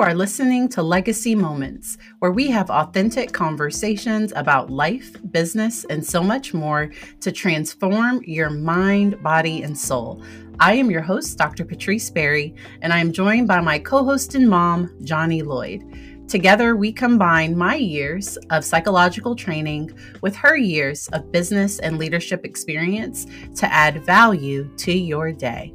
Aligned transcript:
You 0.00 0.06
are 0.06 0.14
listening 0.14 0.66
to 0.70 0.82
Legacy 0.82 1.34
Moments, 1.34 1.98
where 2.20 2.30
we 2.30 2.48
have 2.48 2.70
authentic 2.70 3.34
conversations 3.34 4.32
about 4.34 4.70
life, 4.70 5.14
business, 5.30 5.84
and 5.90 6.02
so 6.02 6.22
much 6.22 6.54
more 6.54 6.90
to 7.20 7.30
transform 7.30 8.22
your 8.24 8.48
mind, 8.48 9.22
body, 9.22 9.62
and 9.62 9.76
soul. 9.76 10.22
I 10.58 10.72
am 10.72 10.90
your 10.90 11.02
host, 11.02 11.36
Dr. 11.36 11.66
Patrice 11.66 12.08
Berry, 12.08 12.54
and 12.80 12.94
I 12.94 12.98
am 12.98 13.12
joined 13.12 13.46
by 13.46 13.60
my 13.60 13.78
co 13.78 14.02
host 14.02 14.34
and 14.34 14.48
mom, 14.48 14.90
Johnny 15.04 15.42
Lloyd. 15.42 15.84
Together, 16.28 16.76
we 16.76 16.94
combine 16.94 17.54
my 17.54 17.74
years 17.74 18.38
of 18.48 18.64
psychological 18.64 19.36
training 19.36 19.90
with 20.22 20.34
her 20.34 20.56
years 20.56 21.08
of 21.08 21.30
business 21.30 21.78
and 21.78 21.98
leadership 21.98 22.46
experience 22.46 23.26
to 23.54 23.70
add 23.70 24.02
value 24.06 24.66
to 24.78 24.92
your 24.92 25.30
day. 25.30 25.74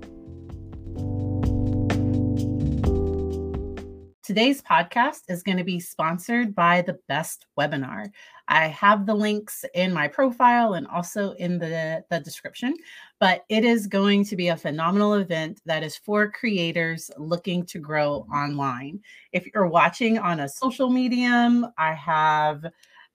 Today's 4.25 4.59
podcast 4.59 5.21
is 5.29 5.43
going 5.43 5.59
to 5.59 5.63
be 5.63 5.79
sponsored 5.79 6.55
by 6.55 6.81
the 6.81 6.97
Best 7.07 7.45
Webinar. 7.59 8.09
I 8.47 8.65
have 8.69 9.05
the 9.05 9.13
links 9.13 9.63
in 9.75 9.93
my 9.93 10.07
profile 10.07 10.73
and 10.73 10.87
also 10.87 11.33
in 11.33 11.59
the, 11.59 12.03
the 12.09 12.21
description, 12.21 12.73
but 13.19 13.45
it 13.49 13.63
is 13.63 13.85
going 13.85 14.25
to 14.25 14.35
be 14.35 14.47
a 14.47 14.57
phenomenal 14.57 15.13
event 15.13 15.61
that 15.67 15.83
is 15.83 15.95
for 15.95 16.31
creators 16.31 17.11
looking 17.19 17.67
to 17.67 17.77
grow 17.77 18.25
online. 18.33 18.99
If 19.31 19.45
you're 19.53 19.67
watching 19.67 20.17
on 20.17 20.39
a 20.39 20.49
social 20.49 20.89
medium, 20.89 21.67
I 21.77 21.93
have 21.93 22.65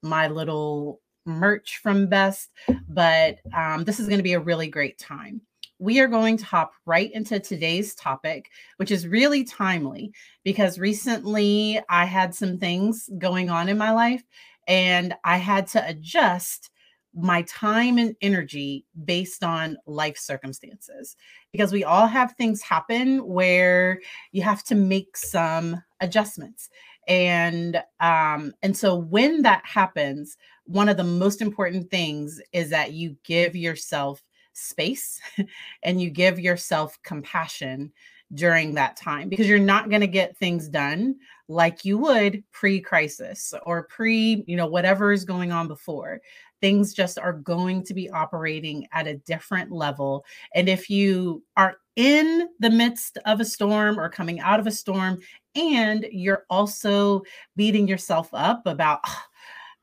my 0.02 0.28
little 0.28 1.00
merch 1.26 1.80
from 1.82 2.06
Best, 2.06 2.50
but 2.88 3.38
um, 3.52 3.82
this 3.82 3.98
is 3.98 4.06
going 4.06 4.20
to 4.20 4.22
be 4.22 4.34
a 4.34 4.40
really 4.40 4.68
great 4.68 4.96
time 4.96 5.40
we 5.80 5.98
are 5.98 6.06
going 6.06 6.36
to 6.36 6.44
hop 6.44 6.72
right 6.84 7.10
into 7.12 7.40
today's 7.40 7.94
topic, 7.94 8.50
which 8.76 8.90
is 8.90 9.08
really 9.08 9.44
timely 9.44 10.12
because 10.44 10.78
recently 10.78 11.80
I 11.88 12.04
had 12.04 12.34
some 12.34 12.58
things 12.58 13.08
going 13.18 13.48
on 13.48 13.68
in 13.68 13.78
my 13.78 13.90
life 13.90 14.22
and 14.68 15.14
I 15.24 15.38
had 15.38 15.66
to 15.68 15.88
adjust 15.88 16.70
my 17.14 17.42
time 17.42 17.98
and 17.98 18.14
energy 18.20 18.84
based 19.04 19.42
on 19.42 19.76
life 19.86 20.16
circumstances 20.16 21.16
because 21.50 21.72
we 21.72 21.82
all 21.82 22.06
have 22.06 22.32
things 22.32 22.62
happen 22.62 23.26
where 23.26 24.00
you 24.32 24.42
have 24.42 24.62
to 24.64 24.74
make 24.74 25.16
some 25.16 25.82
adjustments. 26.00 26.68
And 27.08 27.82
um 28.00 28.52
and 28.62 28.76
so 28.76 28.94
when 28.96 29.42
that 29.42 29.62
happens 29.64 30.36
one 30.66 30.88
of 30.88 30.96
the 30.96 31.02
most 31.02 31.40
important 31.42 31.90
things 31.90 32.40
is 32.52 32.70
that 32.70 32.92
you 32.92 33.16
give 33.24 33.56
yourself 33.56 34.22
space 34.52 35.20
and 35.82 36.00
you 36.00 36.10
give 36.10 36.38
yourself 36.38 36.98
compassion 37.02 37.92
during 38.34 38.74
that 38.74 38.96
time 38.96 39.28
because 39.28 39.48
you're 39.48 39.58
not 39.58 39.90
going 39.90 40.00
to 40.00 40.06
get 40.06 40.36
things 40.36 40.68
done 40.68 41.16
like 41.48 41.84
you 41.84 41.98
would 41.98 42.44
pre-crisis 42.52 43.52
or 43.64 43.84
pre 43.84 44.44
you 44.46 44.56
know 44.56 44.66
whatever 44.66 45.12
is 45.12 45.24
going 45.24 45.50
on 45.52 45.66
before. 45.66 46.20
Things 46.60 46.92
just 46.92 47.18
are 47.18 47.32
going 47.32 47.82
to 47.84 47.94
be 47.94 48.10
operating 48.10 48.86
at 48.92 49.06
a 49.06 49.16
different 49.16 49.72
level 49.72 50.24
and 50.54 50.68
if 50.68 50.88
you 50.88 51.42
are 51.56 51.76
in 51.96 52.48
the 52.60 52.70
midst 52.70 53.18
of 53.26 53.40
a 53.40 53.44
storm 53.44 53.98
or 53.98 54.08
coming 54.08 54.40
out 54.40 54.60
of 54.60 54.66
a 54.66 54.70
storm 54.70 55.18
and 55.54 56.06
you're 56.12 56.44
also 56.48 57.22
beating 57.56 57.88
yourself 57.88 58.28
up 58.32 58.62
about 58.66 59.00
oh, 59.06 59.22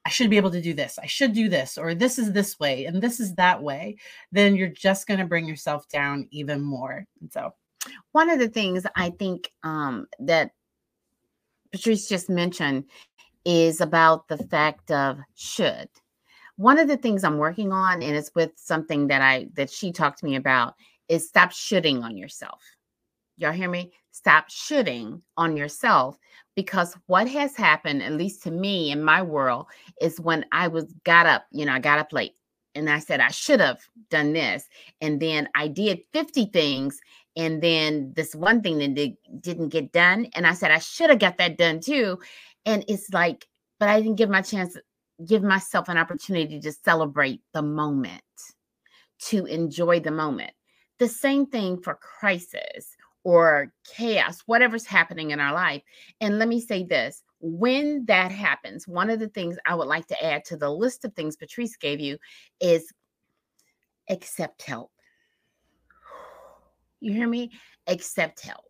I 0.07 0.09
should 0.09 0.29
be 0.29 0.37
able 0.37 0.51
to 0.51 0.61
do 0.61 0.73
this. 0.73 0.97
I 0.97 1.05
should 1.05 1.33
do 1.33 1.49
this, 1.49 1.77
or 1.77 1.93
this 1.93 2.17
is 2.17 2.31
this 2.31 2.57
way, 2.61 2.85
and 2.85 3.01
this 3.03 3.19
is 3.19 3.35
that 3.35 3.61
way, 3.61 3.97
then 4.31 4.55
you're 4.55 4.69
just 4.69 5.05
going 5.05 5.19
to 5.19 5.25
bring 5.25 5.45
yourself 5.45 5.85
down 5.89 6.29
even 6.31 6.61
more. 6.61 7.05
And 7.19 7.29
so, 7.29 7.53
one 8.13 8.29
of 8.29 8.39
the 8.39 8.47
things 8.47 8.85
I 8.95 9.09
think 9.09 9.51
um, 9.63 10.07
that 10.19 10.51
Patrice 11.73 12.07
just 12.07 12.29
mentioned 12.29 12.85
is 13.43 13.81
about 13.81 14.29
the 14.29 14.37
fact 14.37 14.91
of 14.91 15.17
should. 15.35 15.89
One 16.55 16.79
of 16.79 16.87
the 16.87 16.95
things 16.95 17.25
I'm 17.25 17.37
working 17.37 17.73
on, 17.73 18.01
and 18.01 18.15
it's 18.15 18.31
with 18.33 18.51
something 18.55 19.07
that 19.07 19.21
I 19.21 19.49
that 19.55 19.69
she 19.69 19.91
talked 19.91 20.19
to 20.19 20.25
me 20.25 20.37
about, 20.37 20.75
is 21.09 21.27
stop 21.27 21.51
shooting 21.51 22.01
on 22.01 22.15
yourself. 22.15 22.63
Y'all 23.37 23.51
hear 23.51 23.69
me? 23.69 23.91
Stop 24.11 24.49
shooting 24.49 25.21
on 25.37 25.55
yourself 25.55 26.17
because 26.55 26.97
what 27.05 27.27
has 27.27 27.55
happened, 27.55 28.01
at 28.01 28.13
least 28.13 28.41
to 28.43 28.51
me 28.51 28.89
in 28.91 29.03
my 29.03 29.21
world, 29.21 29.67
is 30.01 30.19
when 30.19 30.43
I 30.51 30.67
was 30.67 30.91
got 31.03 31.27
up, 31.27 31.45
you 31.51 31.65
know, 31.65 31.73
I 31.73 31.79
got 31.79 31.99
up 31.99 32.11
late 32.11 32.33
and 32.73 32.89
I 32.89 32.97
said 32.97 33.19
I 33.19 33.29
should 33.29 33.59
have 33.59 33.79
done 34.09 34.33
this. 34.33 34.67
And 35.01 35.19
then 35.19 35.47
I 35.53 35.67
did 35.67 35.99
50 36.13 36.45
things. 36.47 36.99
And 37.35 37.61
then 37.61 38.11
this 38.15 38.33
one 38.33 38.61
thing 38.61 38.79
that 38.79 38.95
did, 38.95 39.17
didn't 39.39 39.69
get 39.69 39.91
done. 39.91 40.27
And 40.33 40.47
I 40.47 40.53
said 40.53 40.71
I 40.71 40.79
should 40.79 41.11
have 41.11 41.19
got 41.19 41.37
that 41.37 41.59
done 41.59 41.79
too. 41.79 42.17
And 42.65 42.83
it's 42.87 43.11
like, 43.13 43.47
but 43.79 43.87
I 43.87 44.01
didn't 44.01 44.17
give 44.17 44.31
my 44.31 44.41
chance, 44.41 44.75
give 45.27 45.43
myself 45.43 45.89
an 45.89 45.97
opportunity 45.97 46.59
to 46.59 46.71
celebrate 46.71 47.41
the 47.53 47.61
moment, 47.61 48.23
to 49.25 49.45
enjoy 49.45 49.99
the 49.99 50.09
moment. 50.09 50.53
The 50.97 51.07
same 51.07 51.45
thing 51.45 51.79
for 51.79 51.93
crisis 51.93 52.96
or 53.27 53.73
chaos, 53.83 54.39
whatever's 54.45 54.85
happening 54.85 55.31
in 55.31 55.39
our 55.41 55.51
life. 55.51 55.81
And 56.21 56.39
let 56.39 56.47
me 56.47 56.61
say 56.61 56.85
this 56.85 57.23
when 57.41 58.05
that 58.05 58.31
happens, 58.31 58.87
one 58.87 59.09
of 59.09 59.19
the 59.19 59.27
things 59.27 59.57
I 59.65 59.75
would 59.75 59.89
like 59.89 60.07
to 60.07 60.25
add 60.25 60.45
to 60.45 60.55
the 60.55 60.69
list 60.69 61.03
of 61.03 61.13
things 61.13 61.35
Patrice 61.35 61.75
gave 61.75 61.99
you 61.99 62.17
is 62.61 62.89
accept 64.09 64.63
help. 64.63 64.91
You 67.01 67.11
hear 67.11 67.27
me? 67.27 67.51
Accept 67.87 68.39
help. 68.39 68.63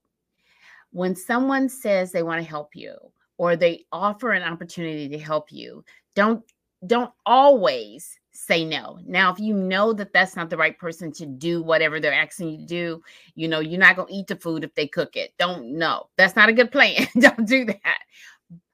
When 0.89 1.15
someone 1.15 1.69
says 1.69 2.11
they 2.11 2.23
want 2.23 2.41
to 2.41 2.49
help 2.49 2.75
you 2.75 2.95
or 3.37 3.55
they 3.55 3.85
offer 3.91 4.31
an 4.31 4.41
opportunity 4.41 5.07
to 5.09 5.19
help 5.19 5.51
you, 5.51 5.83
don't 6.15 6.43
don't 6.87 7.11
always 7.27 8.19
say 8.37 8.63
no. 8.63 8.99
Now, 9.03 9.33
if 9.33 9.39
you 9.39 9.55
know 9.55 9.93
that 9.93 10.13
that's 10.13 10.35
not 10.35 10.51
the 10.51 10.57
right 10.57 10.77
person 10.77 11.11
to 11.13 11.25
do 11.25 11.63
whatever 11.63 11.99
they're 11.99 12.13
asking 12.13 12.49
you 12.49 12.57
to 12.59 12.65
do, 12.65 13.03
you 13.33 13.47
know, 13.47 13.59
you're 13.59 13.79
not 13.79 13.95
going 13.95 14.07
to 14.09 14.13
eat 14.13 14.27
the 14.27 14.35
food 14.35 14.63
if 14.63 14.75
they 14.75 14.85
cook 14.87 15.15
it. 15.15 15.33
Don't 15.39 15.77
know. 15.77 16.09
That's 16.17 16.35
not 16.35 16.47
a 16.47 16.53
good 16.53 16.71
plan. 16.71 17.07
Don't 17.19 17.47
do 17.47 17.65
that. 17.65 17.99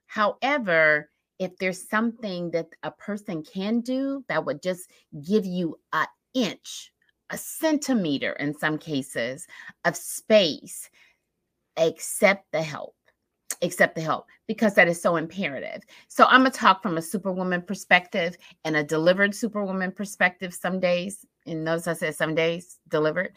However, 0.06 1.09
if 1.40 1.57
there's 1.57 1.90
something 1.90 2.51
that 2.51 2.68
a 2.84 2.91
person 2.91 3.41
can 3.41 3.79
do 3.79 4.25
that 4.28 4.46
would 4.46 4.62
just 4.62 4.91
give 5.25 5.46
you 5.46 5.80
an 5.94 6.07
inch, 6.34 6.91
a 7.30 7.38
centimeter 7.38 8.34
in 8.34 8.53
some 8.53 8.78
cases 8.78 9.47
of 9.85 9.95
space, 9.95 10.90
accept 11.78 12.51
the 12.51 12.62
help 12.62 12.95
accept 13.62 13.96
the 13.96 14.02
help 14.02 14.28
because 14.48 14.76
that 14.76 14.88
is 14.88 15.02
so 15.02 15.16
imperative. 15.16 15.84
So 16.08 16.26
I'm 16.26 16.42
gonna 16.42 16.52
talk 16.52 16.84
from 16.84 16.98
a 16.98 17.02
superwoman 17.02 17.62
perspective 17.62 18.38
and 18.66 18.76
a 18.76 18.84
delivered 18.84 19.34
superwoman 19.34 19.92
perspective 19.92 20.54
some 20.54 20.80
days, 20.80 21.26
and 21.46 21.64
notice 21.64 21.88
I 21.88 21.94
said 21.94 22.16
some 22.16 22.36
days 22.36 22.80
delivered, 22.90 23.34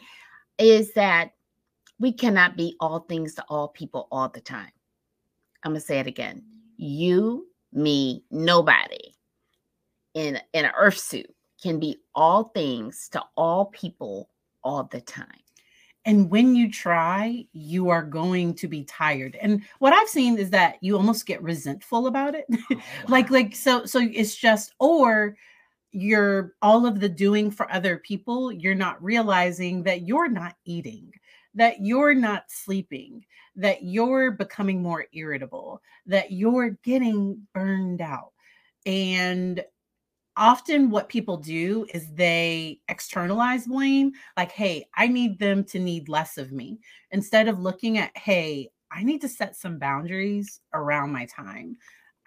is 0.57 0.93
that 0.93 1.31
we 1.99 2.11
cannot 2.11 2.57
be 2.57 2.75
all 2.79 3.01
things 3.01 3.35
to 3.35 3.45
all 3.49 3.69
people 3.69 4.07
all 4.11 4.29
the 4.29 4.41
time. 4.41 4.71
I'm 5.63 5.71
gonna 5.71 5.79
say 5.79 5.99
it 5.99 6.07
again. 6.07 6.43
You, 6.77 7.47
me, 7.73 8.23
nobody 8.29 9.13
in, 10.13 10.39
in 10.53 10.65
an 10.65 10.71
earth 10.77 10.97
suit 10.97 11.27
can 11.61 11.79
be 11.79 11.97
all 12.15 12.45
things 12.45 13.09
to 13.11 13.23
all 13.35 13.65
people 13.65 14.29
all 14.63 14.83
the 14.83 15.01
time. 15.01 15.27
And 16.07 16.29
when 16.29 16.55
you 16.55 16.71
try, 16.71 17.45
you 17.51 17.89
are 17.89 18.01
going 18.01 18.53
to 18.55 18.67
be 18.69 18.85
tired. 18.85 19.37
And 19.41 19.61
what 19.79 19.91
I've 19.91 20.07
seen 20.07 20.37
is 20.37 20.49
that 20.51 20.77
you 20.79 20.95
almost 20.95 21.25
get 21.25 21.43
resentful 21.43 22.07
about 22.07 22.33
it. 22.33 22.45
Oh, 22.71 22.75
wow. 22.75 22.81
like, 23.09 23.29
like, 23.29 23.55
so, 23.55 23.85
so 23.85 23.99
it's 23.99 24.35
just, 24.35 24.73
or 24.79 25.35
you're 25.91 26.53
all 26.61 26.85
of 26.85 27.01
the 27.01 27.09
doing 27.09 27.51
for 27.51 27.71
other 27.71 27.97
people, 27.97 28.51
you're 28.53 28.73
not 28.73 29.03
realizing 29.03 29.83
that 29.83 30.07
you're 30.07 30.29
not 30.29 30.55
eating, 30.63 31.11
that 31.55 31.81
you're 31.81 32.15
not 32.15 32.45
sleeping, 32.47 33.25
that 33.57 33.83
you're 33.83 34.31
becoming 34.31 34.81
more 34.81 35.05
irritable, 35.11 35.81
that 36.05 36.31
you're 36.31 36.71
getting 36.83 37.45
burned 37.53 38.01
out. 38.01 38.31
And 38.85 39.63
often 40.37 40.89
what 40.89 41.09
people 41.09 41.35
do 41.37 41.85
is 41.93 42.13
they 42.13 42.79
externalize 42.87 43.65
blame 43.65 44.11
like 44.37 44.51
hey 44.51 44.87
i 44.95 45.07
need 45.07 45.39
them 45.39 45.63
to 45.63 45.79
need 45.79 46.07
less 46.07 46.37
of 46.37 46.51
me 46.51 46.79
instead 47.11 47.47
of 47.47 47.59
looking 47.59 47.97
at 47.97 48.15
hey 48.15 48.69
i 48.91 49.03
need 49.03 49.19
to 49.19 49.27
set 49.27 49.55
some 49.55 49.79
boundaries 49.79 50.61
around 50.73 51.11
my 51.11 51.25
time. 51.25 51.75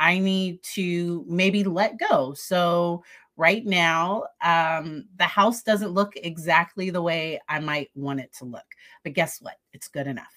I 0.03 0.19
need 0.19 0.63
to 0.75 1.27
maybe 1.29 1.63
let 1.63 1.99
go. 1.99 2.33
So 2.33 3.05
right 3.37 3.67
now 3.67 4.25
um, 4.43 5.05
the 5.17 5.25
house 5.25 5.63
doesn't 5.63 5.91
look 5.91 6.13
exactly 6.17 6.91
the 6.91 7.03
way 7.03 7.41
i 7.49 7.59
might 7.61 7.91
want 7.95 8.21
it 8.21 8.33
to 8.39 8.45
look 8.45 8.67
but 9.05 9.15
guess 9.15 9.41
what? 9.41 9.57
It's 9.73 9.89
good 9.89 10.07
enough. 10.07 10.33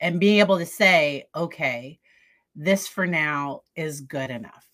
And 0.00 0.20
being 0.20 0.38
able 0.38 0.58
to 0.58 0.66
say 0.66 1.26
okay 1.34 1.98
this 2.54 2.86
for 2.86 3.06
now 3.06 3.62
is 3.76 4.00
good 4.00 4.30
enough. 4.30 4.66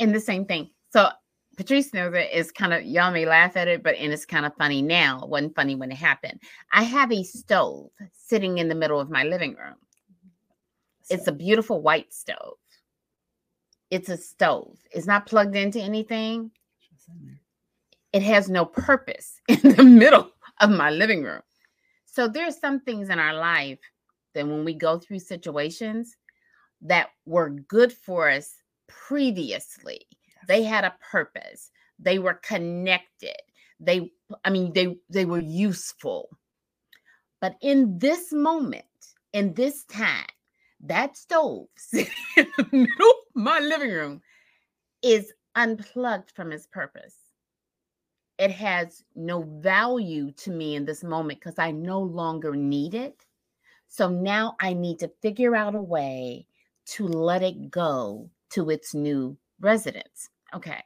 And 0.00 0.14
the 0.14 0.20
same 0.20 0.44
thing. 0.46 0.70
So 0.90 1.08
Patrice 1.58 1.92
knows 1.92 2.14
it 2.14 2.30
is 2.32 2.52
kind 2.52 2.72
of 2.72 2.84
y'all 2.84 3.10
may 3.10 3.26
laugh 3.26 3.56
at 3.56 3.66
it, 3.66 3.82
but 3.82 3.96
and 3.96 4.12
it's 4.12 4.24
kind 4.24 4.46
of 4.46 4.54
funny 4.54 4.80
now. 4.80 5.20
It 5.24 5.28
wasn't 5.28 5.56
funny 5.56 5.74
when 5.74 5.90
it 5.90 5.96
happened. 5.96 6.40
I 6.72 6.84
have 6.84 7.10
a 7.10 7.24
stove 7.24 7.90
sitting 8.16 8.58
in 8.58 8.68
the 8.68 8.76
middle 8.76 9.00
of 9.00 9.10
my 9.10 9.24
living 9.24 9.56
room. 9.56 9.74
It's 11.10 11.26
a 11.26 11.32
beautiful 11.32 11.82
white 11.82 12.14
stove. 12.14 12.58
It's 13.90 14.08
a 14.08 14.16
stove. 14.16 14.76
It's 14.92 15.08
not 15.08 15.26
plugged 15.26 15.56
into 15.56 15.80
anything. 15.80 16.52
It 18.12 18.22
has 18.22 18.48
no 18.48 18.64
purpose 18.64 19.40
in 19.48 19.74
the 19.74 19.82
middle 19.82 20.30
of 20.60 20.70
my 20.70 20.90
living 20.90 21.24
room. 21.24 21.42
So 22.06 22.28
there's 22.28 22.60
some 22.60 22.78
things 22.78 23.08
in 23.08 23.18
our 23.18 23.34
life 23.34 23.80
that 24.34 24.46
when 24.46 24.64
we 24.64 24.74
go 24.74 25.00
through 25.00 25.18
situations 25.18 26.16
that 26.82 27.08
were 27.26 27.50
good 27.50 27.92
for 27.92 28.30
us 28.30 28.54
previously, 28.86 30.06
they 30.48 30.62
had 30.64 30.84
a 30.84 30.96
purpose. 31.10 31.70
They 31.98 32.18
were 32.18 32.34
connected. 32.34 33.36
They 33.78 34.10
I 34.44 34.50
mean 34.50 34.72
they 34.72 34.98
they 35.08 35.24
were 35.24 35.40
useful. 35.40 36.28
But 37.40 37.56
in 37.60 37.98
this 37.98 38.32
moment, 38.32 38.84
in 39.32 39.54
this 39.54 39.84
time, 39.84 40.26
that 40.80 41.16
stove 41.16 41.68
sitting 41.76 42.12
in 42.36 42.46
the 42.56 42.68
middle 42.72 43.10
of 43.10 43.34
my 43.34 43.60
living 43.60 43.92
room 43.92 44.22
is 45.02 45.32
unplugged 45.54 46.32
from 46.32 46.50
its 46.50 46.66
purpose. 46.66 47.14
It 48.38 48.50
has 48.52 49.04
no 49.14 49.42
value 49.42 50.32
to 50.32 50.50
me 50.50 50.76
in 50.76 50.84
this 50.84 51.04
moment 51.04 51.40
because 51.40 51.58
I 51.58 51.72
no 51.72 52.00
longer 52.00 52.54
need 52.54 52.94
it. 52.94 53.24
So 53.88 54.08
now 54.08 54.56
I 54.60 54.74
need 54.74 55.00
to 55.00 55.10
figure 55.22 55.56
out 55.56 55.74
a 55.74 55.82
way 55.82 56.46
to 56.86 57.06
let 57.06 57.42
it 57.42 57.70
go 57.70 58.30
to 58.50 58.70
its 58.70 58.94
new 58.94 59.36
residence. 59.60 60.30
Okay. 60.54 60.82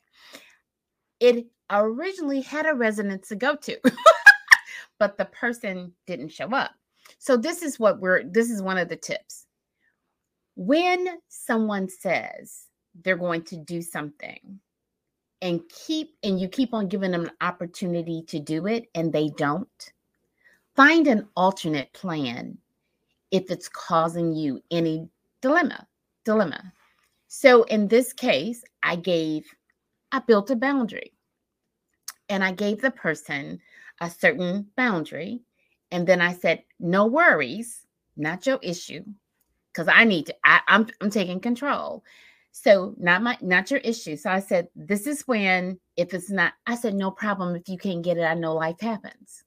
It 1.21 1.47
originally 1.71 2.41
had 2.41 2.67
a 2.67 2.75
residence 2.75 3.29
to 3.29 3.37
go 3.37 3.57
to, 3.57 3.79
but 4.99 5.17
the 5.17 5.27
person 5.27 5.93
didn't 6.07 6.31
show 6.31 6.49
up. 6.49 6.73
So 7.19 7.37
this 7.37 7.63
is 7.63 7.79
what 7.79 8.01
we're 8.01 8.25
this 8.25 8.51
is 8.51 8.63
one 8.63 8.79
of 8.79 8.89
the 8.89 8.97
tips. 8.97 9.47
When 10.57 11.07
someone 11.29 11.89
says 11.89 12.67
they're 13.03 13.17
going 13.17 13.43
to 13.45 13.57
do 13.57 13.81
something 13.81 14.61
and 15.41 15.61
keep 15.69 16.15
and 16.23 16.41
you 16.41 16.49
keep 16.49 16.75
on 16.75 16.89
giving 16.89 17.13
them 17.13 17.25
an 17.27 17.33
opportunity 17.41 18.23
to 18.29 18.39
do 18.39 18.67
it 18.67 18.89
and 18.95 19.13
they 19.13 19.29
don't, 19.31 19.93
find 20.75 21.07
an 21.07 21.29
alternate 21.37 21.93
plan 21.93 22.59
if 23.31 23.51
it's 23.51 23.69
causing 23.69 24.35
you 24.35 24.63
any 24.71 25.09
dilemma, 25.41 25.87
dilemma. 26.25 26.73
So 27.35 27.63
in 27.63 27.89
this 27.89 28.13
case, 28.13 28.63
I 28.83 28.95
gave 28.95 29.47
I 30.13 30.19
built 30.19 30.51
a 30.51 30.55
boundary. 30.55 31.15
And 32.29 32.45
I 32.45 32.53
gave 32.53 32.83
the 32.83 32.91
person 32.91 33.59
a 34.03 34.11
certain 34.11 34.67
boundary 34.77 35.41
and 35.91 36.07
then 36.07 36.21
I 36.21 36.35
said, 36.35 36.63
no 36.79 37.07
worries, 37.07 37.87
not 38.19 38.47
your 38.47 38.59
issue. 38.63 39.03
Cause 39.73 39.89
I 39.89 40.05
need 40.05 40.27
to, 40.27 40.37
I, 40.45 40.61
I'm 40.69 40.87
I'm 41.01 41.09
taking 41.09 41.41
control. 41.41 42.05
So 42.53 42.95
not 42.99 43.23
my 43.23 43.39
not 43.41 43.71
your 43.71 43.81
issue. 43.81 44.17
So 44.19 44.29
I 44.29 44.41
said, 44.41 44.69
this 44.77 45.07
is 45.07 45.23
when 45.23 45.81
if 45.97 46.13
it's 46.13 46.31
not, 46.31 46.53
I 46.67 46.75
said, 46.75 46.95
no 46.95 47.11
problem. 47.11 47.57
If 47.57 47.67
you 47.67 47.79
can't 47.79 48.05
get 48.05 48.19
it, 48.19 48.25
I 48.25 48.35
know 48.35 48.55
life 48.55 48.81
happens. 48.81 49.43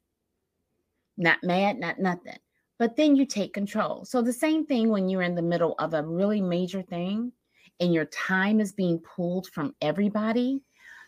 Not 1.18 1.44
mad, 1.44 1.78
not 1.78 2.00
nothing. 2.00 2.40
But 2.80 2.96
then 2.96 3.16
you 3.16 3.28
take 3.28 3.54
control. 3.54 4.06
So 4.06 4.24
the 4.24 4.34
same 4.34 4.66
thing 4.66 4.90
when 4.90 5.08
you're 5.08 5.22
in 5.22 5.36
the 5.36 5.44
middle 5.44 5.76
of 5.78 5.94
a 5.94 6.02
really 6.02 6.42
major 6.42 6.82
thing 6.82 7.32
and 7.80 7.94
your 7.94 8.06
time 8.06 8.60
is 8.60 8.72
being 8.72 9.00
pulled 9.00 9.48
from 9.48 9.76
everybody. 9.82 10.62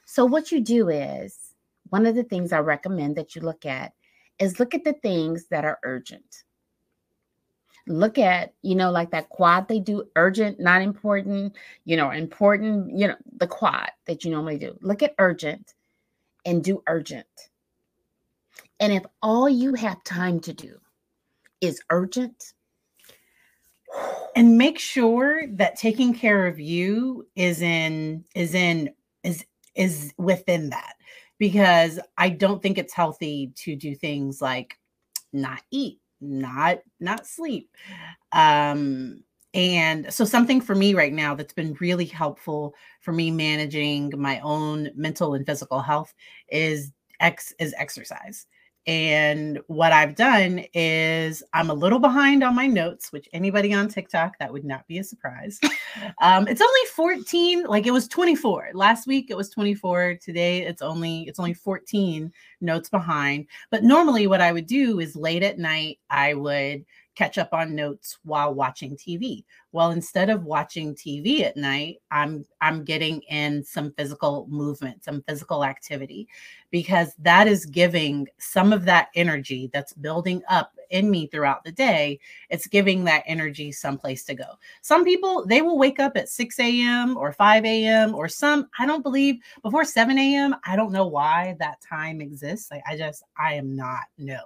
So 0.06 0.26
what 0.26 0.52
you 0.52 0.62
do 0.62 0.90
is 0.90 1.54
one 1.90 2.06
of 2.06 2.16
the 2.16 2.24
things 2.24 2.52
I 2.52 2.60
recommend 2.60 3.16
that 3.16 3.36
you 3.36 3.42
look 3.42 3.66
at 3.66 3.94
is 4.40 4.60
look 4.60 4.74
at 4.74 4.84
the 4.84 4.94
things 4.94 5.48
that 5.48 5.66
are 5.66 5.80
urgent. 5.84 6.44
Look 7.88 8.18
at, 8.18 8.54
you 8.62 8.76
know, 8.76 8.92
like 8.92 9.12
that 9.12 9.30
quad 9.30 9.68
they 9.68 9.80
do 9.80 10.04
urgent, 10.18 10.60
not 10.60 10.82
important, 10.82 11.56
you 11.86 11.96
know, 11.96 12.12
important, 12.12 12.98
you 12.98 13.08
know, 13.08 13.16
the 13.38 13.48
quad 13.48 13.92
that 14.06 14.26
you 14.26 14.32
normally 14.32 14.58
do. 14.58 14.78
Look 14.82 15.02
at 15.04 15.16
urgent 15.20 15.74
and 16.46 16.64
do 16.64 16.84
urgent. 16.88 17.50
And 18.80 18.92
if 18.92 19.04
all 19.22 19.48
you 19.48 19.74
have 19.76 20.04
time 20.04 20.40
to 20.42 20.54
do 20.54 20.78
is 21.62 21.82
urgent, 21.90 22.54
and 24.36 24.58
make 24.58 24.80
sure 24.80 25.48
that 25.48 25.76
taking 25.78 26.14
care 26.14 26.46
of 26.48 26.60
you 26.60 27.28
is 27.36 27.62
in 27.62 28.24
is 28.36 28.54
in 28.54 28.94
is 29.24 29.46
is 29.76 30.14
within 30.18 30.70
that 30.70 30.94
because 31.38 32.00
I 32.18 32.30
don't 32.30 32.62
think 32.62 32.78
it's 32.78 32.94
healthy 32.94 33.52
to 33.56 33.76
do 33.76 33.96
things 33.96 34.42
like 34.42 34.78
not 35.34 35.62
eat, 35.72 36.00
not 36.22 36.80
not 37.00 37.26
sleep. 37.26 37.70
Um 38.32 39.24
and 39.54 40.14
so 40.14 40.24
something 40.26 40.62
for 40.62 40.76
me 40.76 40.94
right 40.94 41.14
now 41.14 41.34
that's 41.34 41.54
been 41.54 41.76
really 41.80 42.06
helpful 42.06 42.76
for 43.02 43.12
me 43.12 43.32
managing 43.32 44.14
my 44.16 44.40
own 44.42 44.90
mental 44.96 45.34
and 45.34 45.46
physical 45.46 45.82
health 45.82 46.14
is 46.50 46.92
X 47.20 47.54
is 47.60 47.74
exercise. 47.78 48.46
And 48.88 49.60
what 49.68 49.92
I've 49.92 50.16
done 50.16 50.64
is 50.74 51.44
I'm 51.54 51.70
a 51.70 51.74
little 51.74 52.00
behind 52.00 52.42
on 52.42 52.56
my 52.56 52.68
notes, 52.68 53.12
which 53.12 53.28
anybody 53.34 53.74
on 53.74 53.90
TikTok, 53.90 54.40
that 54.40 54.52
would 54.52 54.64
not 54.64 54.88
be 54.88 54.98
a 54.98 55.04
surprise. 55.04 55.60
um, 56.22 56.48
it's 56.48 56.62
only 56.62 56.86
14, 56.96 57.64
like 57.66 57.86
it 57.86 57.92
was 57.92 58.08
24. 58.08 58.70
Last 58.74 59.06
week 59.06 59.30
it 59.30 59.36
was 59.36 59.50
24. 59.50 60.16
Today 60.22 60.62
it's 60.64 60.82
only 60.82 61.24
it's 61.24 61.38
only 61.38 61.54
14 61.54 62.32
notes 62.62 62.90
behind. 62.90 63.48
But 63.72 63.84
normally 63.84 64.26
what 64.26 64.40
I 64.40 64.54
would 64.54 64.68
do 64.68 65.02
is 65.02 65.18
late 65.18 65.44
at 65.44 65.60
night, 65.60 66.00
I 66.10 66.34
would 66.34 66.86
catch 67.16 67.38
up 67.38 67.52
on 67.52 67.76
notes 67.76 68.20
while 68.24 68.54
watching 68.54 68.96
TV. 68.96 69.44
Well, 69.74 69.92
instead 69.92 70.30
of 70.30 70.46
watching 70.46 70.96
TV 70.96 71.44
at 71.44 71.58
night, 71.58 72.02
I'm 72.10 72.46
I'm 72.62 72.84
getting 72.84 73.22
in 73.24 73.64
some 73.64 73.92
physical 73.92 74.48
movement, 74.50 75.04
some 75.04 75.22
physical 75.28 75.64
activity 75.64 76.28
because 76.72 77.14
that 77.20 77.48
is 77.48 77.66
giving 77.66 78.28
some 78.40 78.74
of 78.74 78.86
that 78.86 79.10
energy 79.16 79.70
that's 79.74 79.94
building 79.94 80.42
up 80.50 80.74
in 80.90 81.10
me 81.10 81.28
throughout 81.28 81.64
the 81.64 81.72
day. 81.72 82.20
It's 82.50 82.68
giving 82.68 83.04
that 83.06 83.24
energy 83.26 83.72
someplace 83.72 84.24
to 84.26 84.34
go. 84.36 84.46
Some 84.82 85.04
people, 85.04 85.46
they 85.46 85.62
will 85.62 85.78
wake 85.78 86.00
up 86.00 86.16
at 86.18 86.30
6 86.30 86.60
a.m. 86.60 87.18
or 87.18 87.32
5 87.32 87.66
a.m. 87.66 88.16
or 88.16 88.28
some, 88.28 88.70
I 88.80 88.86
don't 88.86 89.04
believe 89.04 89.36
before 89.64 89.84
7 89.84 90.18
a.m. 90.18 90.56
I 90.66 90.76
don't 90.76 90.92
know 90.92 91.08
why 91.08 91.56
that 91.60 91.82
time 91.82 92.22
exists. 92.22 92.72
Like, 92.72 92.84
I 92.88 92.98
just, 92.98 93.24
I 93.38 93.54
am 93.54 93.76
not, 93.76 94.06
no. 94.18 94.40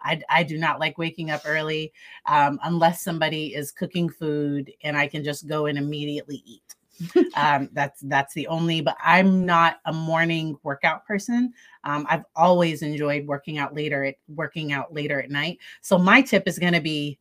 I, 0.00 0.20
I 0.28 0.42
do 0.42 0.58
not 0.58 0.80
like 0.80 0.98
waking 0.98 1.30
up 1.30 1.42
early 1.44 1.92
um, 2.26 2.58
unless 2.64 3.02
somebody 3.02 3.54
is 3.54 3.72
cooking 3.72 4.08
food 4.08 4.67
and 4.82 4.96
I 4.96 5.06
can 5.06 5.24
just 5.24 5.46
go 5.46 5.66
and 5.66 5.78
immediately 5.78 6.42
eat 6.44 6.74
um, 7.36 7.68
that's 7.72 8.00
that's 8.02 8.34
the 8.34 8.46
only. 8.48 8.80
But 8.80 8.96
I'm 9.02 9.46
not 9.46 9.78
a 9.84 9.92
morning 9.92 10.58
workout 10.62 11.06
person. 11.06 11.52
Um, 11.84 12.06
I've 12.08 12.24
always 12.34 12.82
enjoyed 12.82 13.26
working 13.26 13.58
out 13.58 13.74
later 13.74 14.04
at 14.04 14.16
working 14.28 14.72
out 14.72 14.92
later 14.92 15.20
at 15.20 15.30
night. 15.30 15.58
So 15.80 15.98
my 15.98 16.20
tip 16.22 16.48
is 16.48 16.58
going 16.58 16.72
to 16.72 16.80
be, 16.80 17.18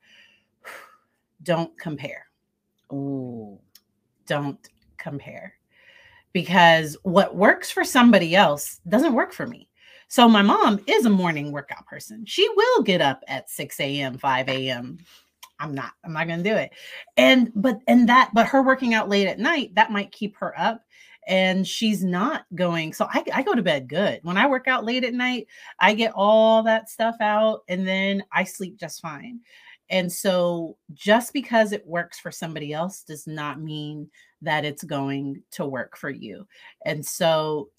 don't 1.43 1.77
compare. 1.79 2.25
Oh, 2.91 3.59
don't 4.25 4.57
compare, 4.97 5.53
because 6.33 6.97
what 7.03 7.35
works 7.35 7.69
for 7.69 7.83
somebody 7.83 8.35
else 8.35 8.79
doesn't 8.87 9.13
work 9.13 9.33
for 9.33 9.45
me. 9.45 9.69
So 10.09 10.27
my 10.29 10.41
mom 10.41 10.79
is 10.87 11.05
a 11.05 11.09
morning 11.09 11.51
workout 11.51 11.85
person. 11.85 12.25
She 12.25 12.47
will 12.55 12.81
get 12.81 13.01
up 13.01 13.23
at 13.27 13.49
6 13.49 13.77
a.m., 13.81 14.17
5 14.17 14.47
a.m. 14.47 14.99
I'm 15.59 15.73
not, 15.73 15.93
I'm 16.03 16.13
not 16.13 16.27
going 16.27 16.43
to 16.43 16.49
do 16.49 16.55
it. 16.55 16.71
And, 17.15 17.51
but, 17.55 17.79
and 17.87 18.07
that, 18.09 18.31
but 18.33 18.47
her 18.47 18.61
working 18.61 18.93
out 18.93 19.09
late 19.09 19.27
at 19.27 19.39
night, 19.39 19.75
that 19.75 19.91
might 19.91 20.11
keep 20.11 20.35
her 20.37 20.57
up 20.59 20.83
and 21.27 21.67
she's 21.67 22.03
not 22.03 22.45
going. 22.55 22.93
So 22.93 23.07
I, 23.11 23.23
I 23.33 23.43
go 23.43 23.53
to 23.53 23.61
bed 23.61 23.89
good. 23.89 24.19
When 24.23 24.37
I 24.37 24.47
work 24.47 24.67
out 24.67 24.85
late 24.85 25.03
at 25.03 25.13
night, 25.13 25.47
I 25.79 25.93
get 25.93 26.13
all 26.15 26.63
that 26.63 26.89
stuff 26.89 27.15
out 27.19 27.63
and 27.67 27.87
then 27.87 28.23
I 28.31 28.45
sleep 28.45 28.77
just 28.77 29.01
fine. 29.01 29.41
And 29.89 30.11
so 30.11 30.77
just 30.93 31.33
because 31.33 31.71
it 31.71 31.85
works 31.85 32.19
for 32.19 32.31
somebody 32.31 32.73
else 32.73 33.03
does 33.03 33.27
not 33.27 33.61
mean 33.61 34.09
that 34.41 34.65
it's 34.65 34.83
going 34.83 35.43
to 35.51 35.65
work 35.65 35.97
for 35.97 36.09
you. 36.09 36.47
And 36.85 37.05
so 37.05 37.69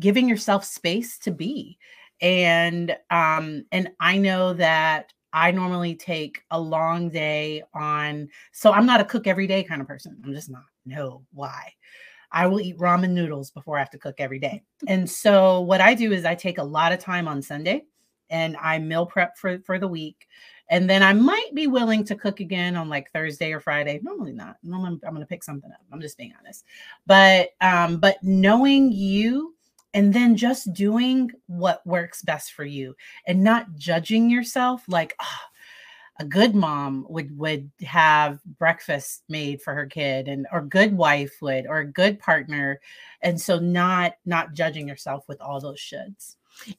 giving 0.00 0.28
yourself 0.28 0.64
space 0.64 1.18
to 1.18 1.30
be 1.30 1.78
and 2.20 2.96
um 3.10 3.64
and 3.70 3.90
I 4.00 4.18
know 4.18 4.52
that 4.54 5.12
I 5.38 5.52
normally 5.52 5.94
take 5.94 6.42
a 6.50 6.60
long 6.60 7.10
day 7.10 7.62
on. 7.72 8.28
So 8.50 8.72
I'm 8.72 8.86
not 8.86 9.00
a 9.00 9.04
cook 9.04 9.28
every 9.28 9.46
day 9.46 9.62
kind 9.62 9.80
of 9.80 9.86
person. 9.86 10.20
I'm 10.24 10.34
just 10.34 10.50
not. 10.50 10.64
No, 10.84 11.22
why? 11.32 11.72
I 12.32 12.46
will 12.48 12.60
eat 12.60 12.76
ramen 12.76 13.10
noodles 13.10 13.52
before 13.52 13.76
I 13.76 13.78
have 13.78 13.90
to 13.90 13.98
cook 13.98 14.16
every 14.18 14.40
day. 14.40 14.62
And 14.88 15.08
so 15.08 15.60
what 15.60 15.80
I 15.80 15.94
do 15.94 16.12
is 16.12 16.24
I 16.24 16.34
take 16.34 16.58
a 16.58 16.62
lot 16.62 16.92
of 16.92 16.98
time 16.98 17.28
on 17.28 17.40
Sunday 17.40 17.84
and 18.30 18.56
I 18.56 18.78
meal 18.80 19.06
prep 19.06 19.38
for 19.38 19.60
for 19.60 19.78
the 19.78 19.86
week. 19.86 20.26
And 20.70 20.90
then 20.90 21.02
I 21.04 21.12
might 21.12 21.54
be 21.54 21.68
willing 21.68 22.04
to 22.04 22.16
cook 22.16 22.40
again 22.40 22.74
on 22.74 22.88
like 22.88 23.10
Thursday 23.12 23.52
or 23.52 23.60
Friday. 23.60 24.00
Normally 24.02 24.32
not. 24.32 24.56
Normally 24.64 24.88
I'm, 24.88 25.00
I'm 25.06 25.14
going 25.14 25.24
to 25.24 25.28
pick 25.28 25.44
something 25.44 25.70
up. 25.70 25.80
I'm 25.92 26.00
just 26.00 26.18
being 26.18 26.34
honest. 26.40 26.64
But 27.06 27.50
um 27.60 27.98
but 27.98 28.16
knowing 28.24 28.90
you 28.90 29.54
and 29.94 30.12
then 30.12 30.36
just 30.36 30.72
doing 30.72 31.30
what 31.46 31.86
works 31.86 32.22
best 32.22 32.52
for 32.52 32.64
you 32.64 32.94
and 33.26 33.42
not 33.42 33.74
judging 33.74 34.30
yourself 34.30 34.82
like 34.88 35.14
oh, 35.20 35.48
a 36.20 36.24
good 36.24 36.54
mom 36.54 37.06
would 37.08 37.36
would 37.38 37.70
have 37.82 38.40
breakfast 38.58 39.22
made 39.28 39.62
for 39.62 39.74
her 39.74 39.86
kid 39.86 40.28
and 40.28 40.46
or 40.52 40.60
good 40.60 40.96
wife 40.96 41.32
would 41.40 41.66
or 41.66 41.78
a 41.78 41.86
good 41.86 42.18
partner 42.18 42.80
and 43.22 43.40
so 43.40 43.58
not 43.58 44.14
not 44.26 44.52
judging 44.52 44.88
yourself 44.88 45.24
with 45.28 45.40
all 45.40 45.60
those 45.60 45.78
shoulds. 45.78 46.36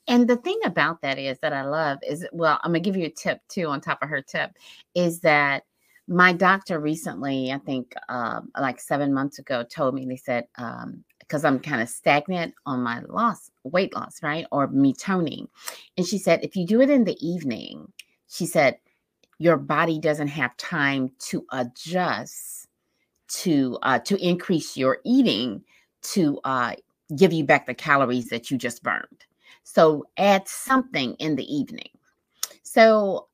And 0.07 0.27
the 0.27 0.35
thing 0.35 0.59
about 0.65 1.01
that 1.01 1.17
is 1.17 1.39
that 1.39 1.53
i 1.53 1.61
love 1.63 1.99
is 2.05 2.27
well 2.33 2.59
i'm 2.63 2.71
gonna 2.71 2.81
give 2.81 2.97
you 2.97 3.05
a 3.05 3.09
tip 3.09 3.39
too 3.47 3.67
on 3.67 3.79
top 3.79 4.01
of 4.01 4.09
her 4.09 4.21
tip 4.21 4.51
is 4.93 5.21
that 5.21 5.63
my 6.09 6.33
doctor 6.33 6.79
recently 6.79 7.51
i 7.51 7.57
think 7.59 7.93
um, 8.09 8.51
like 8.59 8.79
seven 8.81 9.13
months 9.13 9.39
ago 9.39 9.63
told 9.63 9.93
me 9.93 10.05
they 10.05 10.17
said 10.17 10.45
um, 10.57 11.03
because 11.29 11.45
I'm 11.45 11.59
kind 11.59 11.79
of 11.79 11.89
stagnant 11.89 12.55
on 12.65 12.81
my 12.81 13.01
loss, 13.01 13.51
weight 13.63 13.93
loss, 13.93 14.23
right? 14.23 14.47
Or 14.51 14.67
me 14.67 14.93
toning. 14.93 15.47
And 15.95 16.05
she 16.05 16.17
said, 16.17 16.43
if 16.43 16.55
you 16.55 16.65
do 16.65 16.81
it 16.81 16.89
in 16.89 17.03
the 17.03 17.15
evening, 17.25 17.93
she 18.27 18.47
said, 18.47 18.79
your 19.37 19.55
body 19.55 19.99
doesn't 19.99 20.27
have 20.29 20.57
time 20.57 21.11
to 21.19 21.45
adjust 21.51 22.67
to 23.29 23.77
uh, 23.83 23.99
to 23.99 24.17
increase 24.17 24.75
your 24.75 24.97
eating 25.05 25.63
to 26.01 26.39
uh, 26.43 26.73
give 27.15 27.31
you 27.31 27.43
back 27.43 27.67
the 27.67 27.75
calories 27.75 28.29
that 28.29 28.49
you 28.49 28.57
just 28.57 28.81
burned. 28.81 29.25
So 29.63 30.05
add 30.17 30.47
something 30.47 31.13
in 31.19 31.35
the 31.35 31.55
evening. 31.55 31.89
So 32.63 33.28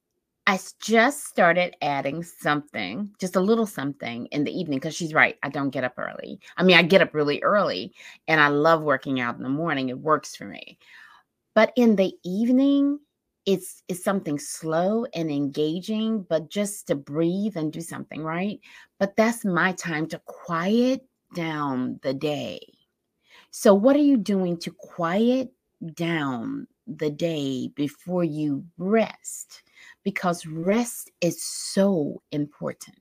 I 0.47 0.59
just 0.79 1.25
started 1.25 1.75
adding 1.81 2.21
something, 2.21 3.09
just 3.19 3.35
a 3.35 3.39
little 3.39 3.65
something 3.65 4.27
in 4.27 4.43
the 4.43 4.51
evening 4.51 4.77
because 4.77 4.95
she's 4.95 5.13
right. 5.13 5.37
I 5.41 5.49
don't 5.49 5.71
get 5.71 5.83
up 5.83 5.95
early. 5.97 6.39
I 6.55 6.63
mean, 6.63 6.77
I 6.77 6.83
get 6.83 7.01
up 7.01 7.15
really 7.15 7.41
early 7.41 7.93
and 8.27 8.39
I 8.39 8.49
love 8.49 8.83
working 8.83 9.19
out 9.19 9.37
in 9.37 9.43
the 9.43 9.49
morning. 9.49 9.89
It 9.89 9.97
works 9.99 10.35
for 10.35 10.45
me. 10.45 10.77
But 11.55 11.73
in 11.75 11.95
the 11.95 12.13
evening, 12.23 12.99
it's 13.45 13.83
it's 13.87 14.03
something 14.03 14.39
slow 14.39 15.05
and 15.15 15.31
engaging, 15.31 16.23
but 16.29 16.49
just 16.49 16.87
to 16.87 16.95
breathe 16.95 17.57
and 17.57 17.73
do 17.73 17.81
something, 17.81 18.23
right? 18.23 18.59
But 18.99 19.15
that's 19.15 19.45
my 19.45 19.73
time 19.73 20.07
to 20.09 20.21
quiet 20.25 21.05
down 21.35 21.99
the 22.03 22.13
day. 22.13 22.59
So 23.51 23.73
what 23.73 23.95
are 23.95 23.99
you 23.99 24.17
doing 24.17 24.57
to 24.59 24.71
quiet 24.71 25.51
down 25.95 26.67
the 26.87 27.09
day 27.11 27.69
before 27.75 28.23
you 28.23 28.65
rest? 28.77 29.63
Because 30.05 30.45
rest 30.45 31.11
is 31.19 31.43
so 31.43 32.21
important 32.31 32.95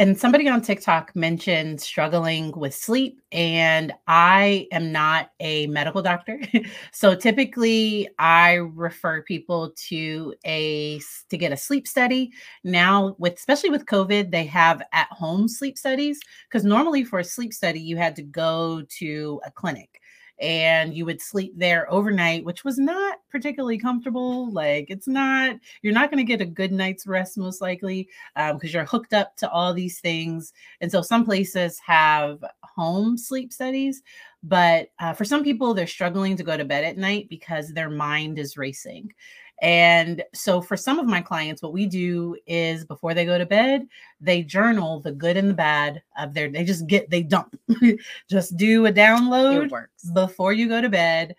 and 0.00 0.18
somebody 0.18 0.48
on 0.48 0.62
TikTok 0.62 1.14
mentioned 1.14 1.78
struggling 1.78 2.52
with 2.52 2.74
sleep, 2.74 3.20
and 3.32 3.92
I 4.06 4.66
am 4.72 4.92
not 4.92 5.30
a 5.40 5.66
medical 5.66 6.00
doctor. 6.00 6.40
so 6.90 7.14
typically 7.14 8.08
I 8.18 8.54
refer 8.54 9.20
people 9.20 9.74
to 9.88 10.34
a 10.46 11.02
to 11.28 11.36
get 11.36 11.52
a 11.52 11.56
sleep 11.58 11.86
study. 11.86 12.32
Now 12.64 13.14
with 13.18 13.34
especially 13.34 13.68
with 13.68 13.84
COVID, 13.84 14.30
they 14.30 14.46
have 14.46 14.80
at-home 14.94 15.48
sleep 15.48 15.76
studies 15.76 16.18
because 16.48 16.64
normally 16.64 17.04
for 17.04 17.18
a 17.18 17.24
sleep 17.24 17.52
study 17.52 17.80
you 17.80 17.98
had 17.98 18.16
to 18.16 18.22
go 18.22 18.82
to 19.00 19.38
a 19.44 19.50
clinic 19.50 19.99
and 20.40 20.94
you 20.94 21.04
would 21.04 21.20
sleep 21.20 21.52
there 21.56 21.90
overnight, 21.92 22.44
which 22.44 22.64
was 22.64 22.78
not 22.78 23.18
particularly 23.30 23.78
comfortable. 23.78 24.50
Like 24.50 24.86
it's 24.88 25.06
not, 25.06 25.56
you're 25.82 25.92
not 25.92 26.10
going 26.10 26.24
to 26.24 26.30
get 26.30 26.40
a 26.40 26.46
good 26.46 26.72
night's 26.72 27.06
rest 27.06 27.36
most 27.36 27.60
likely 27.60 28.08
because 28.34 28.52
um, 28.52 28.60
you're 28.62 28.84
hooked 28.84 29.12
up 29.12 29.36
to 29.36 29.50
all 29.50 29.74
these 29.74 30.00
things. 30.00 30.52
And 30.80 30.90
so 30.90 31.02
some 31.02 31.24
places 31.24 31.78
have 31.80 32.42
home 32.62 33.18
sleep 33.18 33.52
studies, 33.52 34.02
but 34.42 34.88
uh, 34.98 35.12
for 35.12 35.24
some 35.24 35.44
people, 35.44 35.74
they're 35.74 35.86
struggling 35.86 36.36
to 36.36 36.42
go 36.42 36.56
to 36.56 36.64
bed 36.64 36.84
at 36.84 36.96
night 36.96 37.28
because 37.28 37.72
their 37.72 37.90
mind 37.90 38.38
is 38.38 38.56
racing. 38.56 39.12
And 39.62 40.22
so 40.32 40.62
for 40.62 40.76
some 40.76 40.98
of 40.98 41.06
my 41.06 41.20
clients, 41.20 41.62
what 41.62 41.72
we 41.72 41.86
do 41.86 42.36
is 42.46 42.84
before 42.84 43.12
they 43.12 43.26
go 43.26 43.36
to 43.36 43.44
bed, 43.44 43.86
they 44.20 44.42
journal 44.42 45.00
the 45.00 45.12
good 45.12 45.36
and 45.36 45.50
the 45.50 45.54
bad 45.54 46.02
of 46.18 46.32
their, 46.32 46.48
they 46.50 46.64
just 46.64 46.86
get, 46.86 47.10
they 47.10 47.22
dump, 47.22 47.58
just 48.30 48.56
do 48.56 48.86
a 48.86 48.92
download 48.92 49.70
before 50.14 50.52
you 50.52 50.68
go 50.68 50.80
to 50.80 50.88
bed. 50.88 51.36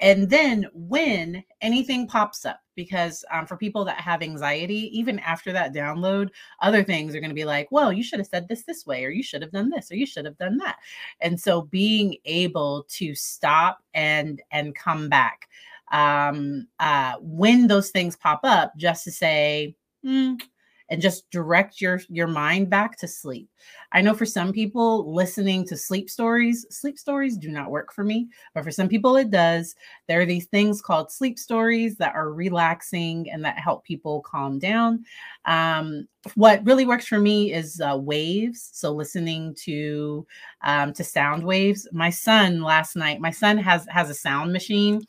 And 0.00 0.28
then 0.28 0.66
when 0.74 1.44
anything 1.60 2.08
pops 2.08 2.44
up, 2.44 2.60
because 2.74 3.24
um, 3.30 3.46
for 3.46 3.56
people 3.56 3.84
that 3.84 4.00
have 4.00 4.20
anxiety, 4.20 4.90
even 4.98 5.20
after 5.20 5.52
that 5.52 5.72
download, 5.72 6.30
other 6.60 6.82
things 6.82 7.14
are 7.14 7.20
going 7.20 7.30
to 7.30 7.34
be 7.34 7.44
like, 7.44 7.70
well, 7.70 7.92
you 7.92 8.02
should 8.02 8.18
have 8.18 8.26
said 8.26 8.48
this 8.48 8.64
this 8.64 8.84
way, 8.84 9.04
or 9.04 9.10
you 9.10 9.22
should 9.22 9.42
have 9.42 9.52
done 9.52 9.70
this, 9.70 9.92
or 9.92 9.94
you 9.94 10.06
should 10.06 10.24
have 10.24 10.38
done 10.38 10.56
that. 10.58 10.78
And 11.20 11.38
so 11.38 11.62
being 11.62 12.16
able 12.24 12.84
to 12.90 13.14
stop 13.14 13.82
and 13.94 14.42
and 14.50 14.74
come 14.74 15.08
back 15.08 15.48
um, 15.92 16.66
uh, 16.80 17.14
when 17.20 17.68
those 17.68 17.90
things 17.90 18.16
pop 18.16 18.40
up, 18.42 18.72
just 18.76 19.04
to 19.04 19.12
say, 19.12 19.76
mm, 20.04 20.40
and 20.88 21.00
just 21.00 21.30
direct 21.30 21.80
your 21.80 22.00
your 22.08 22.26
mind 22.26 22.68
back 22.68 22.98
to 22.98 23.08
sleep. 23.08 23.48
I 23.92 24.02
know 24.02 24.12
for 24.12 24.26
some 24.26 24.52
people 24.52 25.14
listening 25.14 25.66
to 25.68 25.76
sleep 25.76 26.10
stories, 26.10 26.66
sleep 26.68 26.98
stories 26.98 27.38
do 27.38 27.48
not 27.48 27.70
work 27.70 27.92
for 27.94 28.04
me, 28.04 28.28
but 28.54 28.62
for 28.62 28.70
some 28.70 28.88
people 28.88 29.16
it 29.16 29.30
does. 29.30 29.74
There 30.06 30.20
are 30.20 30.26
these 30.26 30.46
things 30.46 30.82
called 30.82 31.10
sleep 31.10 31.38
stories 31.38 31.96
that 31.96 32.14
are 32.14 32.32
relaxing 32.32 33.30
and 33.30 33.42
that 33.44 33.58
help 33.58 33.84
people 33.84 34.20
calm 34.20 34.58
down. 34.58 35.04
Um, 35.46 36.08
what 36.34 36.64
really 36.66 36.84
works 36.84 37.06
for 37.06 37.18
me 37.18 37.54
is 37.54 37.80
uh, 37.80 37.96
waves, 37.96 38.68
so 38.72 38.92
listening 38.92 39.54
to 39.64 40.26
um, 40.62 40.92
to 40.92 41.04
sound 41.04 41.42
waves. 41.42 41.88
My 41.92 42.10
son 42.10 42.60
last 42.60 42.96
night, 42.96 43.20
my 43.20 43.30
son 43.30 43.56
has 43.56 43.86
has 43.88 44.10
a 44.10 44.14
sound 44.14 44.52
machine 44.52 45.00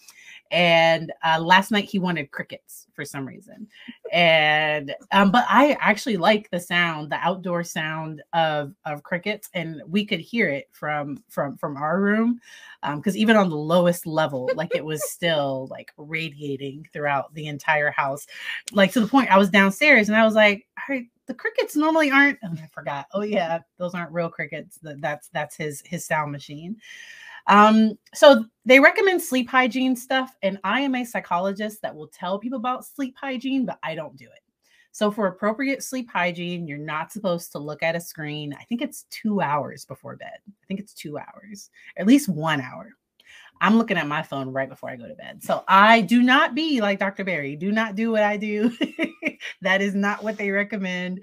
and 0.54 1.12
uh, 1.26 1.40
last 1.40 1.72
night 1.72 1.86
he 1.86 1.98
wanted 1.98 2.30
crickets 2.30 2.86
for 2.94 3.04
some 3.04 3.28
reason. 3.28 3.68
And 4.12 4.94
um, 5.12 5.32
but 5.32 5.46
i 5.50 5.76
actually 5.82 6.18
like 6.18 6.50
the 6.52 6.60
sound 6.60 7.12
the 7.12 7.16
outdoor 7.16 7.64
sound 7.64 8.22
of 8.34 8.76
of 8.86 9.02
crickets 9.02 9.50
and 9.56 9.82
we 9.88 10.06
could 10.06 10.20
hear 10.20 10.48
it 10.50 10.70
from 10.72 11.24
from 11.28 11.58
from 11.58 11.76
our 11.76 12.00
room 12.00 12.40
because 12.96 13.16
um, 13.16 13.18
even 13.18 13.36
on 13.36 13.50
the 13.50 13.56
lowest 13.56 14.06
level 14.06 14.48
like 14.56 14.76
it 14.76 14.86
was 14.86 15.04
still 15.12 15.68
like 15.72 15.92
radiating 15.98 16.88
throughout 16.94 17.34
the 17.34 17.48
entire 17.48 17.90
house. 17.90 18.28
Like 18.72 18.92
to 18.92 19.00
the 19.00 19.08
point 19.08 19.32
i 19.32 19.38
was 19.38 19.50
downstairs 19.50 20.08
and 20.10 20.16
i 20.16 20.24
was 20.24 20.36
like 20.36 20.68
all 20.78 20.96
right 20.96 21.08
the 21.26 21.34
crickets 21.34 21.76
normally 21.76 22.12
aren't 22.12 22.38
oh, 22.44 22.54
i 22.54 22.68
forgot. 22.72 23.08
Oh 23.14 23.22
yeah 23.22 23.60
those 23.80 23.96
aren't 23.96 24.12
real 24.12 24.30
crickets. 24.30 24.78
That's 24.84 25.30
that's 25.30 25.56
his 25.56 25.82
his 25.84 26.06
sound 26.06 26.32
machine 26.32 26.78
um, 27.48 27.98
so 28.14 28.46
they 28.66 28.80
recommend 28.80 29.22
sleep 29.22 29.50
hygiene 29.50 29.96
stuff, 29.96 30.36
and 30.42 30.60
I 30.64 30.82
am 30.82 30.96
a 30.96 31.04
psychologist 31.04 31.82
that 31.82 31.96
will 31.96 32.08
tell 32.08 32.40
people 32.40 32.60
about 32.60 32.86
sleep 32.86 33.16
hygiene, 33.20 33.66
but 33.66 33.80
I 33.84 33.96
don't 33.96 34.16
do 34.16 34.26
it. 34.26 34.40
So, 34.92 35.10
for 35.10 35.28
appropriate 35.28 35.84
sleep 35.84 36.10
hygiene, 36.10 36.68
you're 36.68 36.78
not 36.78 37.12
supposed 37.12 37.52
to 37.54 37.60
look 37.60 37.82
at 37.82 37.96
a 37.96 38.02
screen. 38.02 38.54
I 38.60 38.64
think 38.64 38.82
it's 38.82 39.06
two 39.10 39.42
hours 39.42 39.86
before 39.86 40.16
bed. 40.16 40.38
I 40.48 40.66
think 40.68 40.80
it's 40.80 40.94
two 40.94 41.18
hours, 41.18 41.70
at 41.98 42.06
least 42.06 42.30
one 42.30 42.62
hour. 42.62 42.92
I'm 43.60 43.78
looking 43.78 43.98
at 43.98 44.08
my 44.08 44.22
phone 44.22 44.50
right 44.50 44.70
before 44.70 44.90
I 44.90 44.96
go 44.96 45.08
to 45.08 45.16
bed. 45.16 45.44
So 45.44 45.64
I 45.68 46.02
do 46.02 46.22
not 46.22 46.54
be 46.54 46.82
like 46.82 47.00
Dr. 47.00 47.24
Berry. 47.24 47.56
Do 47.56 47.72
not 47.72 47.96
do 47.96 48.12
what 48.12 48.24
I 48.24 48.36
do. 48.36 48.72
that 49.62 49.82
is 49.82 49.96
not 49.96 50.24
what 50.24 50.38
they 50.38 50.52
recommend. 50.52 51.22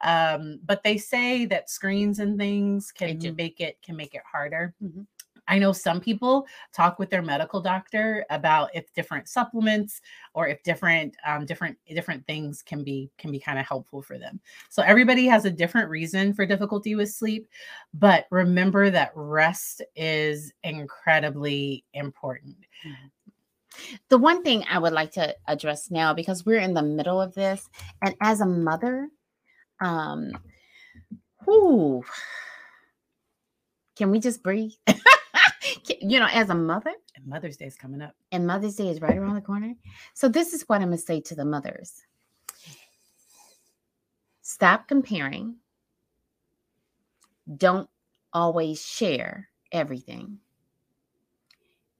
Um, 0.00 0.58
but 0.64 0.82
they 0.82 0.96
say 0.96 1.44
that 1.46 1.70
screens 1.70 2.18
and 2.18 2.38
things 2.38 2.90
can 2.90 3.20
make 3.36 3.60
it 3.60 3.78
can 3.82 3.96
make 3.96 4.14
it 4.14 4.22
harder. 4.30 4.74
Mm-hmm. 4.82 5.02
I 5.48 5.58
know 5.58 5.72
some 5.72 6.00
people 6.00 6.46
talk 6.72 6.98
with 6.98 7.10
their 7.10 7.22
medical 7.22 7.60
doctor 7.60 8.24
about 8.30 8.70
if 8.74 8.92
different 8.94 9.28
supplements 9.28 10.00
or 10.34 10.46
if 10.48 10.62
different 10.62 11.16
um, 11.26 11.46
different 11.46 11.76
different 11.94 12.26
things 12.26 12.62
can 12.62 12.84
be 12.84 13.10
can 13.18 13.30
be 13.30 13.38
kind 13.38 13.58
of 13.58 13.66
helpful 13.66 14.02
for 14.02 14.18
them. 14.18 14.40
So 14.70 14.82
everybody 14.82 15.26
has 15.26 15.44
a 15.44 15.50
different 15.50 15.90
reason 15.90 16.32
for 16.32 16.46
difficulty 16.46 16.94
with 16.94 17.10
sleep, 17.10 17.48
but 17.94 18.26
remember 18.30 18.90
that 18.90 19.12
rest 19.14 19.82
is 19.96 20.52
incredibly 20.62 21.84
important. 21.94 22.56
Mm-hmm. 22.86 23.06
The 24.10 24.18
one 24.18 24.42
thing 24.42 24.64
I 24.70 24.78
would 24.78 24.92
like 24.92 25.12
to 25.12 25.34
address 25.48 25.90
now 25.90 26.12
because 26.12 26.44
we're 26.44 26.60
in 26.60 26.74
the 26.74 26.82
middle 26.82 27.20
of 27.20 27.34
this, 27.34 27.68
and 28.02 28.14
as 28.20 28.40
a 28.40 28.46
mother, 28.46 29.08
um, 29.80 30.32
whoo, 31.46 32.04
can 33.96 34.10
we 34.10 34.20
just 34.20 34.42
breathe? 34.42 34.72
you 36.00 36.18
know, 36.18 36.28
as 36.30 36.50
a 36.50 36.54
mother. 36.54 36.92
And 37.14 37.26
Mother's 37.26 37.56
Day 37.56 37.66
is 37.66 37.76
coming 37.76 38.02
up. 38.02 38.14
And 38.30 38.46
Mother's 38.46 38.76
Day 38.76 38.88
is 38.88 39.00
right 39.00 39.16
around 39.16 39.34
the 39.34 39.40
corner. 39.40 39.74
So 40.14 40.28
this 40.28 40.52
is 40.52 40.62
what 40.68 40.80
I'm 40.80 40.88
going 40.88 40.98
to 40.98 41.04
say 41.04 41.20
to 41.20 41.34
the 41.34 41.44
mothers. 41.44 42.02
Stop 44.42 44.88
comparing. 44.88 45.56
Don't 47.56 47.88
always 48.32 48.84
share 48.84 49.48
everything. 49.70 50.38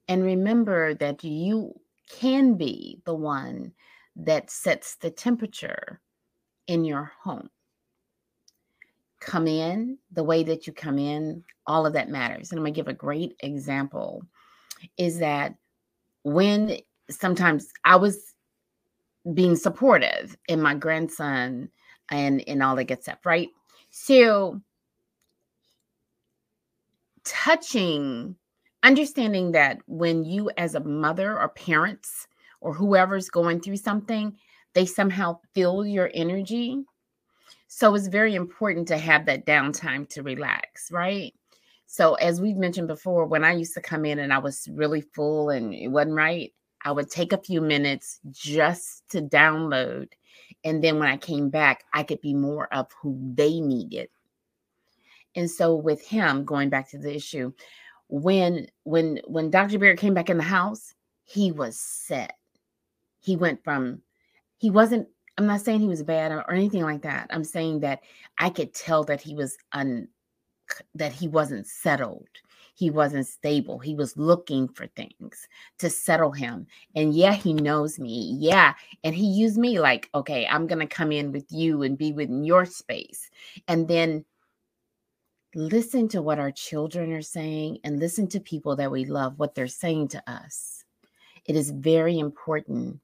And 0.09 0.23
remember 0.23 0.95
that 0.95 1.25
you 1.25 1.81
can 2.11 2.55
be 2.55 3.01
the 3.05 3.15
one 3.15 3.73
that 4.17 4.51
sets 4.51 4.97
the 4.97 5.11
temperature 5.11 6.01
in 6.67 6.85
your 6.85 7.13
home 7.23 7.49
come 9.23 9.47
in, 9.47 9.99
the 10.11 10.25
way 10.25 10.43
that 10.43 10.67
you 10.67 10.73
come 10.73 10.99
in, 10.99 11.45
all 11.67 11.87
of 11.87 11.93
that 11.93 12.11
matters. 12.11 12.51
And 12.51 12.59
I'm 12.59 12.65
going 12.65 12.75
to 12.75 12.79
give 12.79 12.89
a 12.89 12.93
great 12.93 13.37
example 13.41 14.27
is 14.99 15.19
that 15.19 15.55
when 16.25 16.77
sometimes 17.09 17.69
I 17.85 17.97
was 17.97 18.35
being 19.35 19.55
supportive 19.55 20.37
in 20.49 20.61
my 20.61 20.75
grandson 20.75 21.69
and 22.11 22.47
and 22.49 22.63
all 22.63 22.75
that 22.77 22.85
good 22.85 23.03
stuff, 23.03 23.25
right? 23.25 23.49
So 23.91 24.61
touching, 27.25 28.35
understanding 28.83 29.53
that 29.53 29.79
when 29.87 30.25
you 30.25 30.51
as 30.57 30.75
a 30.75 30.81
mother 30.81 31.39
or 31.39 31.49
parents 31.51 32.27
or 32.61 32.75
whoever's 32.75 33.29
going 33.29 33.61
through 33.61 33.77
something, 33.77 34.37
they 34.75 34.87
somehow 34.87 35.39
feel 35.55 35.87
your 35.87 36.11
energy. 36.15 36.85
So 37.75 37.95
it's 37.95 38.07
very 38.07 38.35
important 38.35 38.87
to 38.89 38.99
have 38.99 39.25
that 39.25 39.47
downtime 39.47 40.07
to 40.11 40.23
relax, 40.23 40.93
right? 40.93 41.35
So 41.87 42.15
as 42.17 42.39
we've 42.39 42.59
mentioned 42.59 42.87
before, 42.87 43.25
when 43.25 43.45
I 43.45 43.55
used 43.55 43.73
to 43.75 43.81
come 43.81 44.05
in 44.05 44.19
and 44.19 44.31
I 44.31 44.37
was 44.39 44.69
really 44.73 45.01
full 45.01 45.49
and 45.49 45.73
it 45.73 45.89
wasn't 45.89 46.15
right, 46.15 46.53
I 46.85 46.93
would 46.93 47.11
take 47.11 47.33
a 47.33 47.39
few 47.39 47.63
minutes 47.63 48.21
just 48.31 49.09
to 49.09 49.23
download. 49.23 50.09
And 50.65 50.85
then 50.85 50.99
when 50.99 51.09
I 51.09 51.17
came 51.17 51.49
back, 51.49 51.85
I 51.95 52.03
could 52.03 52.21
be 52.21 52.35
more 52.35 52.73
of 52.75 52.89
who 53.01 53.19
they 53.35 53.59
needed. 53.59 54.11
And 55.35 55.51
so 55.51 55.75
with 55.75 56.07
him, 56.07 56.45
going 56.45 56.69
back 56.69 56.91
to 56.91 56.99
the 56.99 57.17
issue, 57.17 57.55
when 58.09 58.67
when 58.85 59.19
when 59.27 59.51
Dr. 59.51 59.79
Barrett 59.79 59.99
came 59.99 60.13
back 60.13 60.29
in 60.29 60.37
the 60.37 60.43
house, 60.43 60.95
he 61.25 61.51
was 61.51 61.79
set. 61.79 62.37
He 63.21 63.35
went 63.35 63.65
from 63.65 64.03
he 64.59 64.69
wasn't 64.69 65.09
I'm 65.39 65.47
not 65.47 65.61
saying 65.63 65.81
he 65.81 65.89
was 65.89 66.03
bad 66.03 66.33
or 66.33 66.51
anything 66.53 66.83
like 66.83 67.03
that. 67.03 67.29
I'm 67.31 67.45
saying 67.45 67.81
that 67.81 68.01
I 68.39 68.51
could 68.51 68.75
tell 68.75 69.05
that 69.05 69.21
he 69.21 69.35
was 69.35 69.57
un 69.73 70.09
that 70.95 71.13
he 71.13 71.29
wasn't 71.29 71.67
settled 71.67 72.29
he 72.75 72.91
wasn't 72.91 73.27
stable. 73.27 73.79
He 73.79 73.95
was 73.95 74.17
looking 74.17 74.69
for 74.69 74.87
things 74.89 75.47
to 75.79 75.91
settle 75.91 76.33
him. 76.33 76.67
And 76.97 77.15
yeah, 77.15 77.35
he 77.35 77.53
knows 77.53 77.99
me. 77.99 78.37
Yeah. 78.39 78.75
And 79.05 79.15
he 79.15 79.27
used 79.27 79.59
me 79.59 79.79
like, 79.79 80.09
okay, 80.15 80.47
I'm 80.47 80.67
going 80.67 80.81
to 80.81 80.87
come 80.87 81.13
in 81.13 81.33
with 81.33 81.47
you 81.51 81.83
and 81.83 81.99
be 81.99 82.13
within 82.13 82.45
your 82.45 82.65
space. 82.65 83.31
And 83.69 83.87
then 83.89 84.25
listen 85.55 86.09
to 86.09 86.23
what 86.23 86.39
our 86.39 86.51
children 86.51 87.13
are 87.13 87.23
saying 87.23 87.79
and 87.85 88.01
listen 88.01 88.27
to 88.29 88.41
people 88.41 88.75
that 88.77 88.91
we 88.91 89.05
love, 89.05 89.39
what 89.39 89.55
they're 89.55 89.67
saying 89.69 90.09
to 90.09 90.23
us. 90.31 90.85
It 91.45 91.57
is 91.57 91.71
very 91.71 92.19
important 92.19 93.01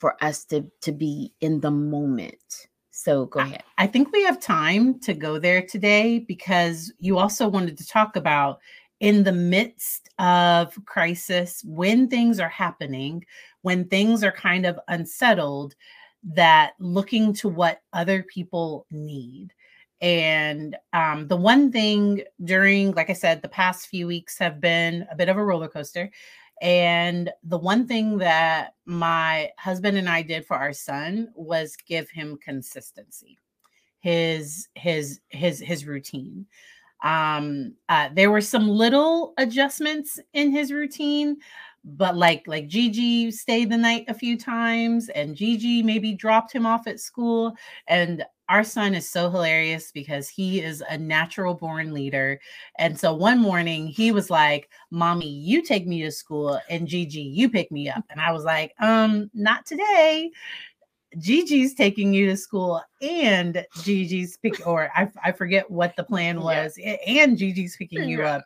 for 0.00 0.16
us 0.24 0.44
to, 0.46 0.68
to 0.80 0.90
be 0.90 1.32
in 1.40 1.60
the 1.60 1.70
moment. 1.70 2.68
So 2.90 3.26
go 3.26 3.40
ahead. 3.40 3.62
I 3.78 3.86
think 3.86 4.10
we 4.12 4.24
have 4.24 4.40
time 4.40 4.98
to 5.00 5.14
go 5.14 5.38
there 5.38 5.62
today 5.62 6.18
because 6.18 6.92
you 6.98 7.18
also 7.18 7.48
wanted 7.48 7.78
to 7.78 7.86
talk 7.86 8.16
about 8.16 8.58
in 8.98 9.24
the 9.24 9.32
midst 9.32 10.10
of 10.18 10.78
crisis, 10.84 11.62
when 11.64 12.08
things 12.08 12.38
are 12.38 12.50
happening, 12.50 13.24
when 13.62 13.86
things 13.86 14.22
are 14.22 14.32
kind 14.32 14.66
of 14.66 14.78
unsettled, 14.88 15.74
that 16.22 16.72
looking 16.78 17.32
to 17.32 17.48
what 17.48 17.80
other 17.94 18.22
people 18.24 18.86
need. 18.90 19.54
And 20.02 20.76
um, 20.92 21.28
the 21.28 21.36
one 21.36 21.72
thing 21.72 22.22
during, 22.44 22.92
like 22.92 23.10
I 23.10 23.14
said, 23.14 23.40
the 23.40 23.48
past 23.48 23.88
few 23.88 24.06
weeks 24.06 24.38
have 24.38 24.60
been 24.60 25.06
a 25.10 25.16
bit 25.16 25.28
of 25.28 25.36
a 25.36 25.44
roller 25.44 25.68
coaster. 25.68 26.10
And 26.60 27.30
the 27.42 27.58
one 27.58 27.86
thing 27.86 28.18
that 28.18 28.74
my 28.84 29.50
husband 29.58 29.96
and 29.96 30.08
I 30.08 30.22
did 30.22 30.44
for 30.44 30.56
our 30.56 30.72
son 30.72 31.32
was 31.34 31.76
give 31.76 32.10
him 32.10 32.38
consistency, 32.42 33.38
his 34.00 34.68
his 34.74 35.20
his 35.28 35.58
his 35.58 35.86
routine. 35.86 36.46
Um, 37.02 37.74
uh, 37.88 38.10
there 38.12 38.30
were 38.30 38.42
some 38.42 38.68
little 38.68 39.32
adjustments 39.38 40.20
in 40.34 40.50
his 40.50 40.70
routine, 40.70 41.38
but 41.84 42.16
like 42.16 42.44
like 42.46 42.68
Gigi 42.68 43.30
stayed 43.30 43.70
the 43.70 43.76
night 43.76 44.04
a 44.08 44.14
few 44.14 44.36
times, 44.38 45.08
and 45.10 45.34
Gigi 45.34 45.82
maybe 45.82 46.14
dropped 46.14 46.52
him 46.52 46.66
off 46.66 46.86
at 46.86 47.00
school. 47.00 47.54
And 47.86 48.24
our 48.48 48.64
son 48.64 48.94
is 48.94 49.08
so 49.08 49.30
hilarious 49.30 49.92
because 49.92 50.28
he 50.28 50.60
is 50.60 50.82
a 50.88 50.98
natural 50.98 51.54
born 51.54 51.94
leader. 51.94 52.40
And 52.78 52.98
so 52.98 53.14
one 53.14 53.38
morning 53.38 53.86
he 53.86 54.10
was 54.10 54.28
like, 54.28 54.68
Mommy, 54.90 55.28
you 55.28 55.62
take 55.62 55.86
me 55.86 56.02
to 56.02 56.10
school, 56.10 56.60
and 56.68 56.86
Gigi, 56.86 57.20
you 57.20 57.48
pick 57.48 57.70
me 57.70 57.88
up. 57.88 58.04
And 58.10 58.20
I 58.20 58.32
was 58.32 58.44
like, 58.44 58.74
um, 58.80 59.30
not 59.34 59.66
today. 59.66 60.30
Gigi's 61.18 61.74
taking 61.74 62.12
you 62.12 62.26
to 62.26 62.36
school 62.36 62.80
and 63.02 63.66
Gigi's 63.82 64.36
pick 64.36 64.64
or 64.64 64.90
I, 64.94 65.08
I 65.24 65.32
forget 65.32 65.68
what 65.68 65.96
the 65.96 66.04
plan 66.04 66.40
was 66.40 66.74
yeah. 66.78 66.96
and 67.04 67.36
Gigi's 67.36 67.76
picking 67.76 68.08
you 68.08 68.22
up 68.22 68.44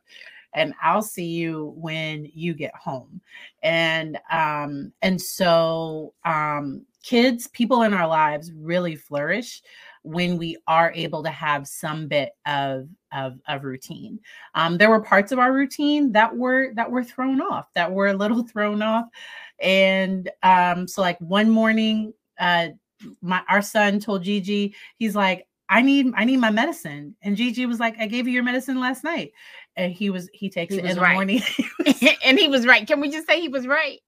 and 0.55 0.73
I'll 0.83 1.03
see 1.03 1.27
you 1.27 1.75
when 1.77 2.31
you 2.33 2.55
get 2.55 2.75
home. 2.77 3.21
And 3.63 4.19
um 4.31 4.93
and 5.03 5.21
so 5.21 6.15
um 6.25 6.87
kids 7.03 7.49
people 7.49 7.83
in 7.83 7.93
our 7.93 8.09
lives 8.09 8.53
really 8.53 8.97
flourish 8.97 9.63
when 10.05 10.37
we 10.37 10.57
are 10.67 10.93
able 10.95 11.23
to 11.23 11.31
have 11.31 11.67
some 11.67 12.07
bit 12.09 12.33
of 12.47 12.89
of, 13.13 13.39
of 13.49 13.65
routine. 13.65 14.21
Um, 14.55 14.77
there 14.77 14.91
were 14.91 15.01
parts 15.01 15.33
of 15.33 15.39
our 15.39 15.53
routine 15.53 16.13
that 16.13 16.35
were 16.37 16.73
that 16.75 16.91
were 16.91 17.05
thrown 17.05 17.41
off, 17.41 17.73
that 17.75 17.91
were 17.93 18.09
a 18.09 18.15
little 18.15 18.43
thrown 18.49 18.83
off. 18.83 19.07
And 19.61 20.31
um, 20.43 20.87
so 20.87 21.01
like 21.03 21.19
one 21.21 21.51
morning 21.51 22.13
uh 22.39 22.69
my 23.21 23.43
our 23.49 23.63
son 23.63 24.01
told 24.01 24.23
Gigi, 24.23 24.75
he's 24.97 25.15
like, 25.17 25.47
I 25.69 25.83
need 25.83 26.13
I 26.17 26.25
need 26.25 26.39
my 26.39 26.51
medicine. 26.51 27.17
And 27.23 27.37
Gigi 27.37 27.67
was 27.67 27.81
like, 27.81 27.97
I 27.99 28.07
gave 28.07 28.27
you 28.27 28.35
your 28.35 28.43
medicine 28.43 28.81
last 28.81 29.05
night. 29.05 29.33
And 29.77 29.93
he 29.93 30.11
was 30.11 30.29
he 30.33 30.49
takes 30.49 30.75
he 30.75 30.81
it 30.81 30.85
in 30.85 30.99
right. 30.99 31.11
the 31.11 31.15
morning. 31.15 31.43
and 32.25 32.39
he 32.39 32.49
was 32.49 32.67
right. 32.67 32.87
Can 32.87 33.01
we 33.01 33.11
just 33.11 33.27
say 33.27 33.41
he 33.41 33.49
was 33.49 33.67
right? 33.67 34.01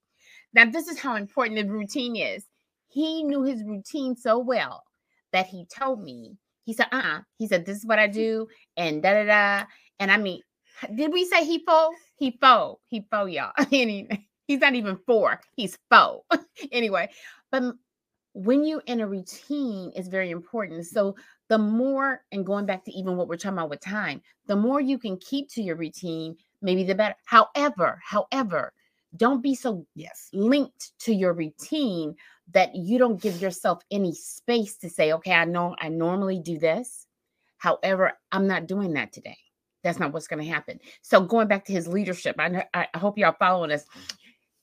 Now, 0.54 0.64
this 0.64 0.88
is 0.88 0.98
how 0.98 1.16
important 1.16 1.58
the 1.58 1.72
routine 1.72 2.16
is. 2.16 2.44
He 2.88 3.22
knew 3.22 3.42
his 3.42 3.62
routine 3.64 4.16
so 4.16 4.38
well 4.38 4.84
that 5.32 5.46
he 5.46 5.66
told 5.66 6.02
me, 6.02 6.38
he 6.64 6.72
said, 6.72 6.86
uh-uh. 6.92 7.20
He 7.36 7.46
said, 7.46 7.66
This 7.66 7.78
is 7.78 7.86
what 7.86 7.98
I 7.98 8.06
do, 8.06 8.48
and 8.76 9.02
da 9.02 9.12
da 9.12 9.24
da. 9.24 9.66
And 10.00 10.10
I 10.10 10.16
mean, 10.16 10.40
did 10.94 11.12
we 11.12 11.24
say 11.24 11.44
he 11.44 11.62
four? 11.64 11.90
He 12.16 12.38
four. 12.40 12.78
He 12.88 13.06
four, 13.10 13.28
y'all. 13.28 13.52
he, 13.70 14.08
he's 14.46 14.60
not 14.60 14.74
even 14.74 14.98
four. 15.06 15.40
He's 15.56 15.78
four. 15.90 16.22
anyway, 16.72 17.10
but 17.50 17.74
when 18.32 18.64
you're 18.64 18.82
in 18.86 19.00
a 19.00 19.06
routine 19.06 19.92
is 19.96 20.08
very 20.08 20.30
important. 20.30 20.86
So 20.86 21.16
the 21.48 21.58
more, 21.58 22.22
and 22.32 22.44
going 22.44 22.66
back 22.66 22.84
to 22.84 22.92
even 22.92 23.16
what 23.16 23.28
we're 23.28 23.36
talking 23.36 23.58
about 23.58 23.70
with 23.70 23.80
time, 23.80 24.20
the 24.46 24.56
more 24.56 24.80
you 24.80 24.98
can 24.98 25.16
keep 25.18 25.48
to 25.50 25.62
your 25.62 25.76
routine, 25.76 26.36
maybe 26.62 26.84
the 26.84 26.94
better. 26.94 27.14
However, 27.24 28.00
however, 28.04 28.72
don't 29.16 29.42
be 29.42 29.54
so 29.54 29.86
yes 29.94 30.28
linked 30.32 30.98
to 31.00 31.14
your 31.14 31.32
routine 31.32 32.14
that 32.52 32.74
you 32.74 32.98
don't 32.98 33.20
give 33.20 33.40
yourself 33.40 33.82
any 33.90 34.14
space 34.14 34.76
to 34.76 34.90
say, 34.90 35.12
okay, 35.12 35.32
I 35.32 35.44
know 35.44 35.74
I 35.80 35.88
normally 35.88 36.40
do 36.40 36.58
this. 36.58 37.06
However, 37.58 38.12
I'm 38.32 38.46
not 38.46 38.66
doing 38.66 38.92
that 38.94 39.12
today. 39.12 39.38
That's 39.82 39.98
not 39.98 40.12
what's 40.12 40.26
going 40.26 40.44
to 40.44 40.50
happen. 40.50 40.80
So 41.02 41.20
going 41.20 41.48
back 41.48 41.64
to 41.66 41.72
his 41.72 41.88
leadership, 41.88 42.36
I, 42.38 42.64
I 42.74 42.88
hope 42.96 43.18
y'all 43.18 43.34
following 43.38 43.72
us. 43.72 43.84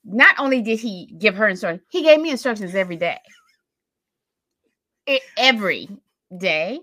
Not 0.06 0.36
only 0.38 0.62
did 0.62 0.80
he 0.80 1.16
give 1.18 1.36
her 1.36 1.48
instructions, 1.48 1.88
he 1.90 2.04
gave 2.04 2.20
me 2.20 2.30
instructions 2.30 2.76
every 2.76 2.98
day 2.98 3.20
it, 5.06 5.22
every 5.38 5.90
day. 6.38 6.80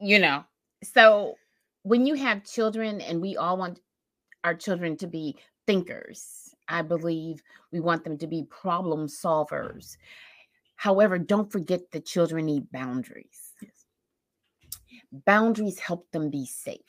You 0.00 0.18
know, 0.18 0.44
so 0.82 1.36
when 1.84 2.06
you 2.06 2.14
have 2.14 2.44
children, 2.44 3.00
and 3.00 3.20
we 3.20 3.36
all 3.36 3.56
want 3.56 3.80
our 4.44 4.54
children 4.54 4.96
to 4.98 5.06
be 5.06 5.36
thinkers, 5.66 6.54
I 6.68 6.82
believe 6.82 7.42
we 7.70 7.80
want 7.80 8.02
them 8.04 8.18
to 8.18 8.26
be 8.26 8.44
problem 8.50 9.06
solvers. 9.06 9.96
However, 10.76 11.18
don't 11.18 11.50
forget 11.52 11.92
the 11.92 12.00
children 12.00 12.46
need 12.46 12.70
boundaries. 12.72 13.52
Yes. 13.60 13.84
Boundaries 15.24 15.78
help 15.78 16.10
them 16.10 16.30
be 16.30 16.46
safe. 16.46 16.80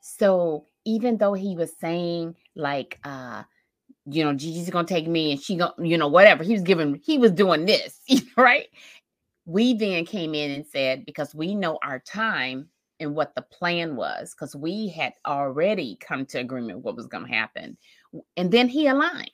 So 0.00 0.66
even 0.84 1.16
though 1.18 1.34
he 1.34 1.56
was 1.56 1.72
saying 1.80 2.36
like 2.54 2.98
uh 3.04 3.42
you 4.10 4.24
know, 4.24 4.32
Gigi's 4.32 4.70
gonna 4.70 4.86
take 4.86 5.06
me 5.06 5.32
and 5.32 5.40
she 5.40 5.56
gonna, 5.56 5.74
you 5.78 5.98
know, 5.98 6.08
whatever. 6.08 6.42
He 6.42 6.52
was 6.52 6.62
giving, 6.62 7.00
he 7.04 7.18
was 7.18 7.32
doing 7.32 7.66
this, 7.66 8.00
right? 8.36 8.66
We 9.48 9.72
then 9.72 10.04
came 10.04 10.34
in 10.34 10.50
and 10.50 10.66
said, 10.66 11.06
because 11.06 11.34
we 11.34 11.54
know 11.54 11.78
our 11.82 12.00
time 12.00 12.68
and 13.00 13.14
what 13.14 13.34
the 13.34 13.42
plan 13.42 13.96
was, 13.96 14.34
because 14.34 14.54
we 14.54 14.88
had 14.88 15.14
already 15.26 15.96
come 16.00 16.26
to 16.26 16.38
agreement 16.38 16.80
what 16.80 16.96
was 16.96 17.06
gonna 17.06 17.28
happen. 17.28 17.78
And 18.36 18.50
then 18.50 18.68
he 18.68 18.88
aligned. 18.88 19.30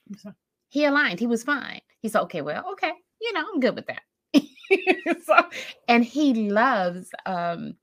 He 0.69 0.85
aligned, 0.85 1.19
he 1.19 1.27
was 1.27 1.43
fine. 1.43 1.81
He 2.01 2.07
said, 2.07 2.21
okay, 2.21 2.41
well, 2.41 2.63
okay, 2.71 2.93
you 3.19 3.33
know, 3.33 3.43
I'm 3.53 3.59
good 3.59 3.75
with 3.75 3.87
that. 3.87 4.03
so, 5.25 5.35
and 5.89 6.05
he 6.05 6.49
loves 6.49 7.09
um 7.25 7.75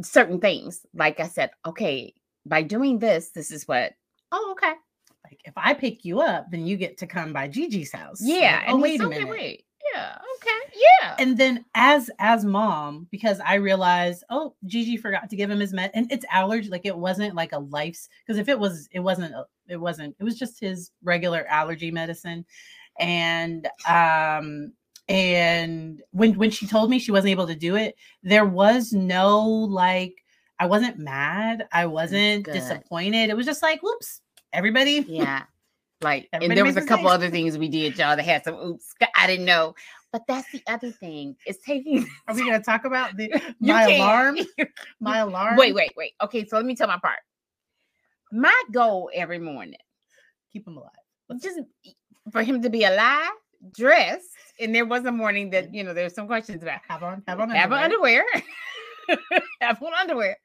certain 0.00 0.40
things. 0.40 0.86
Like 0.94 1.18
I 1.18 1.26
said, 1.26 1.50
okay, 1.66 2.14
by 2.46 2.62
doing 2.62 3.00
this, 3.00 3.30
this 3.30 3.50
is 3.50 3.66
what, 3.66 3.94
oh, 4.30 4.52
okay 4.52 4.74
like 5.32 5.40
if 5.44 5.54
I 5.56 5.74
pick 5.74 6.04
you 6.04 6.20
up, 6.20 6.50
then 6.50 6.66
you 6.66 6.76
get 6.76 6.98
to 6.98 7.06
come 7.06 7.32
by 7.32 7.48
Gigi's 7.48 7.92
house. 7.92 8.20
Yeah. 8.20 8.62
Like, 8.66 8.74
oh, 8.74 8.76
wait 8.78 9.00
a 9.00 9.08
minute. 9.08 9.28
Wait. 9.28 9.64
Yeah. 9.92 10.18
Okay. 10.36 10.76
Yeah. 11.02 11.16
And 11.18 11.36
then 11.38 11.64
as 11.74 12.10
as 12.18 12.44
mom, 12.44 13.06
because 13.10 13.40
I 13.40 13.54
realized, 13.54 14.24
oh, 14.30 14.54
Gigi 14.66 14.96
forgot 14.96 15.28
to 15.30 15.36
give 15.36 15.50
him 15.50 15.60
his 15.60 15.72
med, 15.72 15.90
and 15.94 16.10
it's 16.10 16.24
allergy. 16.32 16.68
Like 16.68 16.86
it 16.86 16.96
wasn't 16.96 17.34
like 17.34 17.52
a 17.52 17.58
life's 17.58 18.08
because 18.26 18.38
if 18.38 18.48
it 18.48 18.58
was, 18.58 18.88
it 18.92 19.00
wasn't. 19.00 19.34
It 19.68 19.76
wasn't. 19.76 20.16
It 20.18 20.24
was 20.24 20.38
just 20.38 20.58
his 20.60 20.90
regular 21.02 21.46
allergy 21.46 21.90
medicine. 21.90 22.44
and 22.98 23.68
um 23.88 24.72
and 25.08 26.00
when 26.12 26.34
when 26.34 26.50
she 26.50 26.66
told 26.66 26.90
me 26.90 26.98
she 26.98 27.10
wasn't 27.10 27.30
able 27.30 27.46
to 27.46 27.56
do 27.56 27.74
it 27.74 27.96
there 28.22 28.44
was 28.44 28.92
no 28.92 29.40
like 29.46 30.22
i 30.60 30.66
wasn't 30.66 30.96
mad 30.98 31.66
i 31.72 31.86
wasn't 31.86 32.44
disappointed 32.52 33.28
it 33.30 33.36
was 33.36 33.46
just 33.46 33.62
like 33.62 33.82
whoops 33.82 34.20
everybody 34.52 35.04
Yeah. 35.08 35.42
Like, 36.02 36.28
and 36.32 36.56
there 36.56 36.64
was 36.64 36.76
a 36.76 36.84
couple 36.84 37.08
other 37.08 37.30
things 37.30 37.56
we 37.58 37.68
did, 37.68 37.98
y'all, 37.98 38.16
that 38.16 38.24
had 38.24 38.44
some 38.44 38.54
oops. 38.54 38.94
I 39.16 39.26
didn't 39.26 39.46
know. 39.46 39.74
But 40.12 40.22
that's 40.28 40.50
the 40.52 40.62
other 40.66 40.90
thing. 40.90 41.36
It's 41.46 41.64
taking 41.64 42.06
are 42.28 42.34
we 42.34 42.44
going 42.44 42.58
to 42.58 42.64
talk 42.64 42.84
about 42.84 43.16
the 43.16 43.32
my 43.60 43.84
alarm 43.94 44.38
my 45.00 45.18
alarm 45.18 45.56
Wait, 45.56 45.74
wait, 45.74 45.92
wait. 45.96 46.12
Okay, 46.22 46.46
so 46.46 46.56
let 46.56 46.66
me 46.66 46.76
tell 46.76 46.88
my 46.88 46.98
part. 46.98 47.20
My 48.30 48.62
goal 48.72 49.10
every 49.14 49.38
morning, 49.38 49.78
keep 50.52 50.66
him 50.66 50.76
alive 50.76 50.90
just 51.40 51.60
for 52.30 52.42
him 52.42 52.62
to 52.62 52.70
be 52.70 52.84
alive, 52.84 53.30
dressed, 53.74 54.28
and 54.60 54.74
there 54.74 54.86
was 54.86 55.04
a 55.04 55.12
morning 55.12 55.50
that 55.50 55.74
you 55.74 55.82
know 55.82 55.94
there's 55.94 56.14
some 56.14 56.26
questions 56.26 56.62
about 56.62 56.80
have 56.88 57.02
on 57.02 57.22
have 57.26 57.40
on 57.40 57.50
have 57.50 57.72
on 57.72 57.84
underwear. 57.84 58.24
underwear, 59.08 59.42
have 59.60 59.82
on 59.82 59.92
underwear, 59.94 60.36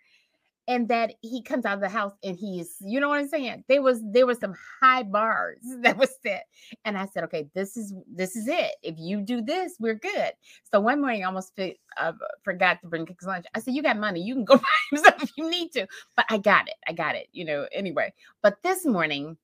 and 0.67 0.87
that 0.89 1.13
he 1.21 1.41
comes 1.41 1.65
out 1.65 1.75
of 1.75 1.81
the 1.81 1.89
house 1.89 2.13
and 2.23 2.35
he's 2.35 2.75
you 2.81 2.99
know 2.99 3.09
what 3.09 3.19
I'm 3.19 3.27
saying? 3.27 3.63
There 3.69 3.81
was 3.81 4.01
there 4.03 4.25
was 4.25 4.39
some 4.39 4.53
high 4.81 5.03
bars 5.03 5.59
that 5.81 5.97
was 5.97 6.09
set, 6.21 6.45
and 6.85 6.97
I 6.97 7.05
said, 7.05 7.23
okay, 7.25 7.49
this 7.53 7.77
is 7.77 7.93
this 8.13 8.35
is 8.35 8.47
it. 8.47 8.75
If 8.83 8.95
you 8.97 9.21
do 9.21 9.41
this, 9.41 9.75
we're 9.79 9.95
good. 9.95 10.31
So 10.71 10.79
one 10.79 11.01
morning, 11.01 11.23
I 11.23 11.27
almost 11.27 11.55
fi- 11.55 11.79
uh, 11.97 12.13
forgot 12.43 12.81
to 12.81 12.87
bring 12.87 13.05
Kix 13.05 13.25
lunch. 13.25 13.45
I 13.55 13.59
said, 13.59 13.73
you 13.73 13.81
got 13.81 13.97
money, 13.97 14.21
you 14.21 14.33
can 14.33 14.45
go 14.45 14.57
buy 14.91 14.97
stuff 14.97 15.23
if 15.23 15.31
you 15.37 15.49
need 15.49 15.71
to, 15.73 15.87
but 16.15 16.25
I 16.29 16.37
got 16.37 16.67
it, 16.67 16.75
I 16.87 16.93
got 16.93 17.15
it, 17.15 17.27
you 17.31 17.45
know. 17.45 17.67
Anyway, 17.71 18.13
but 18.41 18.61
this 18.63 18.85
morning, 18.85 19.37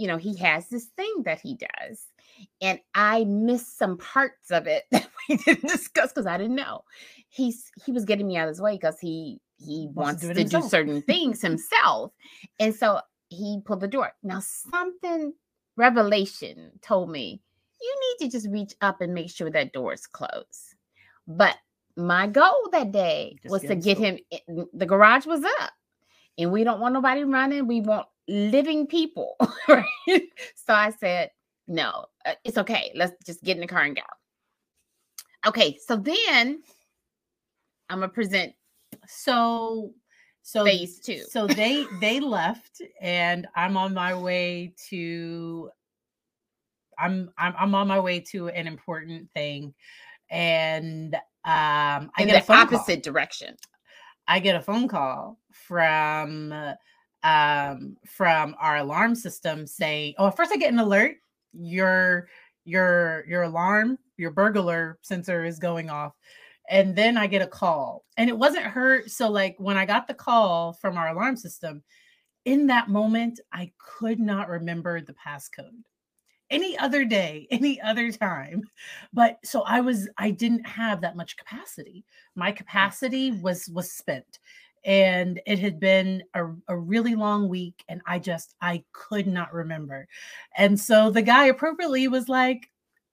you 0.00 0.06
know, 0.06 0.16
he 0.16 0.36
has 0.38 0.68
this 0.68 0.86
thing 0.96 1.22
that 1.24 1.40
he 1.40 1.56
does. 1.56 2.06
And 2.62 2.80
I 2.94 3.24
missed 3.24 3.78
some 3.78 3.98
parts 3.98 4.50
of 4.50 4.66
it 4.66 4.84
that 4.90 5.08
we 5.28 5.36
didn't 5.36 5.68
discuss 5.68 6.08
because 6.10 6.26
I 6.26 6.38
didn't 6.38 6.56
know. 6.56 6.84
He's 7.28 7.70
he 7.84 7.92
was 7.92 8.04
getting 8.04 8.26
me 8.26 8.36
out 8.36 8.48
of 8.48 8.48
his 8.48 8.62
way 8.62 8.74
because 8.74 8.98
he 8.98 9.40
he 9.60 9.88
Wants 9.94 10.22
wants, 10.22 10.26
to 10.26 10.34
do 10.34 10.44
to 10.44 10.60
do, 10.62 10.68
certain 10.68 11.02
things 11.02 11.40
himself. 11.42 12.12
And 12.58 12.74
so 12.74 13.00
he 13.28 13.60
pulled 13.64 13.80
the 13.80 13.88
door. 13.88 14.12
Now 14.22 14.40
something 14.40 15.32
revelation 15.76 16.72
told 16.82 17.10
me 17.10 17.40
you 17.80 17.96
need 18.00 18.26
to 18.26 18.32
just 18.32 18.48
reach 18.50 18.74
up 18.80 19.00
and 19.00 19.14
make 19.14 19.30
sure 19.30 19.50
that 19.50 19.72
door 19.72 19.92
is 19.92 20.06
closed. 20.06 20.74
But 21.26 21.56
my 21.96 22.26
goal 22.26 22.68
that 22.72 22.92
day 22.92 23.36
Just 23.42 23.52
was 23.52 23.62
get 23.62 23.68
to 23.68 23.76
get 23.76 23.98
him 23.98 24.18
in, 24.30 24.66
the 24.72 24.86
garage 24.86 25.26
was 25.26 25.44
up 25.44 25.72
and 26.38 26.52
we 26.52 26.64
don't 26.64 26.80
want 26.80 26.94
nobody 26.94 27.24
running. 27.24 27.66
We 27.66 27.80
want 27.80 28.06
living 28.28 28.86
people, 28.86 29.36
right? 29.68 30.22
So 30.54 30.74
I 30.74 30.90
said, 30.90 31.30
no, 31.68 32.06
uh, 32.24 32.34
it's 32.44 32.58
okay. 32.58 32.92
Let's 32.94 33.12
just 33.24 33.42
get 33.42 33.56
in 33.56 33.60
the 33.60 33.66
car 33.66 33.82
and 33.82 33.96
go. 33.96 34.02
Okay, 35.46 35.78
so 35.86 35.96
then 35.96 36.62
I'm 37.88 38.00
gonna 38.00 38.08
present 38.08 38.52
so 39.06 39.92
so 40.42 40.64
phase 40.64 40.98
two. 41.00 41.22
so 41.28 41.46
they 41.46 41.86
they 42.00 42.20
left 42.20 42.80
and 43.00 43.46
i'm 43.56 43.76
on 43.76 43.92
my 43.94 44.14
way 44.14 44.72
to 44.88 45.70
i'm 46.98 47.30
i'm, 47.38 47.54
I'm 47.58 47.74
on 47.74 47.88
my 47.88 48.00
way 48.00 48.20
to 48.30 48.48
an 48.48 48.66
important 48.66 49.30
thing 49.32 49.74
and 50.30 51.14
um 51.14 51.20
i 51.44 52.10
in 52.20 52.26
get 52.28 52.36
a 52.36 52.40
the 52.40 52.46
phone 52.46 52.66
call. 52.68 52.78
opposite 52.78 53.02
direction. 53.02 53.56
i 54.28 54.38
get 54.40 54.56
a 54.56 54.60
phone 54.60 54.88
call 54.88 55.38
from 55.52 56.52
um 57.22 57.96
from 58.06 58.56
our 58.58 58.78
alarm 58.78 59.14
system 59.14 59.66
saying 59.66 60.14
oh 60.18 60.30
first 60.30 60.52
i 60.52 60.56
get 60.56 60.72
an 60.72 60.78
alert 60.78 61.16
your 61.52 62.28
your 62.64 63.24
your 63.28 63.42
alarm 63.42 63.98
your 64.16 64.30
burglar 64.30 64.98
sensor 65.02 65.44
is 65.44 65.58
going 65.58 65.90
off 65.90 66.14
and 66.70 66.96
then 66.96 67.18
i 67.18 67.26
get 67.26 67.42
a 67.42 67.46
call 67.46 68.04
and 68.16 68.30
it 68.30 68.38
wasn't 68.38 68.64
her 68.64 69.06
so 69.06 69.28
like 69.28 69.56
when 69.58 69.76
i 69.76 69.84
got 69.84 70.06
the 70.06 70.14
call 70.14 70.72
from 70.72 70.96
our 70.96 71.08
alarm 71.08 71.36
system 71.36 71.82
in 72.46 72.66
that 72.66 72.88
moment 72.88 73.40
i 73.52 73.70
could 73.78 74.18
not 74.18 74.48
remember 74.48 75.00
the 75.00 75.14
passcode 75.14 75.82
any 76.50 76.78
other 76.78 77.04
day 77.04 77.46
any 77.50 77.80
other 77.80 78.10
time 78.10 78.62
but 79.12 79.38
so 79.44 79.62
i 79.62 79.80
was 79.80 80.08
i 80.16 80.30
didn't 80.30 80.66
have 80.66 81.00
that 81.00 81.16
much 81.16 81.36
capacity. 81.36 82.04
My 82.34 82.52
capacity 82.52 83.32
was 83.32 83.68
was 83.68 83.92
spent 83.92 84.38
and 84.84 85.40
it 85.46 85.58
had 85.58 85.78
been 85.78 86.22
a, 86.32 86.46
a 86.68 86.76
really 86.76 87.14
long 87.14 87.48
week 87.48 87.84
and 87.88 88.00
i 88.06 88.18
just 88.18 88.54
i 88.62 88.82
could 88.92 89.26
not 89.26 89.52
remember 89.52 90.08
and 90.56 90.78
so 90.78 91.10
the 91.10 91.22
guy 91.22 91.46
appropriately 91.46 92.08
was 92.08 92.28
like 92.28 92.70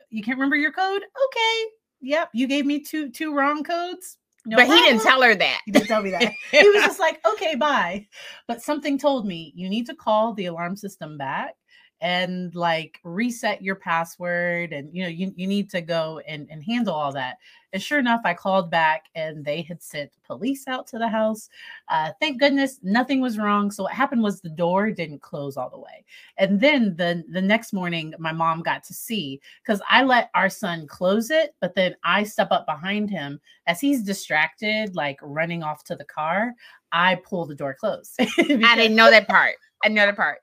you 0.10 0.24
can't 0.24 0.38
remember 0.38 0.56
your 0.56 0.72
code? 0.72 1.02
Okay 1.04 1.77
yep 2.02 2.30
you 2.34 2.48
gave 2.48 2.66
me 2.66 2.80
two 2.80 3.10
two 3.12 3.34
wrong 3.34 3.64
codes? 3.64 4.18
No 4.46 4.56
but 4.56 4.68
he 4.68 4.74
didn't 4.74 5.02
tell 5.02 5.22
her 5.22 5.36
that. 5.36 5.62
he 5.66 5.72
didn't 5.72 5.88
tell 5.88 6.02
me 6.02 6.12
that. 6.12 6.32
He 6.52 6.70
was 6.70 6.84
just 6.84 7.00
like 7.00 7.20
okay 7.26 7.56
bye. 7.56 8.08
But 8.48 8.62
something 8.62 8.98
told 8.98 9.26
me 9.26 9.52
you 9.56 9.70
need 9.70 9.86
to 9.88 9.96
call 9.96 10.34
the 10.34 10.46
alarm 10.46 10.76
system 10.78 11.18
back 11.18 11.56
and 12.02 12.54
like 12.54 13.00
reset 13.04 13.62
your 13.62 13.76
password 13.76 14.72
and 14.72 14.94
you 14.94 15.02
know 15.02 15.10
you, 15.10 15.34
you 15.36 15.48
need 15.48 15.70
to 15.70 15.82
go 15.82 16.22
and, 16.28 16.48
and 16.50 16.64
handle 16.64 16.94
all 16.94 17.12
that. 17.12 17.38
And 17.74 17.82
sure 17.82 18.00
enough 18.00 18.22
i 18.24 18.34
called 18.34 18.72
back 18.72 19.06
and 19.16 19.44
they 19.44 19.62
had 19.62 19.82
sent 19.82 20.12
police 20.26 20.68
out 20.68 20.88
to 20.88 21.00
the 21.00 21.08
house. 21.08 21.50
Uh, 21.90 22.12
thank 22.20 22.40
goodness 22.40 22.80
nothing 22.84 23.20
was 23.20 23.38
wrong. 23.38 23.72
So 23.72 23.84
what 23.84 23.94
happened 23.94 24.22
was 24.22 24.42
the 24.42 24.50
door 24.50 24.92
didn't 24.92 25.22
close 25.22 25.58
all 25.58 25.70
the 25.70 25.80
way. 25.80 26.06
And 26.38 26.60
then 26.60 26.96
the 26.96 27.24
the 27.30 27.42
next 27.42 27.74
morning 27.74 28.14
my 28.20 28.32
mom 28.32 28.62
got 28.62 28.84
to 28.86 28.94
see 28.94 29.42
because 29.64 29.82
i 29.90 30.04
let 30.04 30.30
our 30.36 30.50
son 30.50 30.88
close 30.88 31.32
it 31.32 31.56
but 31.62 31.76
then 31.76 31.96
i 32.04 32.24
step 32.24 32.50
up 32.52 32.66
behind 32.66 33.10
him. 33.10 33.40
As 33.66 33.82
he's 33.82 34.04
distracted 34.04 34.96
like 34.96 35.20
running 35.22 35.64
off 35.64 35.84
to 35.86 35.96
the 35.96 36.06
car 36.06 36.54
i 36.92 37.16
pull 37.16 37.46
the 37.46 37.56
door 37.56 37.76
closed 37.78 38.16
I 38.20 38.76
didn't 38.76 38.96
know 38.96 39.12
that 39.12 39.28
part. 39.28 39.56
I 39.84 39.90
know 39.90 40.06
that 40.06 40.16
part. 40.16 40.40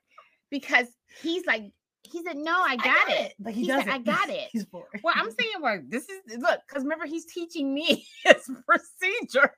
Because 0.49 0.87
he's 1.21 1.45
like, 1.45 1.71
he 2.03 2.23
said, 2.23 2.37
"No, 2.37 2.53
I 2.53 2.75
got, 2.75 3.09
it." 3.09 3.33
but 3.39 3.53
he, 3.53 3.61
He 3.61 3.67
said, 3.67 3.85
doesn't 3.85 3.91
"I 3.91 3.97
got 3.99 4.29
it." 4.29 4.49
he's 4.51 4.65
bored 4.65 4.87
Well, 5.03 5.13
I'm 5.15 5.31
saying, 5.39 5.53
well, 5.61 5.81
this 5.87 6.07
is 6.09 6.37
look, 6.37 6.59
because 6.67 6.83
remember, 6.83 7.05
he's 7.05 7.25
teaching 7.25 7.73
me 7.73 8.07
his 8.23 8.49
procedure, 8.65 9.51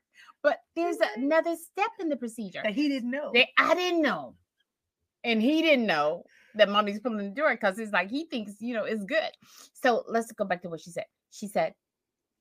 but 0.44 0.60
there's 0.76 0.98
mm-hmm. 0.98 1.24
another 1.24 1.56
step 1.56 1.92
in 2.00 2.10
the 2.10 2.18
procedure 2.18 2.62
that 2.64 2.74
he 2.74 2.88
didn't 2.88 3.12
know 3.12 3.32
that 3.34 3.48
I 3.58 3.76
didn't 3.76 4.02
know, 4.02 4.36
and 5.24 5.42
he 5.42 5.62
didn't 5.62 5.86
know 5.86 6.24
that 6.56 6.70
mommy's 6.70 7.00
pulling 7.00 7.18
the 7.18 7.36
door 7.36 7.52
because 7.54 7.78
it's 7.78 7.92
like 7.92 8.10
he 8.10 8.26
thinks, 8.26 8.54
you 8.60 8.74
know, 8.74 8.84
it's 8.84 9.04
good. 9.04 9.30
So 9.74 10.04
let's 10.08 10.32
go 10.32 10.46
back 10.46 10.64
to 10.64 10.70
what 10.70 10.82
she 10.82 10.90
said. 10.90 11.06
She 11.30 11.48
said, 11.48 11.74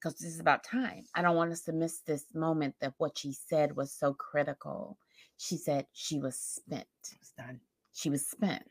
because 0.00 0.18
this 0.18 0.32
is 0.32 0.40
about 0.40 0.64
time. 0.64 1.04
I 1.14 1.22
don't 1.22 1.36
want 1.36 1.52
us 1.52 1.62
to 1.62 1.72
miss 1.72 2.00
this 2.00 2.24
moment 2.34 2.74
that 2.80 2.94
what 2.98 3.18
she 3.18 3.32
said 3.32 3.76
was 3.76 3.92
so 3.92 4.14
critical. 4.14 4.98
She 5.38 5.56
said 5.56 5.86
she 5.92 6.18
was 6.18 6.36
spent. 6.36 6.86
it's 7.20 7.32
done 7.36 7.60
She 7.92 8.08
was 8.10 8.26
spent. 8.26 8.68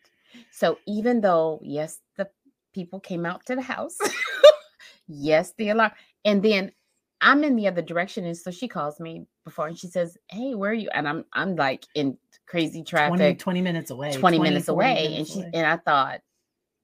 So 0.52 0.80
even 0.88 1.22
though, 1.22 1.60
yes, 1.64 2.00
the 2.18 2.30
people 2.74 3.00
came 3.00 3.26
out 3.26 3.46
to 3.48 3.56
the 3.56 3.62
house, 3.62 3.98
yes, 5.08 5.54
the 5.58 5.70
alarm, 5.70 5.92
and 6.24 6.42
then 6.44 6.72
I'm 7.22 7.44
in 7.44 7.56
the 7.56 7.68
other 7.68 7.82
direction, 7.82 8.26
and 8.26 8.38
so 8.38 8.52
she 8.52 8.68
calls 8.68 9.00
me 9.00 9.26
before, 9.46 9.68
and 9.68 9.78
she 9.78 9.88
says, 9.88 10.18
"Hey, 10.30 10.54
where 10.56 10.72
are 10.72 10.74
you?" 10.74 10.90
And 10.94 11.08
I'm 11.08 11.26
I'm 11.34 11.56
like 11.56 11.86
in 11.96 12.18
crazy 12.48 12.84
traffic, 12.84 13.40
20 13.40 13.62
minutes 13.62 13.92
away 13.92 14.12
20 14.14 14.40
minutes 14.40 14.66
40 14.68 14.76
away, 14.76 15.16
and 15.16 15.28
she 15.28 15.40
away. 15.40 15.50
and 15.54 15.66
I 15.66 15.78
thought, 15.78 16.22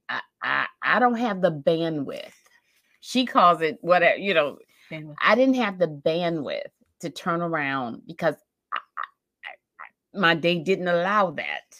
I, 0.10 0.22
I 0.42 0.66
I 0.82 1.00
don't 1.00 1.16
have 1.18 1.42
the 1.42 1.52
bandwidth. 1.52 2.32
She 3.02 3.26
calls 3.26 3.62
it 3.62 3.78
whatever, 3.82 4.18
you 4.18 4.34
know. 4.34 4.58
Bandwidth. 4.92 5.16
I 5.22 5.36
didn't 5.36 5.56
have 5.56 5.78
the 5.80 5.88
bandwidth 5.88 6.72
to 7.02 7.10
turn 7.10 7.42
around 7.42 8.04
because 8.08 8.36
I, 8.74 8.78
I- 8.78 10.18
my 10.20 10.36
day 10.36 10.60
didn't 10.60 10.88
allow 10.88 11.32
that. 11.32 11.76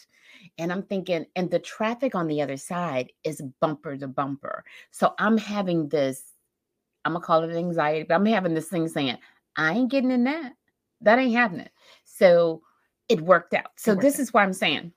And 0.58 0.72
I'm 0.72 0.82
thinking, 0.82 1.26
and 1.34 1.50
the 1.50 1.58
traffic 1.58 2.14
on 2.14 2.26
the 2.26 2.42
other 2.42 2.56
side 2.56 3.12
is 3.24 3.42
bumper 3.60 3.96
to 3.96 4.06
bumper. 4.06 4.64
So 4.90 5.14
I'm 5.18 5.38
having 5.38 5.88
this, 5.88 6.22
I'm 7.04 7.14
gonna 7.14 7.24
call 7.24 7.42
it 7.42 7.56
anxiety, 7.56 8.04
but 8.04 8.14
I'm 8.14 8.26
having 8.26 8.54
this 8.54 8.68
thing 8.68 8.88
saying, 8.88 9.18
I 9.56 9.72
ain't 9.72 9.90
getting 9.90 10.10
in 10.10 10.24
that. 10.24 10.52
That 11.00 11.18
ain't 11.18 11.34
happening. 11.34 11.68
So 12.04 12.62
it 13.08 13.20
worked 13.20 13.54
out. 13.54 13.72
So 13.76 13.92
worked 13.92 14.02
this 14.02 14.16
out. 14.16 14.20
is 14.20 14.32
why 14.32 14.42
I'm 14.42 14.52
saying 14.52 14.92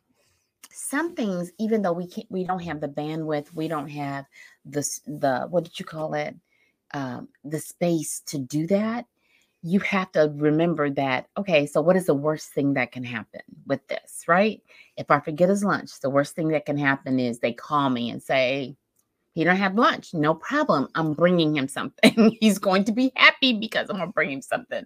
some 0.75 1.15
things, 1.15 1.51
even 1.57 1.81
though 1.81 1.93
we 1.93 2.05
can't, 2.05 2.29
we 2.29 2.43
don't 2.43 2.59
have 2.59 2.81
the 2.81 2.87
bandwidth, 2.87 3.53
we 3.53 3.67
don't 3.69 3.87
have 3.87 4.25
the 4.65 4.81
the 5.07 5.47
what 5.49 5.63
did 5.63 5.79
you 5.79 5.85
call 5.85 6.13
it? 6.13 6.35
Um, 6.93 7.29
the 7.43 7.59
space 7.59 8.21
to 8.27 8.37
do 8.37 8.67
that. 8.67 9.05
You 9.67 9.80
have 9.80 10.12
to 10.12 10.32
remember 10.36 10.91
that. 10.91 11.28
Okay, 11.39 11.65
so 11.65 11.82
what 11.82 11.95
is 11.95 12.06
the 12.06 12.13
worst 12.13 12.49
thing 12.49 12.75
that 12.75 12.91
can 12.91 13.04
happen 13.04 13.41
with 13.65 13.86
this, 13.88 14.23
right? 14.28 14.62
If 14.95 15.10
I 15.10 15.19
forget 15.19 15.49
his 15.49 15.63
lunch, 15.63 15.99
the 16.01 16.10
worst 16.10 16.36
thing 16.36 16.49
that 16.49 16.67
can 16.67 16.78
happen 16.78 17.19
is 17.19 17.39
they 17.39 17.51
call 17.51 17.89
me 17.89 18.12
and 18.12 18.21
say, 18.21 18.75
he 19.34 19.43
don't 19.43 19.58
have 19.58 19.75
lunch. 19.75 20.13
No 20.13 20.36
problem. 20.36 20.88
I'm 20.93 21.13
bringing 21.13 21.58
him 21.58 21.67
something. 21.67 22.38
He's 22.39 22.60
going 22.60 22.84
to 22.86 22.91
be 22.91 23.12
happy 23.15 23.54
because 23.54 23.89
I'm 23.89 23.97
gonna 23.97 24.12
bring 24.12 24.32
him 24.32 24.41
something. 24.41 24.86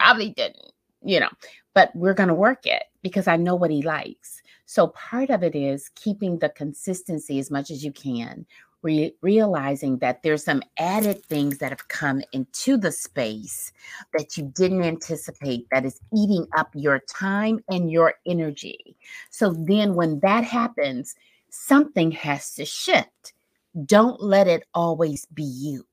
Probably 0.00 0.30
didn't, 0.30 0.72
you 1.04 1.20
know, 1.20 1.30
but 1.74 1.94
we're 1.94 2.14
gonna 2.14 2.34
work 2.34 2.64
it 2.64 2.84
because 3.02 3.28
I 3.28 3.36
know 3.36 3.54
what 3.54 3.70
he 3.70 3.82
likes. 3.82 4.40
So 4.64 4.88
part 4.88 5.30
of 5.30 5.44
it 5.44 5.54
is 5.54 5.90
keeping 5.94 6.38
the 6.38 6.48
consistency 6.48 7.38
as 7.38 7.50
much 7.52 7.70
as 7.70 7.84
you 7.84 7.92
can, 7.92 8.44
re- 8.82 9.14
realizing 9.22 9.98
that 9.98 10.22
there's 10.22 10.44
some 10.44 10.62
added 10.78 11.24
things 11.24 11.58
that 11.58 11.70
have 11.70 11.88
come 11.88 12.22
into 12.32 12.76
the 12.76 12.92
space 12.92 13.72
that 14.12 14.36
you 14.36 14.52
didn't 14.54 14.82
anticipate 14.82 15.66
that 15.70 15.84
is 15.84 16.00
eating 16.14 16.46
up 16.56 16.70
your 16.74 17.00
time 17.08 17.60
and 17.70 17.90
your 17.90 18.14
energy. 18.26 18.96
So 19.30 19.52
then 19.52 19.94
when 19.94 20.20
that 20.20 20.44
happens, 20.44 21.14
something 21.50 22.10
has 22.12 22.54
to 22.54 22.64
shift. 22.64 23.32
Don't 23.84 24.22
let 24.22 24.46
it 24.46 24.64
always 24.74 25.26
be 25.26 25.42
you. 25.42 25.86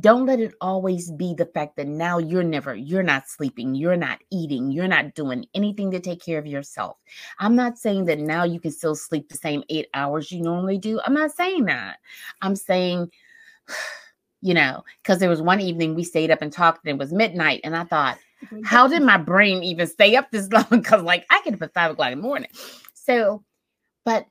Don't 0.00 0.24
let 0.24 0.40
it 0.40 0.54
always 0.60 1.10
be 1.10 1.34
the 1.34 1.44
fact 1.44 1.76
that 1.76 1.86
now 1.86 2.16
you're 2.16 2.42
never, 2.42 2.74
you're 2.74 3.02
not 3.02 3.28
sleeping, 3.28 3.74
you're 3.74 3.96
not 3.96 4.20
eating, 4.30 4.70
you're 4.70 4.88
not 4.88 5.14
doing 5.14 5.44
anything 5.54 5.90
to 5.90 6.00
take 6.00 6.24
care 6.24 6.38
of 6.38 6.46
yourself. 6.46 6.96
I'm 7.38 7.54
not 7.54 7.76
saying 7.76 8.06
that 8.06 8.18
now 8.18 8.44
you 8.44 8.58
can 8.58 8.70
still 8.70 8.94
sleep 8.94 9.28
the 9.28 9.36
same 9.36 9.62
eight 9.68 9.88
hours 9.92 10.32
you 10.32 10.42
normally 10.42 10.78
do. 10.78 10.98
I'm 11.04 11.12
not 11.12 11.32
saying 11.32 11.66
that. 11.66 11.98
I'm 12.40 12.56
saying, 12.56 13.10
you 14.40 14.54
know, 14.54 14.82
because 15.02 15.18
there 15.18 15.28
was 15.28 15.42
one 15.42 15.60
evening 15.60 15.94
we 15.94 16.04
stayed 16.04 16.30
up 16.30 16.40
and 16.42 16.52
talked 16.52 16.86
and 16.86 16.94
it 16.94 16.98
was 16.98 17.12
midnight. 17.12 17.60
And 17.62 17.76
I 17.76 17.84
thought, 17.84 18.18
how 18.64 18.88
did 18.88 19.02
my 19.02 19.18
brain 19.18 19.62
even 19.62 19.86
stay 19.86 20.16
up 20.16 20.30
this 20.30 20.48
long? 20.52 20.66
Because, 20.70 21.02
like, 21.02 21.26
I 21.30 21.42
get 21.44 21.54
up 21.54 21.62
at 21.62 21.74
five 21.74 21.92
o'clock 21.92 22.12
in 22.12 22.18
the 22.18 22.22
morning. 22.22 22.50
So, 22.94 23.44
but 24.04 24.26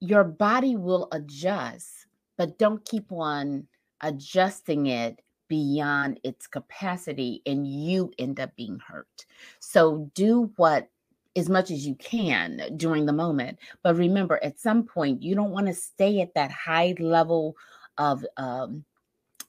your 0.00 0.24
body 0.24 0.76
will 0.76 1.08
adjust, 1.12 1.90
but 2.36 2.58
don't 2.58 2.84
keep 2.84 3.10
on 3.10 3.66
adjusting 4.02 4.86
it 4.86 5.20
beyond 5.48 6.20
its 6.24 6.46
capacity 6.46 7.42
and 7.46 7.66
you 7.66 8.12
end 8.18 8.38
up 8.38 8.54
being 8.56 8.78
hurt. 8.86 9.26
So 9.60 10.10
do 10.14 10.50
what 10.56 10.88
as 11.36 11.48
much 11.48 11.70
as 11.70 11.86
you 11.86 11.94
can 11.96 12.60
during 12.76 13.06
the 13.06 13.12
moment. 13.12 13.58
But 13.82 13.96
remember, 13.96 14.42
at 14.42 14.58
some 14.58 14.82
point, 14.82 15.22
you 15.22 15.34
don't 15.34 15.52
want 15.52 15.66
to 15.68 15.74
stay 15.74 16.20
at 16.20 16.34
that 16.34 16.50
high 16.50 16.94
level 16.98 17.56
of 17.96 18.24
um, 18.36 18.84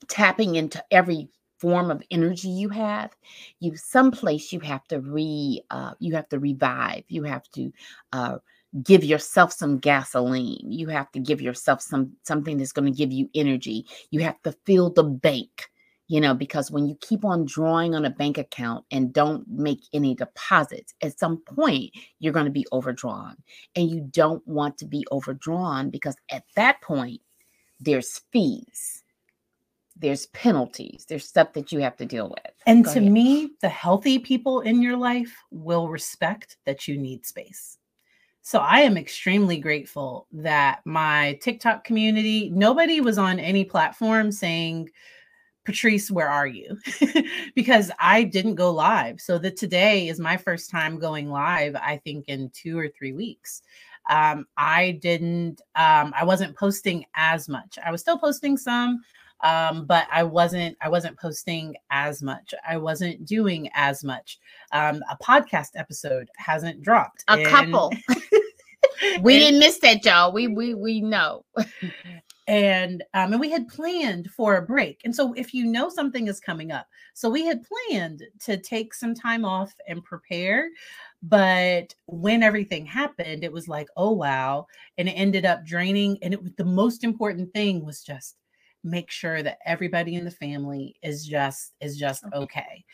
tapping 0.08 0.56
into 0.56 0.84
every 0.92 1.30
form 1.60 1.92
of 1.92 2.02
energy 2.10 2.48
you 2.48 2.70
have 2.70 3.12
you 3.60 3.76
someplace 3.76 4.54
you 4.54 4.62
have 4.62 4.88
to 4.88 5.02
re 5.02 5.62
uh, 5.72 5.94
you 6.00 6.16
have 6.16 6.28
to 6.30 6.40
revive 6.40 7.04
you 7.10 7.24
have 7.24 7.44
to 7.52 7.70
uh, 8.14 8.38
give 8.84 9.04
yourself 9.04 9.52
some 9.52 9.80
gasoline. 9.80 10.72
You 10.72 10.88
have 10.88 11.12
to 11.12 11.20
give 11.20 11.42
yourself 11.42 11.82
some 11.82 12.14
something 12.24 12.58
that's 12.58 12.72
going 12.72 12.92
to 12.92 12.98
give 12.98 13.12
you 13.12 13.30
energy. 13.34 13.86
You 14.12 14.22
have 14.22 14.42
to 14.44 14.56
fill 14.66 14.92
the 14.92 15.04
bank, 15.04 15.70
you 16.08 16.22
know, 16.22 16.34
because 16.34 16.72
when 16.72 16.88
you 16.88 16.96
keep 17.02 17.26
on 17.26 17.46
drawing 17.46 17.96
on 17.96 18.06
a 18.06 18.10
bank 18.10 18.38
account 18.38 18.86
and 18.92 19.14
don't 19.14 19.48
make 19.48 19.82
any 19.94 20.14
deposits, 20.16 20.94
at 21.02 21.18
some 21.18 21.38
point 21.38 21.92
you're 22.20 22.34
going 22.34 22.46
to 22.46 22.52
be 22.52 22.66
overdrawn. 22.72 23.38
And 23.76 23.90
you 23.90 24.02
don't 24.02 24.46
want 24.48 24.78
to 24.80 24.86
be 24.86 25.06
overdrawn 25.12 25.90
because 25.90 26.16
at 26.32 26.44
that 26.56 26.82
point 26.82 27.22
there's 27.80 28.22
fees. 28.32 29.04
There's 29.98 30.28
penalties. 30.28 31.06
There's 31.10 31.28
stuff 31.28 31.52
that 31.54 31.74
you 31.74 31.80
have 31.80 31.98
to 31.98 32.06
deal 32.06 32.30
with. 32.30 32.54
And 32.66 32.86
Go 32.86 32.94
to 32.94 33.00
ahead. 33.00 33.12
me, 33.12 33.52
the 33.62 33.68
healthy 33.68 34.18
people 34.18 34.62
in 34.62 34.82
your 34.82 34.96
life 34.96 35.36
will 35.52 35.90
respect 35.90 36.56
that 36.66 36.88
you 36.88 36.98
need 36.98 37.26
space 37.26 37.79
so 38.50 38.58
I 38.58 38.80
am 38.80 38.98
extremely 38.98 39.60
grateful 39.60 40.26
that 40.32 40.80
my 40.84 41.38
TikTok 41.40 41.84
community, 41.84 42.50
nobody 42.50 43.00
was 43.00 43.20
on 43.20 43.38
any 43.38 43.64
platform 43.64 44.32
saying, 44.32 44.90
Patrice, 45.66 46.10
where 46.10 46.30
are 46.30 46.48
you? 46.48 46.76
because 47.56 47.92
I 48.00 48.24
didn't 48.24 48.56
go 48.56 48.72
live. 48.72 49.22
So 49.22 49.38
that 49.38 49.56
today 49.56 50.08
is 50.08 50.20
my 50.20 50.36
first 50.36 50.72
time 50.72 50.98
going 50.98 51.30
live, 51.30 51.76
I 51.76 51.98
think 51.98 52.26
in 52.28 52.50
two 52.50 52.76
or 52.76 52.88
three 52.88 53.14
weeks. 53.14 53.62
Um, 54.10 54.48
I 54.58 54.98
didn't, 55.00 55.62
um, 55.76 56.12
I 56.18 56.24
wasn't 56.24 56.58
posting 56.58 57.06
as 57.16 57.50
much. 57.50 57.78
I 57.86 57.92
was 57.92 58.02
still 58.02 58.18
posting 58.18 58.58
some, 58.58 59.04
um, 59.42 59.86
but 59.86 60.08
I 60.12 60.24
wasn't 60.24 60.76
I 60.82 60.90
wasn't 60.90 61.20
posting 61.20 61.76
as 61.92 62.24
much. 62.24 62.54
I 62.68 62.78
wasn't 62.78 63.26
doing 63.26 63.70
as 63.76 64.04
much. 64.04 64.40
Um, 64.72 65.02
a 65.10 65.18
podcast 65.24 65.70
episode 65.76 66.30
hasn't 66.38 66.82
dropped. 66.82 67.24
A 67.28 67.44
couple. 67.46 67.94
we 69.22 69.36
and, 69.36 69.44
didn't 69.44 69.60
miss 69.60 69.80
that, 69.80 70.06
y'all. 70.06 70.32
We 70.32 70.48
we 70.48 70.74
we 70.74 71.02
know. 71.02 71.46
and 72.50 73.04
um, 73.14 73.32
and 73.32 73.40
we 73.40 73.52
had 73.52 73.68
planned 73.68 74.32
for 74.32 74.58
a 74.58 74.66
break. 74.66 75.02
And 75.06 75.16
so 75.16 75.34
if 75.34 75.54
you 75.54 75.66
know 75.66 75.88
something 75.88 76.28
is 76.28 76.40
coming 76.40 76.72
up, 76.72 76.88
so 77.14 77.30
we 77.30 77.46
had 77.46 77.62
planned 77.64 78.24
to 78.46 78.58
take 78.58 78.94
some 78.94 79.14
time 79.14 79.46
off 79.46 79.74
and 79.88 80.04
prepare. 80.04 80.70
But 81.22 81.94
when 82.08 82.42
everything 82.42 82.86
happened, 82.86 83.44
it 83.44 83.52
was 83.52 83.68
like, 83.68 83.88
oh 83.98 84.12
wow, 84.12 84.66
and 84.98 85.08
it 85.08 85.14
ended 85.14 85.46
up 85.46 85.66
draining. 85.66 86.18
And 86.24 86.34
it 86.34 86.42
was 86.42 86.54
the 86.58 86.66
most 86.66 87.04
important 87.04 87.54
thing 87.54 87.86
was 87.86 88.02
just 88.02 88.36
make 88.84 89.12
sure 89.12 89.44
that 89.44 89.60
everybody 89.66 90.16
in 90.16 90.24
the 90.26 90.32
family 90.32 90.96
is 91.04 91.26
just 91.26 91.74
is 91.82 91.98
just 91.98 92.24
okay. 92.34 92.86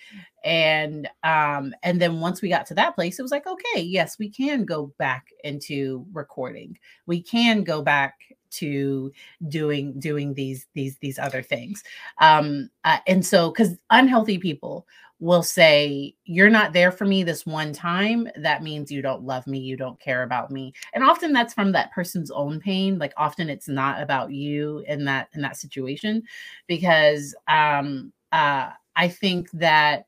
and 0.44 1.08
um 1.24 1.74
and 1.84 2.02
then 2.02 2.20
once 2.20 2.42
we 2.42 2.50
got 2.50 2.66
to 2.66 2.74
that 2.74 2.96
place 2.96 3.20
it 3.20 3.22
was 3.22 3.32
like 3.32 3.46
okay 3.48 3.82
yes 3.82 4.18
we 4.18 4.30
can 4.30 4.66
go 4.66 4.92
back 4.98 5.28
into 5.44 6.06
recording. 6.14 6.78
We 7.06 7.22
can 7.22 7.64
go 7.64 7.82
back 7.82 8.16
to 8.58 9.12
doing 9.48 10.00
doing 10.00 10.34
these 10.34 10.68
these 10.74 10.98
these 11.00 11.20
other 11.20 11.42
things 11.42 11.84
um 12.20 12.70
uh, 12.84 12.98
and 13.08 13.26
so 13.26 13.50
because 13.52 13.78
unhealthy 13.90 14.38
people 14.38 14.86
will 15.20 15.44
say, 15.44 16.14
You're 16.26 16.50
not 16.50 16.74
there 16.74 16.92
for 16.92 17.06
me 17.06 17.24
this 17.24 17.46
one 17.46 17.74
time. 17.74 18.28
That 18.36 18.64
means 18.64 18.92
you 18.92 19.02
don't 19.02 19.24
love 19.24 19.48
me. 19.48 19.60
You 19.60 19.78
don't 19.78 20.00
care 20.00 20.24
about 20.24 20.52
me. 20.52 20.74
And 20.94 21.04
often 21.04 21.32
that's 21.34 21.54
from 21.54 21.72
that 21.72 21.92
person's 21.92 22.32
own 22.32 22.60
pain. 22.60 23.00
Like 23.00 23.14
often 23.18 23.50
it's 23.50 23.68
not 23.68 24.02
about 24.02 24.32
you 24.32 24.84
in 24.88 25.06
that 25.06 25.30
in 25.34 25.42
that 25.42 25.58
situation. 25.58 26.24
Because 26.68 27.36
um 27.48 28.12
uh 28.32 28.72
I 28.96 29.08
think 29.10 29.50
that 29.52 30.06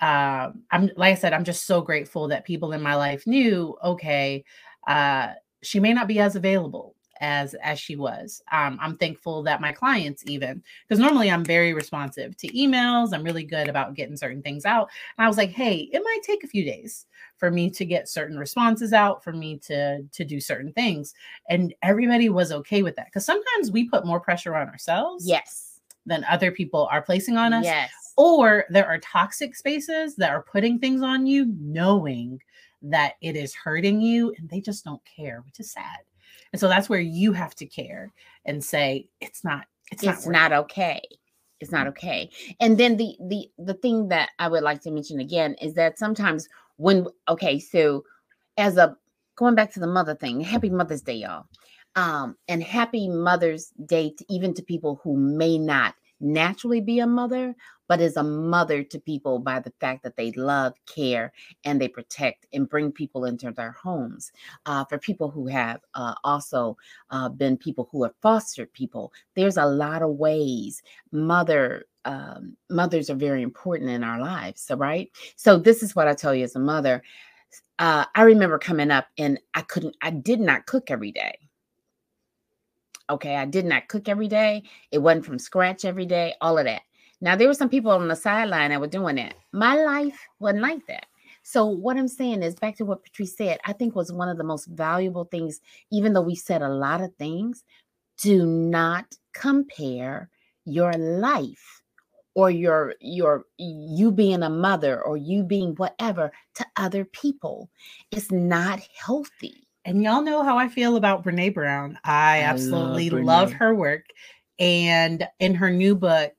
uh, 0.00 0.50
I'm 0.70 0.90
like 0.96 1.12
I 1.12 1.14
said, 1.14 1.32
I'm 1.32 1.44
just 1.44 1.66
so 1.66 1.80
grateful 1.80 2.28
that 2.28 2.44
people 2.44 2.72
in 2.72 2.82
my 2.82 2.94
life 2.96 3.26
knew, 3.26 3.76
okay, 3.82 4.44
uh, 4.86 5.28
she 5.62 5.80
may 5.80 5.94
not 5.94 6.06
be 6.06 6.20
as 6.20 6.36
available 6.36 6.95
as 7.20 7.54
as 7.62 7.78
she 7.78 7.96
was. 7.96 8.42
Um, 8.52 8.78
i'm 8.80 8.96
thankful 8.96 9.42
that 9.44 9.60
my 9.60 9.72
clients 9.72 10.22
even 10.26 10.62
because 10.86 11.00
normally 11.00 11.30
i'm 11.30 11.44
very 11.44 11.72
responsive 11.72 12.36
to 12.36 12.48
emails 12.48 13.12
i'm 13.12 13.22
really 13.22 13.44
good 13.44 13.68
about 13.68 13.94
getting 13.94 14.16
certain 14.16 14.42
things 14.42 14.64
out 14.64 14.88
and 15.16 15.24
i 15.24 15.28
was 15.28 15.36
like 15.36 15.50
hey 15.50 15.88
it 15.92 16.02
might 16.02 16.20
take 16.22 16.44
a 16.44 16.48
few 16.48 16.64
days 16.64 17.06
for 17.36 17.50
me 17.50 17.70
to 17.70 17.84
get 17.84 18.08
certain 18.08 18.38
responses 18.38 18.92
out 18.92 19.22
for 19.22 19.32
me 19.32 19.58
to 19.58 20.02
to 20.12 20.24
do 20.24 20.40
certain 20.40 20.72
things 20.72 21.14
and 21.48 21.74
everybody 21.82 22.28
was 22.28 22.52
okay 22.52 22.82
with 22.82 22.96
that 22.96 23.06
because 23.06 23.24
sometimes 23.24 23.70
we 23.70 23.88
put 23.88 24.06
more 24.06 24.20
pressure 24.20 24.54
on 24.54 24.68
ourselves 24.68 25.26
yes. 25.26 25.80
than 26.06 26.24
other 26.24 26.50
people 26.50 26.88
are 26.90 27.02
placing 27.02 27.36
on 27.36 27.52
us 27.52 27.64
yes. 27.64 27.90
or 28.16 28.64
there 28.70 28.86
are 28.86 28.98
toxic 28.98 29.54
spaces 29.54 30.16
that 30.16 30.30
are 30.30 30.42
putting 30.42 30.78
things 30.78 31.02
on 31.02 31.26
you 31.26 31.52
knowing 31.60 32.40
that 32.82 33.14
it 33.20 33.36
is 33.36 33.54
hurting 33.54 34.00
you 34.00 34.32
and 34.38 34.48
they 34.48 34.60
just 34.60 34.84
don't 34.84 35.02
care 35.04 35.42
which 35.44 35.60
is 35.60 35.72
sad 35.72 35.98
and 36.52 36.60
so 36.60 36.68
that's 36.68 36.88
where 36.88 37.00
you 37.00 37.32
have 37.32 37.54
to 37.56 37.66
care 37.66 38.12
and 38.44 38.64
say 38.64 39.08
it's 39.20 39.44
not 39.44 39.66
it's, 39.92 40.02
it's 40.02 40.26
not, 40.26 40.50
not 40.50 40.52
okay. 40.64 41.00
It's 41.60 41.72
not 41.72 41.86
okay. 41.88 42.30
And 42.60 42.76
then 42.78 42.96
the 42.96 43.16
the 43.28 43.48
the 43.58 43.74
thing 43.74 44.08
that 44.08 44.30
I 44.38 44.48
would 44.48 44.62
like 44.62 44.82
to 44.82 44.90
mention 44.90 45.20
again 45.20 45.54
is 45.60 45.74
that 45.74 45.98
sometimes 45.98 46.48
when 46.76 47.06
okay, 47.28 47.58
so 47.58 48.04
as 48.58 48.76
a 48.76 48.96
going 49.36 49.54
back 49.54 49.72
to 49.72 49.80
the 49.80 49.86
mother 49.86 50.14
thing, 50.14 50.40
happy 50.40 50.70
Mother's 50.70 51.02
Day, 51.02 51.14
y'all. 51.14 51.46
Um, 51.94 52.36
and 52.48 52.62
happy 52.62 53.08
Mother's 53.08 53.72
Day 53.86 54.12
to, 54.18 54.24
even 54.28 54.52
to 54.54 54.62
people 54.62 55.00
who 55.02 55.16
may 55.16 55.56
not 55.56 55.94
naturally 56.20 56.80
be 56.80 56.98
a 56.98 57.06
mother, 57.06 57.54
but 57.88 58.00
is 58.00 58.16
a 58.16 58.22
mother 58.22 58.82
to 58.82 58.98
people 58.98 59.38
by 59.38 59.60
the 59.60 59.72
fact 59.80 60.02
that 60.02 60.16
they 60.16 60.32
love, 60.32 60.74
care, 60.86 61.32
and 61.64 61.80
they 61.80 61.88
protect 61.88 62.46
and 62.52 62.68
bring 62.68 62.92
people 62.92 63.24
into 63.24 63.50
their 63.50 63.72
homes. 63.72 64.32
Uh, 64.66 64.84
for 64.84 64.98
people 64.98 65.30
who 65.30 65.46
have 65.46 65.80
uh, 65.94 66.14
also 66.24 66.76
uh, 67.10 67.28
been 67.28 67.56
people 67.56 67.88
who 67.90 68.02
have 68.02 68.14
fostered 68.20 68.72
people, 68.72 69.12
there's 69.34 69.56
a 69.56 69.66
lot 69.66 70.02
of 70.02 70.10
ways 70.10 70.82
mother 71.12 71.86
um, 72.04 72.56
mothers 72.70 73.10
are 73.10 73.16
very 73.16 73.42
important 73.42 73.90
in 73.90 74.04
our 74.04 74.20
lives. 74.20 74.62
So, 74.62 74.76
right. 74.76 75.10
So, 75.34 75.58
this 75.58 75.82
is 75.82 75.96
what 75.96 76.06
I 76.06 76.14
tell 76.14 76.34
you 76.34 76.44
as 76.44 76.54
a 76.54 76.60
mother. 76.60 77.02
Uh, 77.78 78.04
I 78.14 78.22
remember 78.22 78.58
coming 78.58 78.90
up 78.90 79.08
and 79.18 79.38
I 79.54 79.62
couldn't, 79.62 79.96
I 80.00 80.10
did 80.10 80.40
not 80.40 80.66
cook 80.66 80.90
every 80.90 81.12
day. 81.12 81.36
Okay, 83.10 83.36
I 83.36 83.44
did 83.44 83.66
not 83.66 83.88
cook 83.88 84.08
every 84.08 84.28
day. 84.28 84.64
It 84.90 84.98
wasn't 84.98 85.26
from 85.26 85.38
scratch 85.38 85.84
every 85.84 86.06
day, 86.06 86.34
all 86.40 86.58
of 86.58 86.64
that. 86.64 86.82
Now, 87.20 87.36
there 87.36 87.48
were 87.48 87.54
some 87.54 87.68
people 87.68 87.90
on 87.90 88.08
the 88.08 88.16
sideline 88.16 88.70
that 88.70 88.80
were 88.80 88.86
doing 88.86 89.16
that. 89.16 89.34
My 89.52 89.74
life 89.74 90.18
wasn't 90.38 90.62
like 90.62 90.86
that. 90.86 91.06
So, 91.42 91.66
what 91.66 91.96
I'm 91.96 92.08
saying 92.08 92.42
is 92.42 92.54
back 92.54 92.76
to 92.76 92.84
what 92.84 93.04
Patrice 93.04 93.36
said, 93.36 93.58
I 93.64 93.72
think 93.72 93.94
was 93.94 94.12
one 94.12 94.28
of 94.28 94.38
the 94.38 94.44
most 94.44 94.66
valuable 94.66 95.24
things, 95.24 95.60
even 95.90 96.12
though 96.12 96.22
we 96.22 96.34
said 96.34 96.62
a 96.62 96.68
lot 96.68 97.00
of 97.00 97.14
things, 97.16 97.64
do 98.18 98.44
not 98.44 99.16
compare 99.32 100.28
your 100.64 100.92
life 100.92 101.82
or 102.34 102.50
your 102.50 102.94
your 103.00 103.44
you 103.56 104.10
being 104.10 104.42
a 104.42 104.50
mother 104.50 105.00
or 105.02 105.16
you 105.16 105.42
being 105.42 105.74
whatever 105.76 106.32
to 106.54 106.66
other 106.76 107.04
people 107.04 107.70
it's 108.10 108.32
not 108.32 108.80
healthy 108.98 109.66
and 109.86 110.02
y'all 110.02 110.20
know 110.20 110.42
how 110.42 110.58
I 110.58 110.68
feel 110.68 110.96
about 110.96 111.24
Brene 111.24 111.54
Brown. 111.54 111.96
I, 112.02 112.38
I 112.38 112.40
absolutely 112.40 113.08
love, 113.10 113.24
love, 113.24 113.52
her 113.52 113.72
work. 113.72 114.06
And 114.58 115.26
in 115.38 115.54
her 115.54 115.70
new 115.70 115.94
book, 115.94 116.32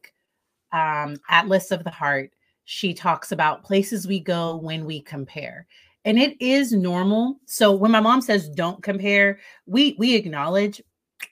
um, 0.71 1.17
Atlas 1.29 1.71
of 1.71 1.83
the 1.83 1.89
Heart, 1.89 2.31
she 2.65 2.93
talks 2.93 3.31
about 3.31 3.63
places 3.63 4.07
we 4.07 4.19
go 4.19 4.57
when 4.57 4.85
we 4.85 5.01
compare. 5.01 5.67
And 6.05 6.17
it 6.17 6.35
is 6.41 6.71
normal. 6.71 7.39
So 7.45 7.73
when 7.73 7.91
my 7.91 7.99
mom 7.99 8.21
says 8.21 8.49
don't 8.49 8.81
compare, 8.81 9.39
we 9.65 9.95
we 9.97 10.15
acknowledge 10.15 10.81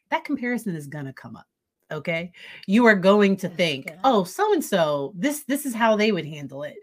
that 0.09 0.25
comparison 0.25 0.75
is 0.75 0.87
gonna 0.87 1.13
come 1.13 1.35
up. 1.35 1.47
Okay. 1.91 2.31
You 2.67 2.85
are 2.85 2.95
going 2.95 3.37
to 3.37 3.49
think, 3.49 3.91
oh, 4.03 4.23
so 4.23 4.53
and 4.53 4.63
so, 4.63 5.13
this 5.15 5.43
this 5.43 5.65
is 5.65 5.75
how 5.75 5.95
they 5.95 6.11
would 6.11 6.25
handle 6.25 6.63
it 6.63 6.75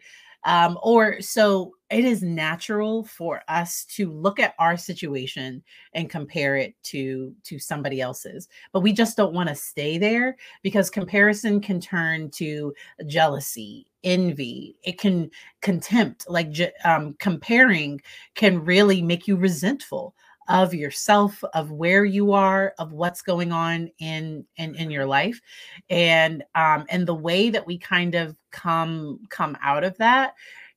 um, 0.45 0.79
or 0.83 1.21
so 1.21 1.75
it 1.91 2.05
is 2.05 2.23
natural 2.23 3.05
for 3.05 3.43
us 3.49 3.85
to 3.85 4.11
look 4.11 4.41
at 4.41 4.55
our 4.59 4.77
situation 4.77 5.63
and 5.95 6.11
compare 6.11 6.57
it 6.57 6.75
to 6.83 7.35
to 7.45 7.59
somebody 7.59 8.01
else's 8.01 8.49
but 8.73 8.81
we 8.81 8.93
just 8.93 9.17
don't 9.17 9.35
want 9.35 9.49
to 9.49 9.55
stay 9.55 9.99
there 9.99 10.37
because 10.63 10.91
comparison 10.91 11.61
can 11.61 11.81
turn 11.81 12.31
to 12.31 12.73
jealousy 13.07 13.87
envy 14.05 14.77
it 14.83 14.99
can 14.99 15.31
contempt 15.61 16.29
like 16.29 16.49
um, 16.85 17.15
comparing 17.19 18.01
can 18.35 18.65
really 18.65 19.01
make 19.01 19.29
you 19.29 19.37
resentful 19.37 20.15
of 20.49 20.75
yourself 20.75 21.43
of 21.55 21.71
where 21.71 22.05
you 22.05 22.33
are 22.33 22.75
of 22.79 22.93
what's 22.93 23.23
going 23.23 23.53
on 23.53 23.91
in 23.99 24.45
in, 24.57 24.75
in 24.75 24.91
your 24.91 25.07
life 25.07 25.41
and 25.91 26.43
um 26.55 26.85
and 26.89 27.07
the 27.07 27.15
way 27.15 27.51
that 27.51 27.67
we 27.67 27.79
kind 27.79 28.15
of 28.15 28.37
come 28.51 29.21
come 29.29 29.57
out 29.63 29.85
of 29.85 29.97
that 29.99 30.35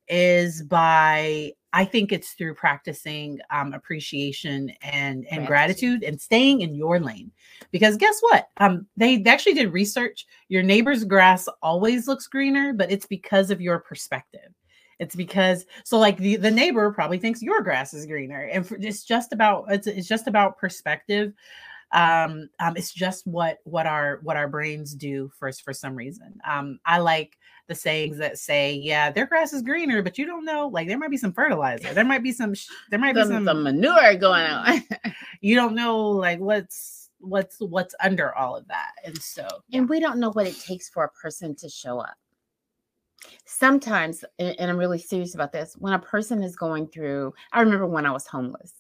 is 0.08 0.62
by 0.64 1.52
I 1.74 1.84
think 1.84 2.14
it's 2.14 2.32
through 2.32 2.56
practicing 2.56 3.40
um, 3.50 3.74
appreciation 3.74 4.72
and 4.82 5.26
and 5.30 5.46
gratitude. 5.46 5.48
gratitude 5.48 6.04
and 6.04 6.22
staying 6.22 6.62
in 6.62 6.74
your 6.74 7.02
lane. 7.02 7.32
Because 7.72 7.98
guess 7.98 8.18
what? 8.22 8.48
Um, 8.58 8.88
they, 8.96 9.18
they 9.18 9.30
actually 9.30 9.56
did 9.56 9.74
research. 9.74 10.26
Your 10.48 10.64
neighbor's 10.64 11.04
grass 11.04 11.50
always 11.62 12.08
looks 12.08 12.28
greener, 12.28 12.72
but 12.72 12.92
it's 12.92 13.06
because 13.06 13.52
of 13.52 13.60
your 13.60 13.80
perspective. 13.80 14.54
It's 15.00 15.16
because 15.16 15.66
so 15.84 15.98
like 15.98 16.18
the, 16.18 16.38
the 16.38 16.52
neighbor 16.52 16.92
probably 16.92 17.18
thinks 17.18 17.42
your 17.42 17.62
grass 17.62 17.94
is 17.94 18.06
greener, 18.06 18.50
and 18.52 18.66
for, 18.66 18.76
it's 18.76 19.04
just 19.04 19.34
about 19.34 19.66
it's 19.70 19.88
it's 19.88 20.08
just 20.08 20.28
about 20.28 20.58
perspective. 20.58 21.34
Um, 21.92 22.50
um, 22.60 22.76
it's 22.76 22.92
just 22.92 23.26
what 23.28 23.60
what 23.64 23.86
our 23.86 24.20
what 24.24 24.38
our 24.38 24.48
brains 24.48 24.94
do 24.94 25.32
first 25.38 25.64
for 25.64 25.74
some 25.74 25.96
reason. 25.96 26.40
Um, 26.48 26.80
I 26.86 27.00
like 27.00 27.38
the 27.68 27.76
sayings 27.76 28.18
that 28.18 28.38
say, 28.38 28.74
"Yeah, 28.74 29.12
their 29.12 29.26
grass 29.26 29.54
is 29.54 29.62
greener, 29.62 30.02
but 30.02 30.18
you 30.18 30.26
don't 30.26 30.46
know. 30.46 30.68
Like 30.68 30.88
there 30.88 30.98
might 30.98 31.12
be 31.12 31.18
some 31.18 31.34
fertilizer, 31.34 31.94
there 31.94 32.06
might 32.06 32.24
be 32.24 32.32
some 32.32 32.54
there 32.90 33.00
might 33.00 33.16
some, 33.16 33.30
be 33.30 33.36
some, 33.36 33.46
some 33.46 33.64
manure 33.64 34.16
going 34.16 34.46
on. 34.46 34.84
you 35.42 35.56
don't 35.56 35.76
know 35.76 36.10
like 36.10 36.40
what's 36.40 37.10
what's 37.20 37.58
what's 37.60 37.96
under 38.02 38.36
all 38.36 38.56
of 38.56 38.68
that, 38.68 38.92
and 39.06 39.18
so 39.22 39.48
and 39.74 39.90
we 39.90 40.00
don't 40.00 40.20
know 40.20 40.32
what 40.32 40.48
it 40.48 40.60
takes 40.60 40.90
for 40.90 41.04
a 41.04 41.10
person 41.10 41.56
to 41.56 41.70
show 41.70 42.00
up 42.00 42.16
sometimes, 43.46 44.24
and 44.40 44.70
I'm 44.70 44.78
really 44.78 45.00
serious 45.00 45.36
about 45.36 45.52
this, 45.52 45.76
when 45.78 45.94
a 45.94 46.00
person 46.00 46.44
is 46.44 46.56
going 46.56 46.88
through, 46.88 47.34
I 47.52 47.62
remember 47.62 47.88
when 47.88 48.06
I 48.06 48.12
was 48.12 48.28
homeless, 48.28 48.74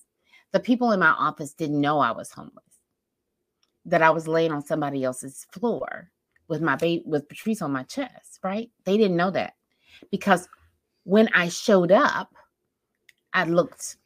the 0.52 0.60
people 0.60 0.92
in 0.92 1.00
my 1.00 1.12
office 1.12 1.54
didn't 1.54 1.82
know 1.82 2.00
I 2.00 2.12
was 2.12 2.32
homeless, 2.32 2.64
that 3.86 4.02
I 4.02 4.10
was 4.10 4.28
laying 4.28 4.52
on 4.52 4.66
somebody 4.66 5.04
else's 5.04 5.46
floor 5.52 6.12
with 6.48 6.62
my 6.62 6.76
baby, 6.76 7.04
with 7.06 7.28
Patrice 7.28 7.62
on 7.62 7.72
my 7.72 7.84
chest, 7.84 8.40
right? 8.44 8.70
They 8.84 8.98
didn't 8.98 9.18
know 9.18 9.32
that 9.32 9.54
because 10.12 10.48
when 11.04 11.30
I 11.34 11.50
showed 11.50 11.92
up, 11.92 12.34
I 13.34 13.44
looked 13.44 13.98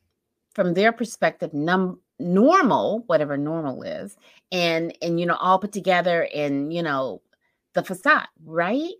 from 0.53 0.73
their 0.73 0.91
perspective 0.91 1.53
num 1.53 1.99
normal 2.19 3.03
whatever 3.07 3.37
normal 3.37 3.81
is 3.83 4.17
and 4.51 4.93
and 5.01 5.19
you 5.19 5.25
know 5.25 5.35
all 5.35 5.57
put 5.57 5.71
together 5.71 6.27
and 6.35 6.73
you 6.73 6.83
know 6.83 7.21
the 7.75 7.83
facade 7.83 8.27
right 8.43 8.91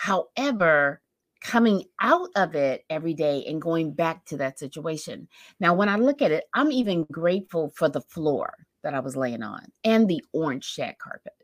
However, 0.00 1.02
coming 1.42 1.84
out 2.00 2.30
of 2.34 2.54
it 2.54 2.86
every 2.88 3.12
day 3.12 3.44
and 3.46 3.60
going 3.60 3.92
back 3.92 4.24
to 4.24 4.38
that 4.38 4.58
situation. 4.58 5.28
Now, 5.60 5.74
when 5.74 5.90
I 5.90 5.96
look 5.96 6.22
at 6.22 6.30
it, 6.30 6.44
I'm 6.54 6.72
even 6.72 7.04
grateful 7.12 7.70
for 7.76 7.86
the 7.90 8.00
floor 8.00 8.54
that 8.82 8.94
I 8.94 9.00
was 9.00 9.14
laying 9.14 9.42
on 9.42 9.60
and 9.84 10.08
the 10.08 10.24
orange 10.32 10.64
shag 10.64 10.96
carpet 10.96 11.34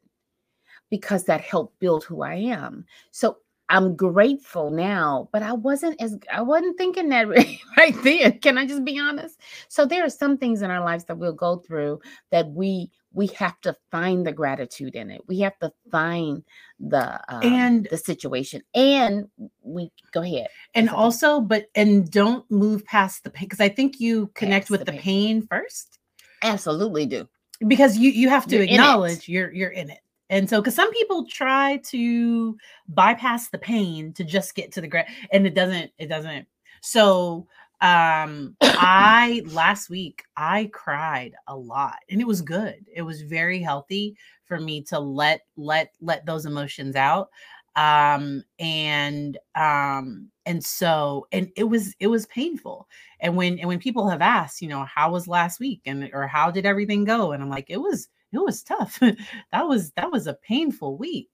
because 0.88 1.24
that 1.24 1.42
helped 1.42 1.78
build 1.80 2.04
who 2.04 2.22
I 2.22 2.36
am. 2.36 2.86
So 3.10 3.36
I'm 3.68 3.94
grateful 3.94 4.70
now, 4.70 5.28
but 5.34 5.42
I 5.42 5.52
wasn't 5.52 6.00
as 6.00 6.16
I 6.32 6.40
wasn't 6.40 6.78
thinking 6.78 7.10
that 7.10 7.28
right 7.76 8.02
then. 8.02 8.38
Can 8.38 8.56
I 8.56 8.64
just 8.64 8.86
be 8.86 8.98
honest? 8.98 9.38
So 9.68 9.84
there 9.84 10.02
are 10.02 10.08
some 10.08 10.38
things 10.38 10.62
in 10.62 10.70
our 10.70 10.82
lives 10.82 11.04
that 11.04 11.18
we'll 11.18 11.34
go 11.34 11.56
through 11.58 12.00
that 12.30 12.48
we 12.48 12.90
we 13.16 13.28
have 13.28 13.58
to 13.62 13.74
find 13.90 14.26
the 14.26 14.32
gratitude 14.32 14.94
in 14.94 15.10
it. 15.10 15.22
We 15.26 15.40
have 15.40 15.58
to 15.60 15.72
find 15.90 16.44
the 16.78 17.18
um, 17.34 17.42
and 17.42 17.88
the 17.90 17.96
situation. 17.96 18.62
And 18.74 19.28
we 19.62 19.90
go 20.12 20.20
ahead. 20.20 20.48
And 20.74 20.90
also, 20.90 21.40
but 21.40 21.64
and 21.74 22.10
don't 22.10 22.48
move 22.50 22.84
past 22.84 23.24
the 23.24 23.30
pain 23.30 23.48
because 23.48 23.60
I 23.60 23.70
think 23.70 24.00
you 24.00 24.30
connect 24.34 24.64
past 24.66 24.70
with 24.70 24.84
the 24.84 24.92
pain. 24.92 25.00
pain. 25.40 25.48
first. 25.50 25.98
Absolutely 26.42 27.06
do. 27.06 27.26
Because 27.66 27.96
you 27.96 28.10
you 28.10 28.28
have 28.28 28.46
to 28.48 28.56
you're 28.56 28.64
acknowledge 28.64 29.28
you're 29.28 29.50
you're 29.50 29.70
in 29.70 29.88
it. 29.88 30.00
And 30.28 30.50
so, 30.50 30.60
because 30.60 30.74
some 30.74 30.92
people 30.92 31.24
try 31.24 31.78
to 31.84 32.58
bypass 32.88 33.48
the 33.48 33.58
pain 33.58 34.12
to 34.14 34.24
just 34.24 34.54
get 34.54 34.72
to 34.72 34.82
the 34.82 34.88
gra- 34.88 35.06
and 35.32 35.46
it 35.46 35.54
doesn't, 35.54 35.92
it 35.98 36.08
doesn't. 36.08 36.46
So, 36.82 37.46
um 37.82 38.56
i 38.62 39.42
last 39.48 39.90
week 39.90 40.24
i 40.36 40.70
cried 40.72 41.34
a 41.48 41.56
lot 41.56 41.96
and 42.10 42.20
it 42.20 42.26
was 42.26 42.40
good. 42.42 42.86
It 42.94 43.02
was 43.02 43.22
very 43.22 43.60
healthy 43.60 44.16
for 44.46 44.58
me 44.60 44.82
to 44.84 44.98
let 44.98 45.42
let 45.56 45.92
let 46.00 46.24
those 46.26 46.46
emotions 46.46 46.96
out. 46.96 47.28
Um 47.76 48.44
and 48.58 49.36
um 49.54 50.30
and 50.46 50.64
so 50.64 51.26
and 51.32 51.50
it 51.56 51.64
was 51.64 51.94
it 52.00 52.06
was 52.08 52.26
painful. 52.26 52.88
And 53.20 53.36
when 53.36 53.58
and 53.58 53.68
when 53.68 53.78
people 53.78 54.08
have 54.08 54.22
asked 54.22 54.62
you 54.62 54.68
know 54.68 54.84
how 54.84 55.12
was 55.12 55.28
last 55.28 55.60
week? 55.60 55.82
and 55.86 56.08
or 56.14 56.26
how 56.26 56.50
did 56.50 56.66
everything 56.66 57.04
go? 57.04 57.32
and 57.32 57.42
i'm 57.42 57.50
like 57.50 57.66
it 57.70 57.78
was 57.80 58.08
it 58.32 58.38
was 58.38 58.62
tough. 58.62 59.00
That 59.52 59.68
was 59.68 59.92
that 59.92 60.10
was 60.12 60.26
a 60.26 60.34
painful 60.34 60.96
week. 60.96 61.30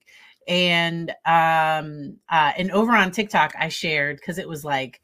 And 0.47 1.11
um 1.25 2.17
uh 2.29 2.51
and 2.57 2.71
over 2.71 2.91
on 2.93 3.11
tiktok 3.11 3.53
i 3.57 3.69
shared 3.69 4.17
because 4.17 4.37
it 4.37 4.47
was 4.49 4.65
like 4.65 5.01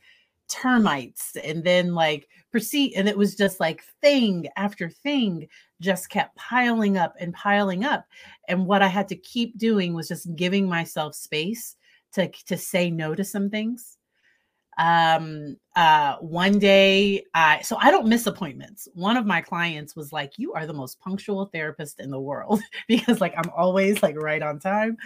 termites 0.50 1.36
and 1.44 1.64
then 1.64 1.94
like 1.94 2.28
proceed 2.52 2.94
and 2.96 3.08
it 3.08 3.18
was 3.18 3.36
just 3.36 3.60
like 3.60 3.84
thing 4.02 4.48
after 4.58 4.90
thing 4.90 5.48
just 5.80 6.10
kept 6.10 6.36
piling 6.36 6.98
up 6.98 7.14
and 7.20 7.34
piling 7.34 7.86
up 7.86 8.06
and 8.48 8.66
what 8.66 8.82
i 8.82 8.88
had 8.88 9.08
to 9.08 9.16
keep 9.16 9.58
doing 9.58 9.94
was 9.94 10.08
just 10.08 10.36
giving 10.36 10.68
myself 10.68 11.14
space 11.16 11.76
to 12.12 12.28
to 12.48 12.58
say 12.58 12.90
no 12.90 13.14
to 13.14 13.24
some 13.24 13.50
things 13.50 13.99
um 14.80 15.58
uh 15.76 16.16
one 16.18 16.58
day 16.58 17.22
i 17.34 17.62
so 17.62 17.76
i 17.82 17.92
don't 17.92 18.08
miss 18.08 18.26
appointments. 18.28 18.88
One 18.94 19.18
of 19.18 19.26
my 19.26 19.42
clients 19.42 19.94
was 19.94 20.14
like 20.14 20.40
you 20.40 20.54
are 20.54 20.66
the 20.66 20.74
most 20.74 21.00
punctual 21.02 21.46
therapist 21.48 22.00
in 22.00 22.10
the 22.10 22.20
world 22.20 22.62
because 22.88 23.20
like 23.20 23.34
i'm 23.38 23.52
always 23.56 24.02
like 24.02 24.16
right 24.16 24.42
on 24.42 24.58
time. 24.58 24.98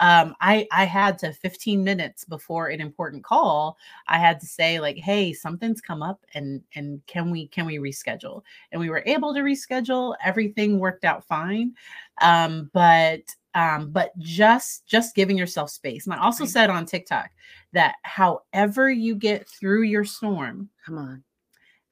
Um 0.00 0.34
i 0.40 0.66
i 0.72 0.84
had 0.84 1.16
to 1.20 1.32
15 1.32 1.82
minutes 1.84 2.24
before 2.24 2.68
an 2.68 2.80
important 2.80 3.22
call 3.22 3.78
i 4.08 4.18
had 4.18 4.40
to 4.40 4.46
say 4.46 4.80
like 4.80 4.96
hey 4.96 5.32
something's 5.32 5.80
come 5.80 6.02
up 6.02 6.26
and 6.34 6.60
and 6.74 7.00
can 7.06 7.30
we 7.30 7.46
can 7.48 7.66
we 7.66 7.78
reschedule? 7.78 8.42
And 8.72 8.80
we 8.80 8.90
were 8.90 9.04
able 9.06 9.32
to 9.34 9.40
reschedule. 9.40 10.16
Everything 10.24 10.80
worked 10.80 11.04
out 11.04 11.24
fine. 11.24 11.74
Um 12.20 12.68
but 12.74 13.22
um, 13.54 13.90
but 13.90 14.16
just 14.18 14.86
just 14.86 15.14
giving 15.14 15.36
yourself 15.36 15.70
space. 15.70 16.06
And 16.06 16.14
I 16.14 16.18
also 16.18 16.44
right. 16.44 16.50
said 16.50 16.70
on 16.70 16.86
TikTok 16.86 17.30
that 17.72 17.96
however 18.02 18.90
you 18.90 19.14
get 19.14 19.48
through 19.48 19.82
your 19.82 20.04
storm, 20.04 20.68
come 20.84 20.98
on, 20.98 21.24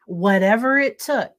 whatever 0.07 0.79
it 0.79 0.99
took 0.99 1.33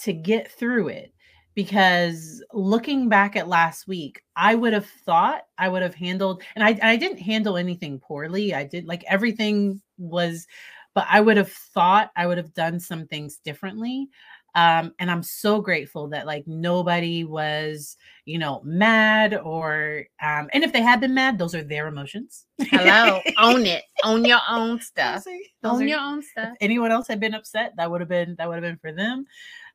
to 0.00 0.12
get 0.12 0.50
through 0.50 0.88
it. 0.88 1.12
Because 1.54 2.42
looking 2.52 3.08
back 3.08 3.36
at 3.36 3.46
last 3.46 3.86
week, 3.86 4.20
I 4.34 4.56
would 4.56 4.72
have 4.72 4.88
thought 5.06 5.42
I 5.56 5.68
would 5.68 5.82
have 5.82 5.94
handled, 5.94 6.42
and 6.56 6.64
I, 6.64 6.76
I 6.82 6.96
didn't 6.96 7.18
handle 7.20 7.56
anything 7.56 8.00
poorly. 8.00 8.52
I 8.52 8.64
did 8.64 8.86
like 8.86 9.04
everything 9.06 9.80
was, 9.96 10.48
but 10.96 11.06
I 11.08 11.20
would 11.20 11.36
have 11.36 11.52
thought 11.52 12.10
I 12.16 12.26
would 12.26 12.38
have 12.38 12.54
done 12.54 12.80
some 12.80 13.06
things 13.06 13.36
differently. 13.36 14.08
Um, 14.54 14.94
and 14.98 15.10
I'm 15.10 15.22
so 15.22 15.60
grateful 15.60 16.08
that 16.08 16.26
like 16.26 16.46
nobody 16.46 17.24
was, 17.24 17.96
you 18.24 18.38
know, 18.38 18.62
mad 18.64 19.34
or 19.34 20.04
um, 20.22 20.48
and 20.52 20.62
if 20.62 20.72
they 20.72 20.82
had 20.82 21.00
been 21.00 21.14
mad, 21.14 21.38
those 21.38 21.54
are 21.54 21.64
their 21.64 21.88
emotions. 21.88 22.46
Hello, 22.60 23.20
own 23.38 23.66
it, 23.66 23.84
own 24.04 24.24
your 24.24 24.40
own 24.48 24.80
stuff, 24.80 25.24
own 25.64 25.82
are, 25.82 25.86
your 25.86 26.00
own 26.00 26.22
stuff. 26.22 26.54
Anyone 26.60 26.92
else 26.92 27.08
had 27.08 27.18
been 27.18 27.34
upset, 27.34 27.74
that 27.76 27.90
would 27.90 28.00
have 28.00 28.08
been 28.08 28.36
that 28.38 28.48
would 28.48 28.54
have 28.54 28.62
been 28.62 28.78
for 28.78 28.92
them. 28.92 29.26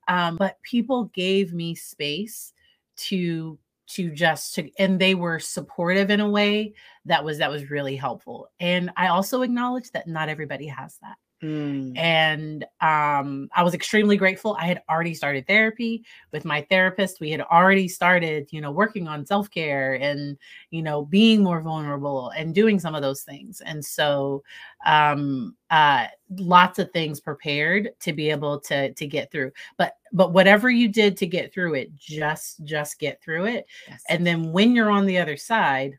Um, 0.07 0.37
but 0.37 0.57
people 0.63 1.05
gave 1.13 1.53
me 1.53 1.75
space 1.75 2.53
to 2.95 3.59
to 3.89 4.11
just 4.11 4.53
to 4.55 4.69
and 4.77 4.99
they 4.99 5.15
were 5.15 5.39
supportive 5.39 6.09
in 6.09 6.19
a 6.19 6.29
way 6.29 6.73
that 7.05 7.23
was 7.23 7.39
that 7.39 7.49
was 7.49 7.71
really 7.71 7.95
helpful 7.95 8.47
and 8.59 8.91
i 8.97 9.07
also 9.07 9.41
acknowledge 9.41 9.89
that 9.91 10.07
not 10.07 10.29
everybody 10.29 10.67
has 10.67 10.97
that 11.01 11.15
Mm. 11.41 11.97
and 11.97 12.65
um, 12.81 13.49
I 13.55 13.63
was 13.63 13.73
extremely 13.73 14.17
grateful. 14.17 14.57
I 14.59 14.65
had 14.65 14.81
already 14.89 15.13
started 15.13 15.47
therapy 15.47 16.03
with 16.33 16.43
my 16.43 16.63
therapist. 16.69 17.21
We 17.21 17.31
had 17.31 17.39
already 17.39 17.87
started, 17.87 18.49
you 18.51 18.59
know, 18.59 18.71
working 18.71 19.07
on 19.07 19.25
self 19.25 19.49
care 19.49 19.93
and 19.93 20.37
you 20.69 20.81
know 20.81 21.05
being 21.05 21.41
more 21.41 21.61
vulnerable 21.61 22.29
and 22.31 22.53
doing 22.53 22.77
some 22.77 22.93
of 22.93 23.01
those 23.01 23.21
things. 23.21 23.61
And 23.61 23.83
so, 23.83 24.43
um, 24.85 25.55
uh, 25.69 26.07
lots 26.37 26.77
of 26.77 26.91
things 26.91 27.21
prepared 27.21 27.91
to 28.01 28.11
be 28.11 28.29
able 28.29 28.59
to 28.61 28.93
to 28.93 29.07
get 29.07 29.31
through. 29.31 29.53
But 29.77 29.93
but 30.11 30.33
whatever 30.33 30.69
you 30.69 30.89
did 30.89 31.15
to 31.17 31.25
get 31.25 31.53
through 31.53 31.75
it, 31.75 31.95
just 31.95 32.65
just 32.65 32.99
get 32.99 33.21
through 33.21 33.45
it. 33.45 33.65
Yes. 33.87 34.03
And 34.09 34.27
then 34.27 34.51
when 34.51 34.75
you're 34.75 34.91
on 34.91 35.05
the 35.05 35.19
other 35.19 35.37
side, 35.37 35.97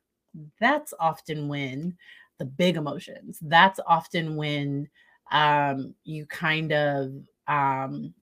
that's 0.60 0.92
often 1.00 1.48
when 1.48 1.96
the 2.38 2.44
big 2.44 2.76
emotions. 2.76 3.38
That's 3.42 3.80
often 3.86 4.36
when 4.36 4.88
um, 5.30 5.94
you 6.04 6.26
kind 6.26 6.72
of 6.72 7.12
um, 7.46 8.14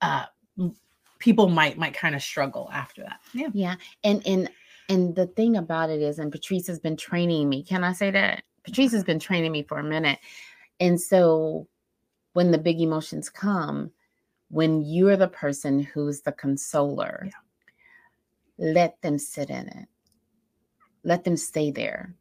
uh, 0.00 0.24
people 1.18 1.48
might 1.48 1.78
might 1.78 1.94
kind 1.94 2.14
of 2.14 2.22
struggle 2.22 2.70
after 2.72 3.02
that. 3.02 3.20
Yeah. 3.32 3.48
Yeah, 3.52 3.74
and 4.04 4.26
and 4.26 4.50
and 4.88 5.14
the 5.14 5.26
thing 5.26 5.56
about 5.56 5.90
it 5.90 6.00
is, 6.00 6.18
and 6.18 6.32
Patrice 6.32 6.66
has 6.66 6.78
been 6.78 6.96
training 6.96 7.48
me. 7.48 7.62
Can 7.62 7.84
I 7.84 7.92
say 7.92 8.10
that? 8.10 8.42
Patrice 8.64 8.92
has 8.92 9.04
been 9.04 9.18
training 9.18 9.52
me 9.52 9.62
for 9.62 9.78
a 9.78 9.84
minute, 9.84 10.18
and 10.80 11.00
so 11.00 11.68
when 12.32 12.50
the 12.50 12.58
big 12.58 12.80
emotions 12.80 13.28
come, 13.28 13.90
when 14.48 14.82
you're 14.82 15.16
the 15.16 15.28
person 15.28 15.80
who's 15.82 16.20
the 16.20 16.32
consoler, 16.32 17.28
let 18.58 19.00
them 19.02 19.18
sit 19.18 19.50
in 19.50 19.68
it. 19.68 19.88
Let 21.04 21.24
them 21.24 21.36
stay 21.36 21.70
there. 21.70 22.14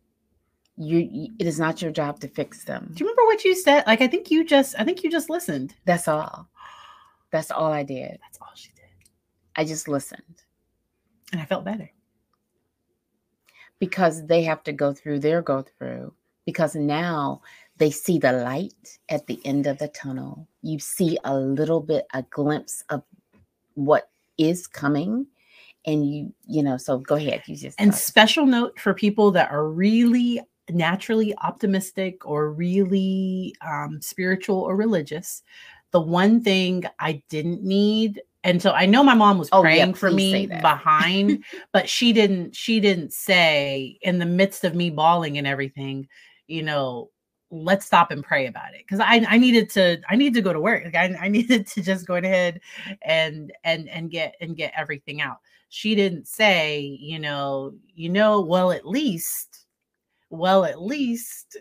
You, 0.77 1.29
it 1.39 1.47
is 1.47 1.59
not 1.59 1.81
your 1.81 1.91
job 1.91 2.19
to 2.19 2.27
fix 2.27 2.63
them. 2.63 2.91
Do 2.93 3.03
you 3.03 3.09
remember 3.09 3.25
what 3.25 3.43
you 3.43 3.55
said? 3.55 3.83
Like 3.87 4.01
I 4.01 4.07
think 4.07 4.29
you 4.29 4.45
just 4.45 4.75
I 4.79 4.83
think 4.83 5.03
you 5.03 5.09
just 5.11 5.29
listened. 5.29 5.73
That's 5.85 6.07
all. 6.07 6.47
That's 7.31 7.49
all 7.51 7.71
I 7.73 7.83
did. 7.83 8.19
That's 8.21 8.37
all 8.41 8.51
she 8.55 8.69
did. 8.75 8.85
I 9.55 9.65
just 9.65 9.87
listened 9.87 10.43
And 11.31 11.41
I 11.41 11.45
felt 11.45 11.65
better. 11.65 11.89
because 13.79 14.25
they 14.27 14.43
have 14.43 14.63
to 14.63 14.71
go 14.71 14.93
through 14.93 15.19
their 15.19 15.41
go 15.41 15.63
through 15.63 16.13
because 16.45 16.75
now 16.75 17.41
they 17.77 17.91
see 17.91 18.17
the 18.17 18.31
light 18.31 18.99
at 19.09 19.27
the 19.27 19.39
end 19.45 19.67
of 19.67 19.77
the 19.77 19.87
tunnel. 19.89 20.47
You 20.63 20.79
see 20.79 21.17
a 21.23 21.35
little 21.37 21.79
bit, 21.81 22.05
a 22.13 22.23
glimpse 22.23 22.83
of 22.89 23.03
what 23.75 24.09
is 24.37 24.65
coming. 24.67 25.27
And 25.85 26.09
you, 26.09 26.33
you 26.47 26.63
know, 26.63 26.77
so 26.77 26.97
go 26.97 27.15
ahead. 27.15 27.43
You 27.45 27.55
just 27.55 27.79
And 27.79 27.91
talk. 27.91 27.99
special 27.99 28.45
note 28.45 28.79
for 28.79 28.93
people 28.93 29.31
that 29.31 29.51
are 29.51 29.67
really 29.67 30.41
naturally 30.69 31.35
optimistic 31.39 32.25
or 32.25 32.51
really 32.51 33.55
um, 33.65 34.01
spiritual 34.01 34.59
or 34.59 34.75
religious. 34.75 35.43
The 35.91 36.01
one 36.01 36.43
thing 36.43 36.83
I 36.99 37.23
didn't 37.29 37.63
need, 37.63 38.21
and 38.43 38.61
so 38.61 38.71
I 38.71 38.85
know 38.85 39.03
my 39.03 39.13
mom 39.13 39.37
was 39.37 39.49
Oh, 39.51 39.63
yeah, 39.63 39.85
praying 39.85 39.93
for 39.95 40.11
me 40.11 40.47
behind, 40.47 41.43
but 41.73 41.89
she 41.89 42.13
didn't. 42.13 42.55
She 42.55 42.79
didn't 42.79 43.13
say 43.13 43.97
in 44.01 44.19
the 44.19 44.25
midst 44.25 44.63
of 44.63 44.75
me 44.75 44.89
bawling 44.89 45.37
and 45.37 45.47
everything, 45.47 46.07
you 46.47 46.63
know, 46.63 47.09
let's 47.49 47.85
stop 47.85 48.11
and 48.11 48.23
pray 48.23 48.47
about 48.47 48.73
it 48.73 48.79
because 48.79 48.99
I, 48.99 49.25
I 49.27 49.37
needed 49.37 49.69
to 49.71 50.01
I 50.09 50.15
needed 50.15 50.33
to 50.35 50.41
go 50.41 50.53
to 50.53 50.59
work. 50.59 50.83
Like 50.83 50.95
I, 50.95 51.15
I 51.19 51.27
needed 51.29 51.67
to 51.67 51.81
just 51.81 52.05
go 52.05 52.15
ahead 52.15 52.59
and 53.01 53.51
and 53.63 53.89
and 53.89 54.11
get 54.11 54.35
and 54.41 54.55
get 54.55 54.73
everything 54.75 55.21
out. 55.21 55.37
She 55.69 55.95
didn't 55.95 56.27
say, 56.27 56.79
you 56.99 57.19
know, 57.19 57.73
you 57.93 58.09
know, 58.09 58.41
well 58.41 58.71
at 58.71 58.87
least, 58.87 59.65
well 60.29 60.65
at 60.65 60.81
least, 60.81 61.57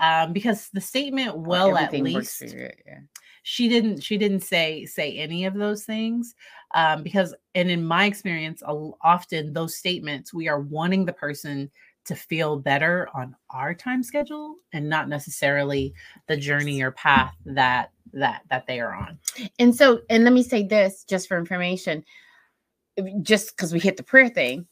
um, 0.00 0.32
because 0.32 0.68
the 0.72 0.80
statement 0.80 1.38
"well 1.38 1.76
at 1.76 1.92
least" 1.92 2.40
you, 2.42 2.70
yeah. 2.86 2.98
she 3.42 3.68
didn't 3.68 4.02
she 4.02 4.18
didn't 4.18 4.40
say 4.40 4.84
say 4.86 5.16
any 5.16 5.44
of 5.44 5.54
those 5.54 5.84
things 5.84 6.34
um, 6.74 7.02
because 7.02 7.34
and 7.54 7.70
in 7.70 7.84
my 7.84 8.06
experience 8.06 8.62
often 9.02 9.52
those 9.52 9.76
statements 9.76 10.34
we 10.34 10.48
are 10.48 10.60
wanting 10.60 11.04
the 11.04 11.12
person 11.12 11.70
to 12.04 12.14
feel 12.14 12.56
better 12.56 13.08
on 13.14 13.34
our 13.50 13.74
time 13.74 14.02
schedule 14.02 14.56
and 14.72 14.88
not 14.88 15.08
necessarily 15.08 15.92
the 16.28 16.36
journey 16.36 16.82
or 16.82 16.90
path 16.92 17.34
that 17.44 17.90
that 18.12 18.42
that 18.50 18.66
they 18.66 18.80
are 18.80 18.94
on 18.94 19.18
And 19.58 19.74
so, 19.74 20.00
and 20.10 20.24
let 20.24 20.32
me 20.32 20.42
say 20.42 20.62
this 20.66 21.04
just 21.04 21.28
for 21.28 21.38
information, 21.38 22.04
just 23.22 23.56
because 23.56 23.72
we 23.72 23.78
hit 23.78 23.96
the 23.96 24.02
prayer 24.02 24.28
thing, 24.28 24.66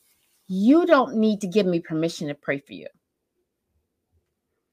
you 0.47 0.87
don't 0.87 1.17
need 1.17 1.41
to 1.43 1.47
give 1.47 1.67
me 1.67 1.81
permission 1.81 2.29
to 2.29 2.35
pray 2.35 2.59
for 2.59 2.73
you. 2.73 2.87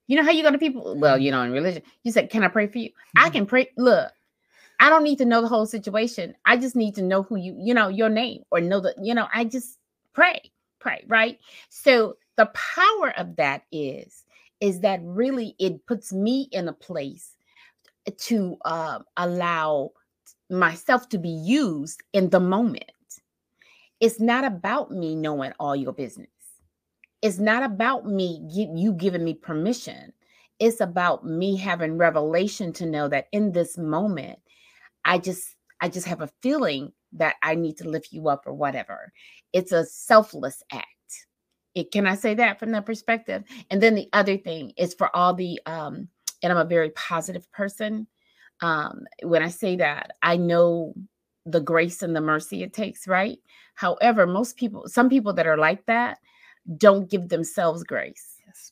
You 0.08 0.18
know 0.18 0.24
how 0.24 0.32
you 0.32 0.44
go 0.44 0.52
to 0.52 0.58
people? 0.58 0.96
Well, 0.98 1.18
you 1.18 1.32
know, 1.32 1.42
in 1.44 1.52
religion, 1.52 1.84
you 2.04 2.12
say, 2.12 2.28
Can 2.28 2.44
I 2.44 2.48
pray 2.48 2.68
for 2.68 2.80
you? 2.80 2.92
I 3.16 3.30
Mhm. 3.30 3.34
can 3.34 3.46
pray. 3.46 3.70
Look, 3.78 4.12
I 4.80 4.90
don't 4.90 5.04
need 5.04 5.20
to 5.20 5.26
know 5.26 5.42
the 5.42 5.48
whole 5.48 5.68
situation. 5.68 6.36
I 6.46 6.58
just 6.58 6.76
need 6.76 6.96
to 6.96 7.04
know 7.04 7.22
who 7.24 7.36
you, 7.36 7.56
you 7.58 7.74
know, 7.74 7.88
your 7.88 8.10
name 8.10 8.44
or 8.52 8.60
know 8.60 8.80
that, 8.82 8.96
you 9.02 9.14
know, 9.14 9.28
I 9.34 9.46
just 9.46 9.78
pray, 10.14 10.42
pray, 10.80 11.06
right? 11.08 11.40
So 11.70 12.18
the 12.36 12.48
power 12.48 13.14
of 13.18 13.36
that 13.36 13.64
is, 13.72 14.26
is 14.60 14.80
that 14.80 15.00
really 15.04 15.56
it 15.60 15.86
puts 15.86 16.12
me 16.12 16.50
in 16.52 16.68
a 16.68 16.74
place 16.74 17.36
to 18.18 18.58
uh, 18.66 19.00
allow 19.18 19.92
myself 20.50 21.08
to 21.10 21.20
be 21.20 21.30
used 21.30 22.02
in 22.14 22.32
the 22.32 22.40
moment. 22.40 22.86
It's 24.00 24.20
not 24.20 24.44
about 24.44 24.90
me 24.90 25.16
knowing 25.16 25.54
all 25.60 25.76
your 25.76 25.94
business. 25.94 26.31
It's 27.22 27.40
not 27.40 27.64
about 27.64 28.06
me 28.06 28.42
you 28.50 28.94
giving 28.94 29.24
me 29.24 29.34
permission. 29.34 30.14
It's 30.60 30.82
about 30.82 31.26
me 31.26 31.56
having 31.56 31.98
revelation 31.98 32.74
to 32.74 32.86
know 32.86 33.08
that 33.08 33.28
in 33.32 33.52
this 33.52 33.78
moment, 33.78 34.40
I 35.06 35.18
just 35.18 35.56
I 35.82 35.90
just 35.90 36.08
have 36.08 36.22
a 36.22 36.30
feeling 36.42 36.92
that 37.14 37.36
I 37.42 37.56
need 37.56 37.78
to 37.78 37.90
lift 37.90 38.12
you 38.12 38.30
up 38.30 38.44
or 38.46 38.54
whatever. 38.54 39.12
It's 39.54 39.72
a 39.72 39.86
selfless 39.86 40.64
act. 40.72 40.86
It, 41.74 41.92
can 41.92 42.06
I 42.06 42.16
say 42.16 42.34
that 42.36 42.60
from 42.60 42.72
that 42.72 42.86
perspective? 42.86 43.44
And 43.70 43.82
then 43.82 43.96
the 43.96 44.10
other 44.14 44.38
thing 44.38 44.74
is 44.78 44.94
for 44.94 45.16
all 45.16 45.34
the 45.34 45.60
um, 45.66 46.08
and 46.44 46.52
I'm 46.52 46.58
a 46.58 46.66
very 46.66 46.90
positive 46.92 47.50
person. 47.52 48.08
Um, 48.62 49.06
when 49.24 49.42
I 49.42 49.50
say 49.50 49.76
that, 49.78 50.12
I 50.22 50.38
know 50.38 50.94
the 51.46 51.62
grace 51.62 52.04
and 52.04 52.16
the 52.16 52.22
mercy 52.22 52.62
it 52.64 52.74
takes, 52.74 53.08
right? 53.08 53.40
However, 53.76 54.28
most 54.28 54.58
people, 54.58 54.88
some 54.88 55.10
people 55.10 55.34
that 55.34 55.48
are 55.48 55.58
like 55.58 55.86
that, 55.88 56.20
don't 56.78 57.10
give 57.10 57.30
themselves 57.30 57.84
grace. 57.84 58.36
yes 58.46 58.72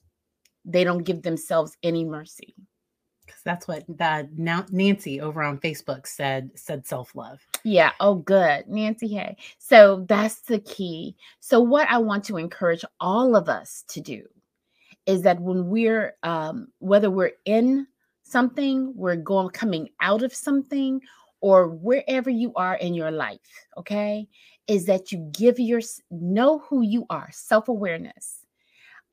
They 0.65 0.83
don't 0.83 1.03
give 1.03 1.21
themselves 1.23 1.75
any 1.83 2.05
mercy. 2.05 2.55
because 3.25 3.41
that's 3.43 3.67
what 3.67 3.83
that 3.97 4.37
now 4.37 4.65
nancy 4.71 5.21
over 5.21 5.41
on 5.43 5.59
facebook 5.59 6.07
said 6.07 6.49
said 6.55 6.85
self-love 6.85 7.39
Yeah. 7.63 7.91
Oh, 7.99 8.15
good. 8.15 8.67
Nancy 8.67 9.07
Hay. 9.09 9.35
So 9.57 10.05
that's 10.07 10.41
the 10.41 10.59
key. 10.59 11.15
So, 11.41 11.59
what 11.59 11.87
I 11.89 11.97
want 11.97 12.23
to 12.25 12.37
encourage 12.37 12.85
all 12.99 13.35
of 13.35 13.49
us 13.49 13.83
to 13.89 13.99
do 14.01 14.23
is 15.05 15.21
that 15.23 15.39
when 15.41 15.67
we're, 15.69 16.15
um, 16.23 16.67
whether 16.79 17.09
we're 17.11 17.33
in 17.45 17.85
something, 18.23 18.93
we're 18.95 19.15
going 19.17 19.49
coming 19.49 19.89
out 20.01 20.23
of 20.23 20.33
something, 20.33 21.01
or 21.41 21.67
wherever 21.67 22.29
you 22.29 22.53
are 22.55 22.75
in 22.75 22.93
your 22.93 23.11
life, 23.11 23.39
okay, 23.77 24.27
is 24.69 24.85
that 24.85 25.11
you 25.11 25.17
give 25.33 25.59
your 25.59 25.81
know 26.11 26.59
who 26.59 26.81
you 26.81 27.05
are, 27.09 27.29
self 27.31 27.67
awareness. 27.67 28.45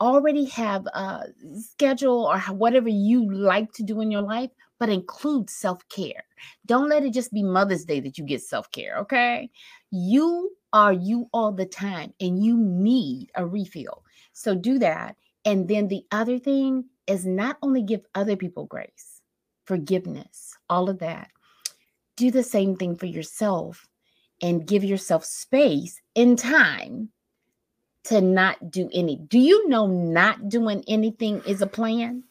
Already 0.01 0.45
have 0.45 0.87
a 0.87 1.25
schedule 1.55 2.27
or 2.27 2.39
whatever 2.55 2.91
you 2.91 3.33
like 3.33 3.73
to 3.73 3.83
do 3.83 4.03
in 4.03 4.11
your 4.11 4.21
life, 4.21 4.51
but 4.79 4.91
include 4.91 5.49
self 5.49 5.89
care. 5.89 6.25
Don't 6.67 6.91
let 6.91 7.05
it 7.05 7.15
just 7.15 7.33
be 7.33 7.43
Mother's 7.43 7.87
Day 7.87 8.01
that 8.01 8.19
you 8.19 8.25
get 8.25 8.43
self 8.43 8.71
care, 8.71 8.99
okay? 8.99 9.51
You 9.91 10.53
are 10.75 10.93
you 10.93 11.29
all 11.33 11.53
the 11.53 11.65
time 11.65 12.13
and 12.21 12.45
you 12.45 12.59
need 12.59 13.31
a 13.35 13.47
refill. 13.47 14.05
So 14.35 14.55
do 14.55 14.79
that. 14.81 15.17
And 15.47 15.67
then 15.67 15.89
the 15.89 16.05
other 16.13 16.39
thing 16.39 16.85
is 17.07 17.25
not 17.25 17.57
only 17.63 17.83
give 17.83 18.05
other 18.15 18.37
people 18.37 18.67
grace, 18.67 19.23
forgiveness, 19.65 20.55
all 20.69 20.91
of 20.91 20.99
that. 20.99 21.31
Do 22.17 22.31
the 22.31 22.43
same 22.43 22.77
thing 22.77 22.97
for 22.97 23.07
yourself 23.07 23.87
and 24.43 24.66
give 24.66 24.84
yourself 24.84 25.24
space 25.24 26.01
and 26.14 26.39
time 26.39 27.09
to 28.05 28.20
not 28.20 28.70
do 28.70 28.89
any. 28.93 29.16
Do 29.16 29.39
you 29.39 29.68
know 29.68 29.87
not 29.87 30.49
doing 30.49 30.84
anything 30.89 31.43
is 31.47 31.62
a 31.62 31.66
plan? 31.66 32.22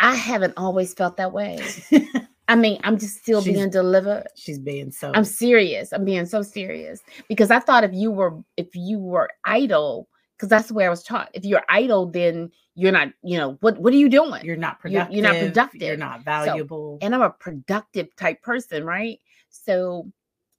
I 0.00 0.14
haven't 0.14 0.54
always 0.56 0.94
felt 0.94 1.16
that 1.16 1.32
way. 1.32 1.58
I 2.48 2.54
mean, 2.54 2.80
I'm 2.84 2.98
just 2.98 3.16
still 3.22 3.42
She's- 3.42 3.56
being 3.56 3.70
delivered. 3.70 4.26
she's 4.36 4.58
being 4.58 4.90
so 4.92 5.10
I'm 5.14 5.24
serious. 5.24 5.92
I'm 5.92 6.04
being 6.04 6.26
so 6.26 6.42
serious 6.42 7.00
because 7.28 7.50
I 7.50 7.58
thought 7.58 7.82
if 7.84 7.92
you 7.92 8.10
were 8.10 8.38
if 8.56 8.68
you 8.74 8.98
were 8.98 9.30
idle, 9.44 10.08
because 10.36 10.48
that's 10.48 10.68
the 10.68 10.74
way 10.74 10.86
I 10.86 10.90
was 10.90 11.02
taught. 11.02 11.30
If 11.32 11.44
you're 11.44 11.64
idle, 11.68 12.06
then 12.06 12.50
you're 12.76 12.92
not. 12.92 13.08
You 13.24 13.38
know 13.38 13.56
what? 13.62 13.78
What 13.78 13.92
are 13.92 13.96
you 13.96 14.08
doing? 14.08 14.44
you're 14.44 14.54
not 14.56 14.78
You're- 14.84 15.04
productive 15.06 15.12
you're 15.16 15.22
not 15.24 15.38
productive. 15.40 15.82
you're 15.82 15.96
not 15.96 16.24
valuable 16.24 16.98
and 17.02 17.14
I'm 17.14 17.22
a 17.22 17.30
productive 17.30 18.14
type 18.16 18.42
person, 18.42 18.84
right? 18.84 19.18
So, 19.48 20.10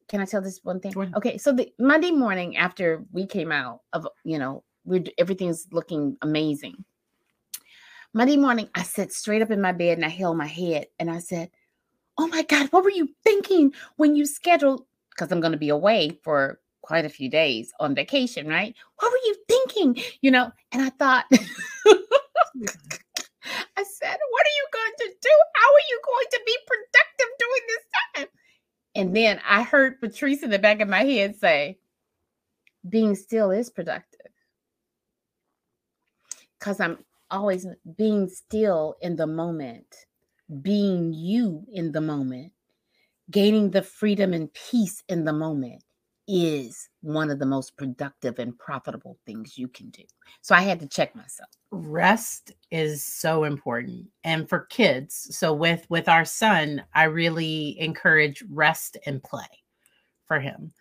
can 0.08 0.22
I 0.22 0.26
tell 0.26 0.42
this 0.42 0.60
one 0.64 0.80
thing? 0.80 0.94
Okay, 1.16 1.38
so 1.38 1.52
the 1.52 1.72
Monday 1.80 2.12
morning 2.12 2.58
after 2.58 3.04
we 3.12 3.26
came 3.26 3.52
out 3.52 3.82
of, 3.94 4.08
you 4.24 4.40
know, 4.40 4.64
we're 4.86 5.04
everything's 5.18 5.68
looking 5.72 6.18
amazing. 6.22 6.86
Monday 8.14 8.38
morning, 8.38 8.70
I 8.74 8.84
sat 8.84 9.12
straight 9.12 9.42
up 9.42 9.52
in 9.52 9.62
my 9.62 9.74
bed 9.74 9.98
and 9.98 10.06
I 10.06 10.10
held 10.10 10.38
my 10.38 10.48
head 10.48 10.88
and 10.98 11.12
I 11.12 11.20
said, 11.20 11.52
Oh 12.18 12.28
my 12.28 12.42
God, 12.44 12.68
what 12.72 12.84
were 12.84 12.90
you 12.90 13.10
thinking 13.24 13.74
when 13.98 14.16
you 14.16 14.26
scheduled? 14.26 14.86
Because 15.12 15.32
I'm 15.32 15.42
going 15.42 15.52
to 15.52 15.58
be 15.58 15.70
away 15.70 16.18
for 16.24 16.60
quite 16.82 17.06
a 17.06 17.10
few 17.10 17.30
days 17.30 17.72
on 17.80 17.94
vacation, 17.94 18.48
right? 18.48 18.74
What 19.00 19.12
were 19.12 19.20
you 19.26 19.36
thinking? 19.48 20.02
You 20.22 20.32
know, 20.32 20.52
and 20.72 20.82
I 20.82 20.90
thought, 20.90 21.26
I 21.32 21.36
said, 23.84 24.18
What 24.32 24.46
are 24.48 24.56
you 24.56 24.68
going 24.74 24.96
to 25.00 25.10
do? 25.22 25.36
How 25.56 25.74
are 25.74 25.88
you 25.90 26.02
going 26.06 26.28
to 26.32 26.40
be 26.46 26.58
productive 26.66 27.30
during 27.40 27.64
this 27.68 27.86
time? 28.16 28.28
And 28.98 29.16
then 29.16 29.40
I 29.48 29.62
heard 29.62 30.02
Patrice 30.02 30.42
in 30.42 30.50
the 30.50 30.58
back 30.58 30.82
of 30.82 30.90
my 30.90 31.04
head 31.04 31.40
say, 31.40 31.78
Being 32.90 33.14
still 33.14 33.52
is 33.52 33.70
productive. 33.70 34.32
Because 36.60 36.80
I'm 36.80 36.98
always 37.30 37.68
being 37.96 38.28
still 38.28 38.96
in 39.02 39.16
the 39.16 39.28
moment, 39.28 39.96
being 40.64 41.14
you 41.14 41.64
in 41.72 41.92
the 41.92 42.02
moment, 42.02 42.54
gaining 43.30 43.70
the 43.70 43.84
freedom 43.84 44.34
and 44.34 44.52
peace 44.54 45.04
in 45.08 45.26
the 45.26 45.34
moment 45.34 45.84
is 46.28 46.90
one 47.02 47.30
of 47.30 47.40
the 47.40 47.46
most 47.46 47.78
productive 47.78 48.40
and 48.40 48.58
profitable 48.58 49.18
things 49.26 49.58
you 49.58 49.68
can 49.68 49.90
do. 49.90 50.04
So 50.42 50.56
I 50.56 50.62
had 50.62 50.80
to 50.82 50.88
check 50.88 51.16
myself. 51.16 51.50
Rest 51.72 52.52
is 52.70 53.06
so 53.06 53.46
important. 53.46 54.08
And 54.24 54.48
for 54.50 54.62
kids, 54.70 55.36
so 55.38 55.54
with 55.54 55.86
with 55.90 56.10
our 56.10 56.26
son, 56.26 56.84
I 56.94 57.06
really 57.06 57.80
encourage 57.80 58.44
rest 58.50 58.98
and 59.06 59.24
play 59.24 59.48
for 60.26 60.40
him. 60.40 60.74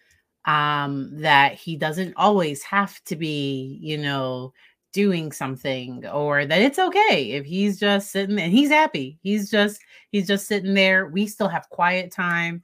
Um 0.44 1.20
that 1.20 1.54
he 1.54 1.76
doesn't 1.76 2.14
always 2.16 2.62
have 2.64 3.02
to 3.04 3.16
be, 3.16 3.78
you 3.80 3.98
know, 3.98 4.52
doing 4.92 5.30
something 5.30 6.06
or 6.06 6.46
that 6.46 6.62
it's 6.62 6.78
okay 6.78 7.32
if 7.32 7.44
he's 7.44 7.78
just 7.78 8.10
sitting 8.10 8.38
and 8.38 8.52
he's 8.52 8.70
happy. 8.70 9.18
He's 9.22 9.50
just 9.50 9.80
he's 10.10 10.26
just 10.26 10.46
sitting 10.46 10.74
there. 10.74 11.06
We 11.06 11.26
still 11.26 11.48
have 11.48 11.68
quiet 11.70 12.10
time 12.10 12.62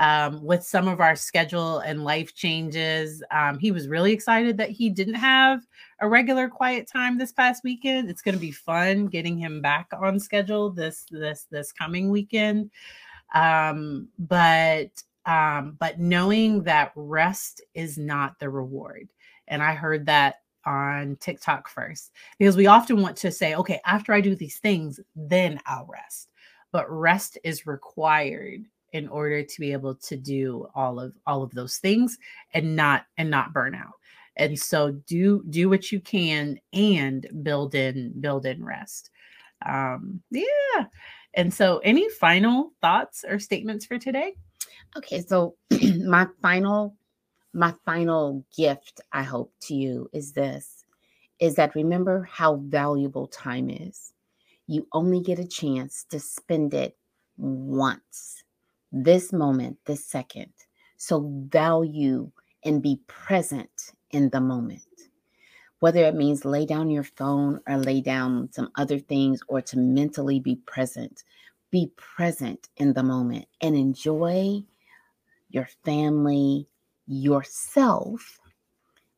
um, 0.00 0.42
with 0.42 0.64
some 0.64 0.88
of 0.88 0.98
our 0.98 1.14
schedule 1.14 1.80
and 1.80 2.02
life 2.02 2.34
changes. 2.34 3.22
Um, 3.30 3.58
he 3.58 3.70
was 3.70 3.86
really 3.86 4.12
excited 4.12 4.56
that 4.56 4.70
he 4.70 4.88
didn't 4.88 5.14
have 5.14 5.60
a 6.00 6.08
regular 6.08 6.48
quiet 6.48 6.88
time 6.90 7.18
this 7.18 7.32
past 7.32 7.62
weekend. 7.62 8.08
It's 8.08 8.22
going 8.22 8.34
to 8.34 8.40
be 8.40 8.50
fun 8.50 9.06
getting 9.06 9.36
him 9.36 9.60
back 9.60 9.88
on 9.92 10.18
schedule 10.18 10.70
this 10.70 11.04
this 11.10 11.46
this 11.50 11.70
coming 11.70 12.10
weekend. 12.10 12.70
Um, 13.34 14.08
but 14.18 14.90
um, 15.26 15.76
but 15.78 16.00
knowing 16.00 16.62
that 16.62 16.92
rest 16.96 17.60
is 17.74 17.98
not 17.98 18.38
the 18.38 18.48
reward, 18.48 19.10
and 19.48 19.62
I 19.62 19.74
heard 19.74 20.06
that 20.06 20.36
on 20.64 21.16
TikTok 21.20 21.68
first 21.68 22.12
because 22.38 22.56
we 22.56 22.66
often 22.66 23.02
want 23.02 23.18
to 23.18 23.30
say, 23.30 23.54
okay, 23.54 23.80
after 23.84 24.14
I 24.14 24.22
do 24.22 24.34
these 24.34 24.58
things, 24.58 24.98
then 25.14 25.60
I'll 25.66 25.86
rest. 25.86 26.30
But 26.72 26.90
rest 26.90 27.36
is 27.44 27.66
required 27.66 28.64
in 28.92 29.08
order 29.08 29.42
to 29.42 29.60
be 29.60 29.72
able 29.72 29.94
to 29.94 30.16
do 30.16 30.66
all 30.74 31.00
of 31.00 31.12
all 31.26 31.42
of 31.42 31.52
those 31.52 31.78
things 31.78 32.18
and 32.54 32.76
not 32.76 33.06
and 33.18 33.30
not 33.30 33.52
burn 33.52 33.74
out. 33.74 33.94
And 34.36 34.58
so 34.58 34.92
do 34.92 35.44
do 35.50 35.68
what 35.68 35.92
you 35.92 36.00
can 36.00 36.58
and 36.72 37.26
build 37.42 37.74
in 37.74 38.20
build 38.20 38.46
in 38.46 38.64
rest. 38.64 39.10
Um 39.66 40.22
yeah. 40.30 40.86
And 41.34 41.52
so 41.52 41.78
any 41.78 42.08
final 42.08 42.72
thoughts 42.80 43.24
or 43.28 43.38
statements 43.38 43.86
for 43.86 43.98
today? 43.98 44.34
Okay, 44.96 45.20
so 45.20 45.54
my 46.04 46.26
final 46.42 46.96
my 47.52 47.74
final 47.84 48.44
gift, 48.56 49.00
I 49.12 49.24
hope, 49.24 49.52
to 49.62 49.74
you 49.74 50.08
is 50.12 50.32
this 50.32 50.84
is 51.40 51.54
that 51.54 51.74
remember 51.74 52.28
how 52.30 52.56
valuable 52.56 53.26
time 53.26 53.70
is. 53.70 54.12
You 54.66 54.86
only 54.92 55.20
get 55.20 55.38
a 55.38 55.48
chance 55.48 56.04
to 56.10 56.20
spend 56.20 56.74
it 56.74 56.96
once, 57.38 58.39
this 58.92 59.32
moment, 59.32 59.78
this 59.84 60.04
second. 60.04 60.52
So 60.96 61.30
value 61.48 62.30
and 62.64 62.82
be 62.82 63.00
present 63.06 63.92
in 64.10 64.28
the 64.30 64.40
moment. 64.40 64.82
Whether 65.78 66.04
it 66.04 66.14
means 66.14 66.44
lay 66.44 66.66
down 66.66 66.90
your 66.90 67.04
phone 67.04 67.60
or 67.66 67.78
lay 67.78 68.00
down 68.02 68.50
some 68.52 68.70
other 68.76 68.98
things 68.98 69.40
or 69.48 69.62
to 69.62 69.78
mentally 69.78 70.38
be 70.38 70.56
present, 70.66 71.24
be 71.70 71.90
present 71.96 72.68
in 72.76 72.92
the 72.92 73.02
moment 73.02 73.46
and 73.62 73.74
enjoy 73.74 74.62
your 75.48 75.68
family, 75.84 76.68
yourself 77.06 78.38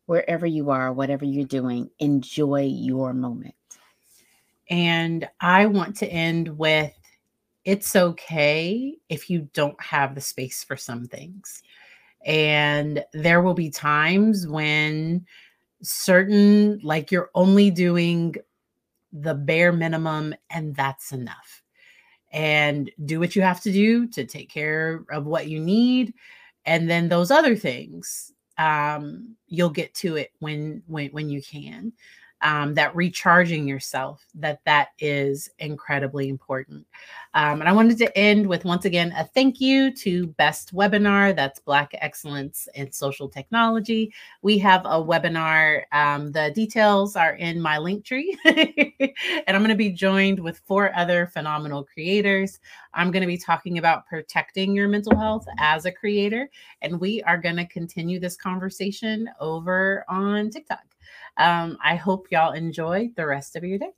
wherever 0.06 0.46
you 0.46 0.70
are, 0.70 0.92
whatever 0.92 1.24
you're 1.24 1.44
doing. 1.44 1.90
Enjoy 1.98 2.62
your 2.62 3.12
moment. 3.12 3.54
And 4.70 5.28
I 5.40 5.66
want 5.66 5.96
to 5.96 6.06
end 6.06 6.48
with 6.58 6.92
it's 7.64 7.94
okay 7.94 8.96
if 9.08 9.30
you 9.30 9.48
don't 9.52 9.80
have 9.80 10.14
the 10.14 10.20
space 10.20 10.64
for 10.64 10.76
some 10.76 11.06
things. 11.06 11.62
And 12.24 13.04
there 13.12 13.42
will 13.42 13.54
be 13.54 13.70
times 13.70 14.46
when 14.46 15.26
certain, 15.82 16.80
like 16.82 17.10
you're 17.10 17.30
only 17.34 17.70
doing 17.70 18.36
the 19.12 19.34
bare 19.34 19.72
minimum 19.72 20.34
and 20.50 20.74
that's 20.74 21.12
enough. 21.12 21.62
And 22.32 22.90
do 23.04 23.20
what 23.20 23.36
you 23.36 23.42
have 23.42 23.60
to 23.62 23.72
do 23.72 24.06
to 24.08 24.24
take 24.24 24.48
care 24.48 25.04
of 25.10 25.26
what 25.26 25.48
you 25.48 25.60
need 25.60 26.14
and 26.64 26.88
then 26.88 27.08
those 27.08 27.30
other 27.30 27.56
things 27.56 28.32
um, 28.58 29.36
you'll 29.48 29.70
get 29.70 29.94
to 29.94 30.16
it 30.16 30.30
when 30.38 30.82
when 30.86 31.08
when 31.10 31.28
you 31.28 31.42
can 31.42 31.92
um, 32.42 32.74
that 32.74 32.94
recharging 32.94 33.66
yourself 33.66 34.26
that 34.34 34.60
that 34.64 34.88
is 34.98 35.48
incredibly 35.58 36.28
important. 36.28 36.86
Um, 37.34 37.60
and 37.60 37.68
i 37.68 37.72
wanted 37.72 37.96
to 37.98 38.18
end 38.18 38.46
with 38.46 38.64
once 38.64 38.84
again 38.84 39.14
a 39.16 39.24
thank 39.24 39.60
you 39.60 39.90
to 39.96 40.26
best 40.26 40.74
webinar 40.74 41.34
that's 41.34 41.60
black 41.60 41.94
excellence 41.94 42.68
in 42.74 42.92
social 42.92 43.28
technology. 43.28 44.12
We 44.42 44.58
have 44.58 44.84
a 44.84 45.02
webinar 45.02 45.84
um, 45.92 46.32
the 46.32 46.52
details 46.54 47.16
are 47.16 47.34
in 47.34 47.60
my 47.60 47.78
link 47.78 48.04
tree 48.04 48.36
and 48.44 49.48
i'm 49.48 49.62
going 49.62 49.68
to 49.68 49.74
be 49.74 49.90
joined 49.90 50.40
with 50.40 50.58
four 50.66 50.94
other 50.94 51.26
phenomenal 51.26 51.84
creators. 51.84 52.60
I'm 52.94 53.10
going 53.10 53.22
to 53.22 53.26
be 53.26 53.38
talking 53.38 53.78
about 53.78 54.06
protecting 54.06 54.74
your 54.74 54.88
mental 54.88 55.16
health 55.16 55.46
as 55.58 55.86
a 55.86 55.92
creator 55.92 56.50
and 56.82 57.00
we 57.00 57.22
are 57.22 57.38
going 57.38 57.56
to 57.56 57.66
continue 57.66 58.20
this 58.20 58.36
conversation 58.36 59.30
over 59.40 60.04
on 60.08 60.50
tiktok 60.50 60.91
um, 61.36 61.78
I 61.82 61.96
hope 61.96 62.28
y'all 62.30 62.52
enjoy 62.52 63.10
the 63.16 63.26
rest 63.26 63.56
of 63.56 63.64
your 63.64 63.78
day. 63.78 63.92